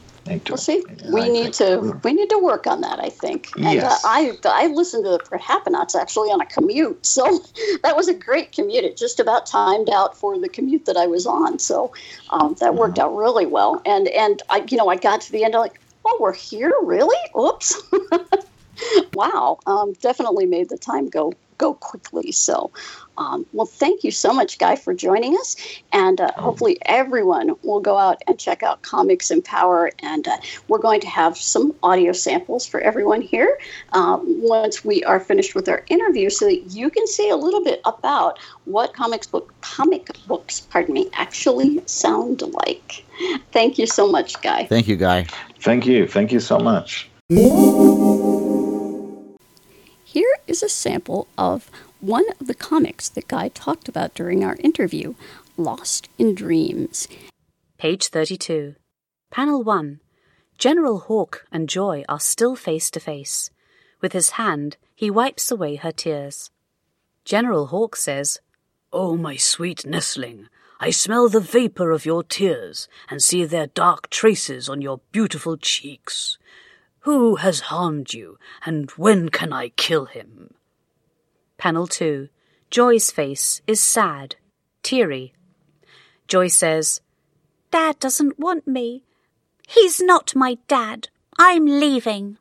Well, 0.49 0.57
see, 0.59 0.85
we 1.13 1.21
I 1.23 1.29
need 1.29 1.53
to 1.55 1.99
we 2.05 2.13
need 2.13 2.31
to 2.31 2.39
work 2.39 2.67
on 2.67 2.81
that. 2.83 3.01
I 3.01 3.09
think. 3.09 3.53
And 3.63 3.85
uh, 3.85 3.87
Yes. 3.87 4.05
I 4.05 4.37
I 4.45 4.67
listened 4.69 5.05
to 5.05 5.11
the 5.11 5.21
Perhapanauts 5.21 5.95
actually 5.95 6.29
on 6.31 6.41
a 6.41 6.47
commute, 6.47 7.05
so 7.07 7.25
that 7.83 7.97
was 7.97 8.09
a 8.09 8.15
great 8.15 8.53
commute. 8.53 8.85
It 8.85 8.97
just 8.97 9.21
about 9.21 9.47
timed 9.47 9.91
out 9.91 10.17
for 10.19 10.39
the 10.39 10.49
commute 10.49 10.87
that 10.87 10.97
I 10.97 11.07
was 11.07 11.27
on, 11.27 11.59
so 11.59 11.93
um, 12.31 12.57
that 12.61 12.75
Mm-hmm. 12.75 12.77
worked 12.77 12.99
out 12.99 13.15
really 13.17 13.47
well. 13.47 13.81
And 13.87 14.09
and 14.09 14.43
I 14.51 14.65
you 14.71 14.77
know 14.77 14.89
I 14.89 14.97
got 14.97 15.21
to 15.23 15.33
the 15.33 15.45
end 15.45 15.55
I'm 15.55 15.61
like, 15.63 15.81
oh, 16.05 16.17
we're 16.21 16.35
here, 16.35 16.73
really? 16.83 17.17
Oops. 17.39 17.83
wow, 19.13 19.59
um, 19.67 19.93
definitely 20.01 20.47
made 20.47 20.69
the 20.69 20.79
time 20.79 21.09
go 21.09 21.33
go 21.59 21.75
quickly. 21.75 22.33
So, 22.33 22.73
um, 23.19 23.45
well, 23.53 23.67
thank 23.67 24.05
you 24.05 24.11
so 24.11 24.33
much, 24.33 24.59
Guy, 24.59 24.77
for 24.77 24.95
joining 24.95 25.35
us, 25.35 25.57
and 25.93 26.21
uh, 26.21 26.33
hopefully 26.33 26.79
everyone 26.83 27.55
will 27.63 27.81
go 27.81 27.99
out 27.99 28.23
and 28.27 28.39
check 28.39 28.63
out 28.63 28.83
Comics 28.83 29.31
Empower, 29.31 29.91
and 29.99 30.27
uh, 30.29 30.37
we're 30.69 30.79
going 30.79 31.01
to 31.01 31.09
have 31.09 31.37
some 31.37 31.75
audio 31.83 32.13
samples 32.13 32.65
for 32.65 32.81
everyone 32.81 33.21
here 33.21 33.59
um, 33.93 34.23
once 34.43 34.85
we 34.85 35.03
are 35.05 35.19
finished 35.19 35.57
with 35.57 35.69
our 35.69 35.85
interview, 35.89 36.31
so 36.31 36.47
that 36.47 36.61
you 36.71 36.91
can 36.91 37.07
see 37.09 37.29
a 37.29 37.37
little 37.37 37.63
bit 37.63 37.81
about 37.85 38.39
what 38.65 38.95
comics 38.95 39.27
book 39.27 39.53
comic 39.61 40.09
books, 40.29 40.61
pardon 40.61 40.95
me, 40.95 41.11
actually 41.13 41.83
sound 41.87 42.43
like. 42.43 43.05
Thank 43.51 43.79
you 43.79 43.87
so 43.87 44.09
much, 44.09 44.41
Guy. 44.43 44.67
Thank 44.67 44.87
you, 44.87 44.97
Guy. 44.97 45.27
Thank 45.61 45.87
you. 45.87 46.07
Thank 46.07 46.31
you 46.31 46.39
so 46.39 46.59
much. 46.59 47.11
Here 50.05 50.35
is 50.47 50.63
a 50.63 50.69
sample 50.69 51.27
of 51.37 51.71
one 52.01 52.25
of 52.41 52.47
the 52.47 52.55
comics 52.55 53.09
that 53.09 53.27
Guy 53.27 53.49
talked 53.49 53.89
about 53.89 54.15
during 54.15 54.45
our 54.45 54.57
interview 54.61 55.15
Lost 55.57 56.09
in 56.17 56.35
Dreams. 56.35 57.09
Page 57.77 58.09
32. 58.09 58.77
Panel 59.31 59.65
1. 59.65 60.01
General 60.59 61.01
Hawk 61.01 61.47
and 61.51 61.69
Joy 61.69 62.05
are 62.09 62.21
still 62.21 62.55
face 62.55 62.91
to 62.93 63.01
face. 63.01 63.51
With 64.01 64.13
his 64.13 64.31
hand, 64.31 64.77
he 64.95 65.11
wipes 65.11 65.51
away 65.51 65.75
her 65.77 65.91
tears. 65.91 66.51
General 67.25 67.67
Hawk 67.67 67.97
says, 67.97 68.39
Oh, 68.93 69.17
my 69.17 69.37
sweet 69.37 69.85
nestling, 69.85 70.49
I 70.81 70.91
smell 70.91 71.29
the 71.29 71.41
vapor 71.41 71.91
of 71.91 72.07
your 72.07 72.23
tears 72.23 72.87
and 73.11 73.21
see 73.21 73.45
their 73.45 73.67
dark 73.67 74.09
traces 74.09 74.69
on 74.69 74.81
your 74.81 75.01
beautiful 75.11 75.57
cheeks. 75.57 76.39
Who 77.01 77.37
has 77.37 77.61
harmed 77.61 78.15
you, 78.15 78.39
and 78.65 78.91
when 78.93 79.29
can 79.31 79.53
I 79.53 79.71
kill 79.71 80.07
him? 80.07 80.55
Panel 81.59 81.89
2. 81.89 82.29
Joy's 82.71 83.11
face 83.11 83.63
is 83.67 83.81
sad, 83.81 84.37
teary. 84.85 85.35
Joy 86.29 86.47
says, 86.47 87.01
Dad 87.73 87.99
doesn't 87.99 88.39
want 88.39 88.69
me. 88.69 89.03
He's 89.67 90.01
not 90.01 90.37
my 90.37 90.59
dad. 90.69 91.09
I'm 91.37 91.67
leaving. 91.67 92.39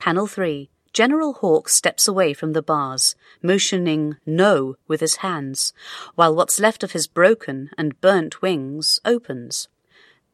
Panel 0.00 0.26
3. 0.26 0.68
General 0.92 1.34
Hawk 1.34 1.68
steps 1.68 2.08
away 2.08 2.34
from 2.34 2.52
the 2.52 2.62
bars, 2.62 3.14
motioning 3.42 4.16
no 4.26 4.74
with 4.88 5.00
his 5.00 5.16
hands, 5.16 5.72
while 6.16 6.34
what's 6.34 6.58
left 6.58 6.82
of 6.82 6.92
his 6.92 7.06
broken 7.06 7.70
and 7.78 8.00
burnt 8.00 8.42
wings 8.42 9.00
opens. 9.04 9.68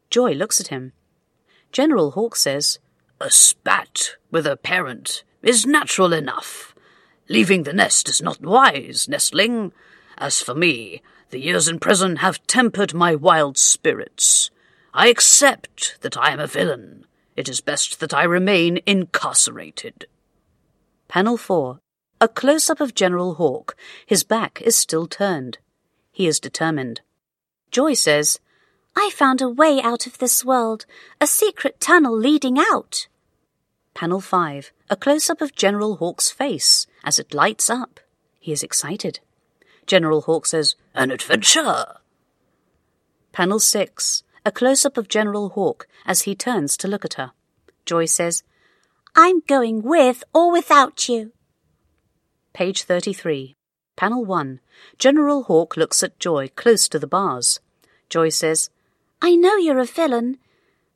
Joy 0.09 0.33
looks 0.33 0.61
at 0.61 0.69
him. 0.69 0.93
General 1.73 2.13
Hawk 2.13 2.37
says, 2.37 2.79
A 3.21 3.31
spat 3.31 4.17
with 4.31 4.47
a 4.47 4.57
parent 4.57 5.25
is 5.43 5.67
natural 5.67 6.15
enough. 6.15 6.74
Leaving 7.29 7.63
the 7.63 7.73
nest 7.73 8.09
is 8.09 8.21
not 8.21 8.43
wise, 8.43 9.09
nestling. 9.09 9.73
As 10.19 10.41
for 10.41 10.55
me, 10.55 11.03
the 11.31 11.41
years 11.41 11.69
in 11.69 11.79
prison 11.81 12.17
have 12.17 12.47
tempered 12.47 12.93
my 12.93 13.15
wild 13.15 13.57
spirits. 13.57 14.51
I 14.93 15.09
accept 15.09 16.01
that 16.03 16.17
I 16.17 16.31
am 16.31 16.41
a 16.41 16.47
villain. 16.47 17.07
It 17.35 17.49
is 17.49 17.61
best 17.61 17.99
that 18.01 18.15
I 18.15 18.25
remain 18.25 18.81
incarcerated. 18.87 20.07
Panel 21.09 21.37
4. 21.37 21.81
A 22.21 22.29
close 22.29 22.71
up 22.71 22.81
of 22.81 22.95
General 22.95 23.35
Hawk. 23.35 23.75
His 24.07 24.23
back 24.23 24.61
is 24.63 24.77
still 24.77 25.07
turned. 25.07 25.59
He 26.13 26.27
is 26.27 26.39
determined. 26.39 27.01
Joy 27.71 27.95
says, 27.95 28.39
I 28.95 29.11
found 29.13 29.43
a 29.43 29.49
way 29.49 29.81
out 29.83 30.07
of 30.07 30.19
this 30.19 30.45
world, 30.45 30.87
a 31.21 31.27
secret 31.27 31.81
tunnel 31.81 32.17
leading 32.17 32.59
out. 32.59 33.09
Panel 33.95 34.21
5. 34.21 34.73
A 34.91 34.97
close 34.97 35.29
up 35.29 35.41
of 35.41 35.57
General 35.57 35.97
Hawk's 35.97 36.31
face 36.31 36.87
as 37.05 37.19
it 37.19 37.35
lights 37.35 37.71
up. 37.71 38.01
He 38.41 38.51
is 38.51 38.63
excited. 38.63 39.21
General 39.87 40.23
Hawk 40.23 40.47
says, 40.47 40.75
An 40.95 41.11
adventure! 41.11 41.85
Panel 43.33 43.61
6. 43.61 44.23
A 44.47 44.51
close 44.53 44.85
up 44.85 44.97
of 44.97 45.09
General 45.09 45.51
Hawk 45.51 45.87
as 46.05 46.23
he 46.23 46.35
turns 46.35 46.77
to 46.79 46.89
look 46.89 47.05
at 47.05 47.15
her. 47.15 47.33
Joy 47.87 48.07
says, 48.07 48.43
I'm 49.15 49.41
going 49.47 49.83
with 49.83 50.25
or 50.35 50.51
without 50.51 51.09
you. 51.09 51.33
Page 52.53 52.83
33. 52.83 53.55
Panel 53.97 54.25
1. 54.25 54.61
General 54.99 55.45
Hawk 55.45 55.77
looks 55.77 56.03
at 56.03 56.19
Joy 56.19 56.49
close 56.57 56.89
to 56.89 56.99
the 56.99 57.07
bars. 57.07 57.61
Joy 58.09 58.29
says, 58.29 58.71
I 59.23 59.37
know 59.37 59.57
you're 59.57 59.79
a 59.79 59.85
villain, 59.85 60.39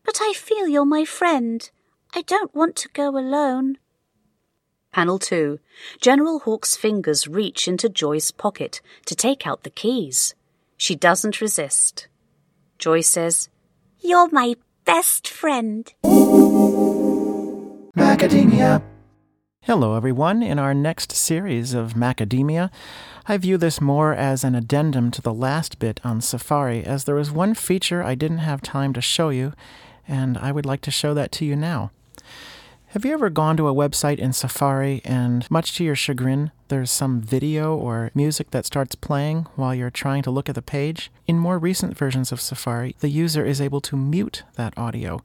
but 0.05 0.19
I 0.21 0.33
feel 0.35 0.69
you're 0.69 0.85
my 0.85 1.05
friend. 1.05 1.71
I 2.15 2.23
don't 2.23 2.55
want 2.55 2.77
to 2.77 2.89
go 2.89 3.11
alone. 3.11 3.79
Panel 4.99 5.21
2. 5.21 5.61
General 6.01 6.41
Hawk's 6.41 6.77
fingers 6.77 7.29
reach 7.29 7.69
into 7.69 7.89
Joy's 7.89 8.33
pocket 8.33 8.81
to 9.07 9.15
take 9.15 9.47
out 9.47 9.63
the 9.63 9.71
keys. 9.71 10.35
She 10.77 10.97
doesn't 10.97 11.41
resist. 11.41 12.09
Joy 12.81 13.03
says, 13.03 13.49
You're 14.01 14.29
my 14.33 14.57
best 14.85 15.29
friend. 15.29 15.95
Macadamia. 17.97 18.83
Hello, 19.63 19.95
everyone. 19.95 20.43
In 20.43 20.59
our 20.59 20.75
next 20.75 21.13
series 21.13 21.75
of 21.75 21.95
Macadamia, 21.95 22.69
I 23.27 23.37
view 23.37 23.57
this 23.57 23.81
more 23.81 24.13
as 24.13 24.43
an 24.43 24.57
addendum 24.57 25.13
to 25.13 25.23
the 25.23 25.33
last 25.33 25.79
bit 25.79 26.01
on 26.03 26.21
Safari, 26.21 26.83
as 26.83 27.05
there 27.05 27.15
was 27.15 27.31
one 27.31 27.55
feature 27.55 28.03
I 28.03 28.17
didn't 28.17 28.39
have 28.39 28.63
time 28.63 28.93
to 28.95 29.01
show 29.01 29.29
you, 29.29 29.53
and 30.09 30.37
I 30.37 30.51
would 30.51 30.67
like 30.67 30.81
to 30.81 30.91
show 30.91 31.15
that 31.15 31.31
to 31.39 31.45
you 31.45 31.55
now. 31.55 31.93
Have 32.93 33.05
you 33.05 33.13
ever 33.13 33.29
gone 33.29 33.59
to 33.59 33.69
a 33.69 33.75
website 33.75 34.17
in 34.17 34.33
Safari 34.33 35.03
and, 35.05 35.49
much 35.51 35.77
to 35.77 35.85
your 35.85 35.95
chagrin, 35.95 36.53
there's 36.69 36.91
some 36.91 37.21
video 37.21 37.77
or 37.77 38.11
music 38.15 38.51
that 38.53 38.65
starts 38.65 38.95
playing 38.95 39.47
while 39.57 39.75
you're 39.75 39.91
trying 39.91 40.23
to 40.23 40.31
look 40.31 40.49
at 40.49 40.55
the 40.55 40.63
page? 40.63 41.11
In 41.27 41.39
more 41.39 41.59
recent 41.59 41.99
versions 41.99 42.33
of 42.33 42.41
Safari, 42.41 42.97
the 43.01 43.11
user 43.11 43.45
is 43.45 43.61
able 43.61 43.83
to 43.83 43.97
mute 43.97 44.43
that 44.57 44.73
audio. 44.79 45.23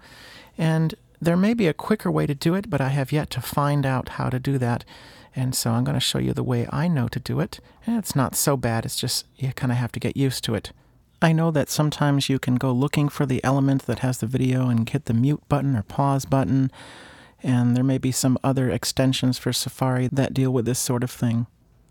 And 0.58 0.96
there 1.22 1.38
may 1.38 1.54
be 1.54 1.68
a 1.68 1.74
quicker 1.74 2.12
way 2.12 2.28
to 2.28 2.36
do 2.36 2.54
it, 2.54 2.70
but 2.70 2.82
I 2.82 2.90
have 2.90 3.14
yet 3.14 3.30
to 3.30 3.42
find 3.42 3.86
out 3.86 4.10
how 4.10 4.30
to 4.30 4.40
do 4.40 4.58
that. 4.58 4.84
And 5.34 5.56
so 5.56 5.72
I'm 5.72 5.86
going 5.86 5.96
to 5.96 6.02
show 6.02 6.20
you 6.20 6.34
the 6.34 6.44
way 6.44 6.68
I 6.70 6.90
know 6.90 7.08
to 7.08 7.20
do 7.20 7.40
it. 7.40 7.62
And 7.88 7.98
it's 7.98 8.14
not 8.14 8.36
so 8.36 8.58
bad, 8.58 8.84
it's 8.84 9.00
just 9.00 9.26
you 9.38 9.54
kind 9.54 9.72
of 9.72 9.78
have 9.78 9.94
to 9.94 10.02
get 10.02 10.18
used 10.18 10.44
to 10.44 10.56
it. 10.56 10.74
I 11.22 11.32
know 11.32 11.50
that 11.52 11.70
sometimes 11.70 12.28
you 12.28 12.40
can 12.40 12.56
go 12.56 12.74
looking 12.74 13.08
for 13.08 13.26
the 13.26 13.42
element 13.42 13.84
that 13.84 14.00
has 14.00 14.18
the 14.18 14.28
video 14.28 14.68
and 14.68 14.90
hit 14.90 15.06
the 15.06 15.14
mute 15.14 15.48
button 15.48 15.78
or 15.78 15.84
pause 15.84 16.26
button, 16.26 16.70
and 17.44 17.76
there 17.76 17.84
may 17.84 17.98
be 17.98 18.12
some 18.12 18.38
other 18.44 18.70
extensions 18.70 19.38
for 19.38 19.52
Safari 19.54 20.08
that 20.12 20.34
deal 20.34 20.52
with 20.52 20.66
this 20.66 20.80
sort 20.80 21.04
of 21.04 21.12
thing. 21.12 21.48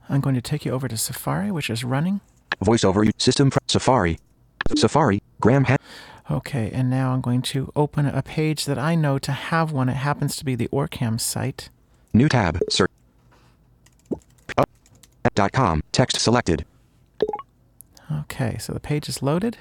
I'm 0.09 0.21
going 0.21 0.35
to 0.35 0.41
take 0.43 0.65
you 0.65 0.73
over 0.73 0.89
to 0.89 0.97
Safari, 0.97 1.51
which 1.51 1.71
is 1.71 1.85
running. 1.85 2.21
VoiceOver 2.65 3.11
System 3.21 3.51
Pre- 3.51 3.61
Safari. 3.69 4.19
Safari. 4.77 5.23
Graham 5.41 5.65
Han- 5.65 5.79
Okay, 6.31 6.71
and 6.73 6.89
now 6.89 7.13
I'm 7.13 7.21
going 7.21 7.43
to 7.43 7.73
open 7.75 8.07
a 8.07 8.23
page 8.23 8.65
that 8.65 8.79
I 8.79 8.95
know 8.95 9.19
to 9.19 9.33
have 9.33 9.73
one. 9.73 9.89
It 9.89 9.97
happens 9.97 10.37
to 10.37 10.45
be 10.45 10.55
the 10.55 10.69
Orcam 10.69 11.21
site. 11.21 11.69
New 12.15 12.29
tab. 12.29 12.59
Search. 12.71 12.91
Dot 15.35 15.53
com. 15.53 15.83
Text 15.93 16.19
selected. 16.21 16.65
Okay, 18.11 18.57
so 18.59 18.73
the 18.73 18.81
page 18.81 19.09
is 19.09 19.23
loaded. 19.23 19.59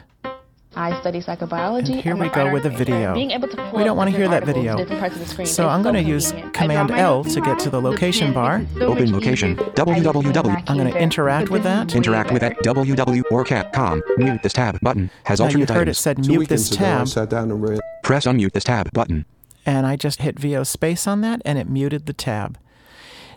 I 0.76 0.98
study 1.02 1.20
psychobiology. 1.20 1.90
And 1.92 2.02
here 2.02 2.14
I'm 2.14 2.20
we 2.20 2.30
go 2.30 2.52
with 2.52 2.66
a 2.66 2.70
video. 2.70 3.14
Being 3.14 3.32
able 3.32 3.50
to 3.50 3.58
pull 3.58 3.80
We 3.80 3.84
don't 3.84 3.98
want 3.98 4.10
to 4.10 4.16
hear 4.16 4.30
that 4.30 4.46
video. 4.46 4.78
different 4.78 5.02
parts 5.02 5.16
of 5.16 5.22
the 5.22 5.28
screen 5.28 5.46
So 5.46 5.68
I'm 5.68 5.82
going 5.84 5.96
to 5.96 6.02
use 6.02 6.32
Command 6.54 6.92
L 6.92 7.26
to 7.26 7.42
get 7.42 7.60
to 7.60 7.70
the 7.70 7.82
the 7.82 7.82
location 7.82 8.28
pen 8.28 8.34
bar. 8.34 8.66
so 8.78 8.86
Open 8.86 9.12
location. 9.12 9.58
www. 9.58 10.64
I'm 10.68 10.78
going 10.78 10.92
to 10.92 10.98
interact 10.98 11.50
with 11.50 11.64
that. 11.64 11.94
Interact 11.94 12.32
with 12.32 12.44
at 12.44 12.58
www.orcam.com. 12.60 14.04
Mute 14.18 14.44
this 14.44 14.54
tab 14.54 14.80
button. 14.82 15.10
Has 15.26 15.40
Now 15.40 15.46
you 15.46 15.52
alternate 15.62 15.70
heard 15.72 15.90
it 15.90 15.96
said 15.96 16.26
mute 16.26 16.48
this 16.48 16.70
tab, 16.70 17.08
sat 17.08 17.30
down 17.30 17.52
and 17.52 17.62
read. 17.62 17.80
Press 18.04 18.26
unmute 18.26 18.54
this 18.54 18.64
tab 18.64 18.92
button. 18.94 19.26
and 19.66 19.86
I 19.86 19.96
just 19.96 20.22
hit 20.22 20.40
VO 20.40 20.64
space 20.64 21.06
on 21.06 21.22
that, 21.22 21.42
and 21.46 21.58
it 21.60 21.70
muted 21.70 22.06
the 22.06 22.14
tab. 22.14 22.58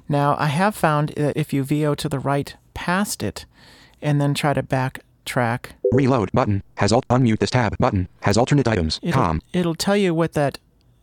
Now 0.08 0.36
I 0.38 0.46
have 0.46 0.74
found 0.74 1.10
that 1.16 1.36
if 1.36 1.52
you 1.52 1.64
VO 1.64 1.94
to 1.96 2.08
the 2.08 2.18
right 2.18 2.54
past 2.74 3.22
it, 3.22 3.44
and 4.00 4.20
then 4.20 4.34
try 4.34 4.52
to 4.52 4.62
backtrack, 5.24 5.70
Reload 5.92 6.30
button. 6.32 6.62
Has 6.78 6.92
alt 6.92 7.06
unmute 7.08 7.38
this 7.38 7.50
tab 7.50 7.76
button. 7.78 8.08
Has 8.22 8.36
alternate 8.36 8.66
items. 8.68 8.98
it'll, 9.02 9.20
Com. 9.20 9.42
it'll 9.52 9.74
tell 9.74 9.96
you 9.96 10.14
what 10.14 10.32
that 10.32 10.58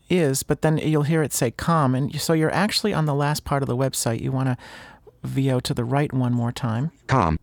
is, 0.10 0.44
but 0.44 0.62
then 0.62 0.78
you'll 0.78 1.04
hear 1.04 1.24
it 1.24 1.32
say 1.34 1.52
com, 1.52 1.96
and 1.96 2.20
so 2.20 2.34
you're 2.34 2.54
actually 2.54 2.94
on 2.94 3.06
the 3.06 3.16
last 3.16 3.46
part 3.46 3.64
of 3.64 3.68
the 3.68 3.78
website. 3.78 4.22
You 4.22 4.32
want 4.32 4.48
to 4.50 4.58
VO 5.24 5.60
to 5.62 5.74
the 5.74 5.84
right 5.86 6.12
one 6.12 6.34
more 6.34 6.52
time, 6.52 6.92
Com. 7.08 7.40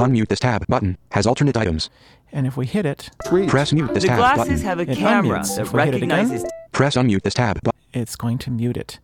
Unmute 0.00 0.28
this 0.28 0.40
tab 0.40 0.66
button. 0.68 0.96
Has 1.10 1.26
alternate 1.26 1.56
items. 1.56 1.90
and 2.32 2.46
if 2.46 2.56
we 2.56 2.64
hit 2.66 2.86
it, 2.86 3.10
Press 3.48 3.72
mute 3.74 3.92
this 3.92 4.04
The 4.04 4.08
tab 4.08 4.18
glasses 4.18 4.62
have 4.62 4.78
a 4.78 4.90
It 4.90 4.96
camera 4.96 5.40
unmutes. 5.40 5.56
that 5.56 5.62
If 5.62 5.72
we 5.74 5.82
hit 5.82 5.94
it 5.94 6.02
again, 6.02 6.08
recognizes 6.10 6.50
Press 6.72 6.96
unmute 6.96 7.22
this 7.22 7.34
tab 7.34 7.62
button. 7.62 7.78
it's 7.92 8.16
going 8.16 8.38
to 8.38 8.50
mute 8.50 8.76
it. 8.78 8.98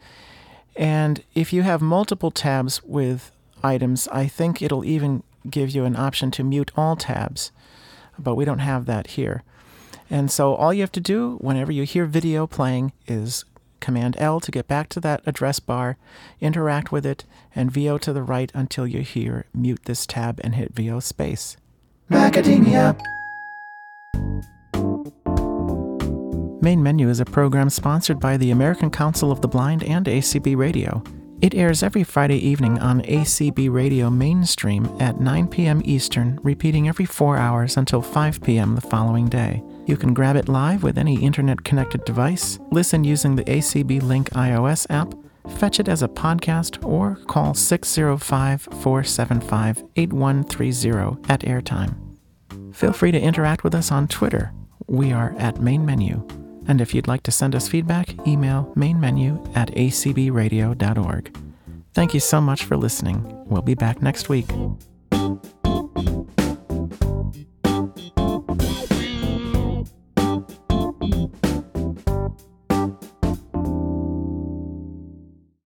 And 0.76 1.22
if 1.34 1.52
you 1.52 1.62
have 1.62 1.82
multiple 1.82 2.30
tabs 2.30 2.82
with 2.84 3.30
items, 3.62 4.08
I 4.12 4.26
think 4.28 4.62
it'll 4.62 4.84
even 4.84 5.22
give 5.48 5.70
you 5.70 5.84
an 5.84 5.96
option 5.96 6.30
to 6.32 6.44
mute 6.44 6.70
all 6.76 6.96
tabs, 6.96 7.52
but 8.18 8.34
we 8.34 8.44
don't 8.44 8.60
have 8.60 8.86
that 8.86 9.08
here. 9.08 9.42
And 10.10 10.30
so 10.30 10.54
all 10.54 10.72
you 10.72 10.80
have 10.80 10.92
to 10.92 11.00
do 11.00 11.36
whenever 11.40 11.72
you 11.72 11.82
hear 11.82 12.06
video 12.06 12.46
playing 12.46 12.92
is 13.06 13.44
Command 13.80 14.16
L 14.18 14.40
to 14.40 14.50
get 14.50 14.66
back 14.66 14.88
to 14.90 15.00
that 15.00 15.22
address 15.26 15.60
bar, 15.60 15.96
interact 16.40 16.90
with 16.90 17.06
it, 17.06 17.24
and 17.54 17.70
VO 17.70 17.98
to 17.98 18.12
the 18.12 18.22
right 18.22 18.50
until 18.54 18.86
you 18.86 19.02
hear 19.02 19.46
mute 19.54 19.80
this 19.84 20.06
tab 20.06 20.40
and 20.42 20.54
hit 20.54 20.74
VO 20.74 21.00
space. 21.00 21.56
Macadamia! 22.10 22.98
Main 26.60 26.82
Menu 26.82 27.08
is 27.08 27.20
a 27.20 27.24
program 27.24 27.70
sponsored 27.70 28.18
by 28.18 28.36
the 28.36 28.50
American 28.50 28.90
Council 28.90 29.30
of 29.30 29.40
the 29.42 29.48
Blind 29.48 29.84
and 29.84 30.06
ACB 30.06 30.56
Radio. 30.56 31.02
It 31.40 31.54
airs 31.54 31.84
every 31.84 32.02
Friday 32.02 32.38
evening 32.38 32.80
on 32.80 33.02
ACB 33.02 33.70
Radio 33.70 34.10
Mainstream 34.10 34.90
at 34.98 35.20
9 35.20 35.46
p.m. 35.46 35.80
Eastern, 35.84 36.40
repeating 36.42 36.88
every 36.88 37.04
four 37.04 37.36
hours 37.36 37.76
until 37.76 38.02
5 38.02 38.42
p.m. 38.42 38.74
the 38.74 38.80
following 38.80 39.28
day. 39.28 39.62
You 39.86 39.96
can 39.96 40.14
grab 40.14 40.34
it 40.34 40.48
live 40.48 40.82
with 40.82 40.98
any 40.98 41.22
internet 41.22 41.62
connected 41.62 42.04
device, 42.04 42.58
listen 42.72 43.04
using 43.04 43.36
the 43.36 43.44
ACB 43.44 44.02
Link 44.02 44.30
iOS 44.30 44.84
app, 44.90 45.14
fetch 45.58 45.78
it 45.78 45.88
as 45.88 46.02
a 46.02 46.08
podcast, 46.08 46.84
or 46.84 47.14
call 47.28 47.54
605 47.54 48.62
475 48.62 49.84
8130 49.94 51.32
at 51.32 51.42
airtime. 51.42 51.94
Feel 52.74 52.92
free 52.92 53.12
to 53.12 53.20
interact 53.20 53.62
with 53.62 53.76
us 53.76 53.92
on 53.92 54.08
Twitter. 54.08 54.52
We 54.88 55.12
are 55.12 55.36
at 55.38 55.60
Main 55.60 55.86
Menu. 55.86 56.26
And 56.68 56.80
if 56.80 56.94
you'd 56.94 57.08
like 57.08 57.22
to 57.24 57.32
send 57.32 57.54
us 57.54 57.66
feedback, 57.66 58.14
email 58.26 58.72
mainmenu 58.76 59.56
at 59.56 59.72
acbradio.org. 59.72 61.36
Thank 61.94 62.14
you 62.14 62.20
so 62.20 62.40
much 62.40 62.64
for 62.64 62.76
listening. 62.76 63.24
We'll 63.46 63.62
be 63.62 63.74
back 63.74 64.02
next 64.02 64.28
week. 64.28 64.46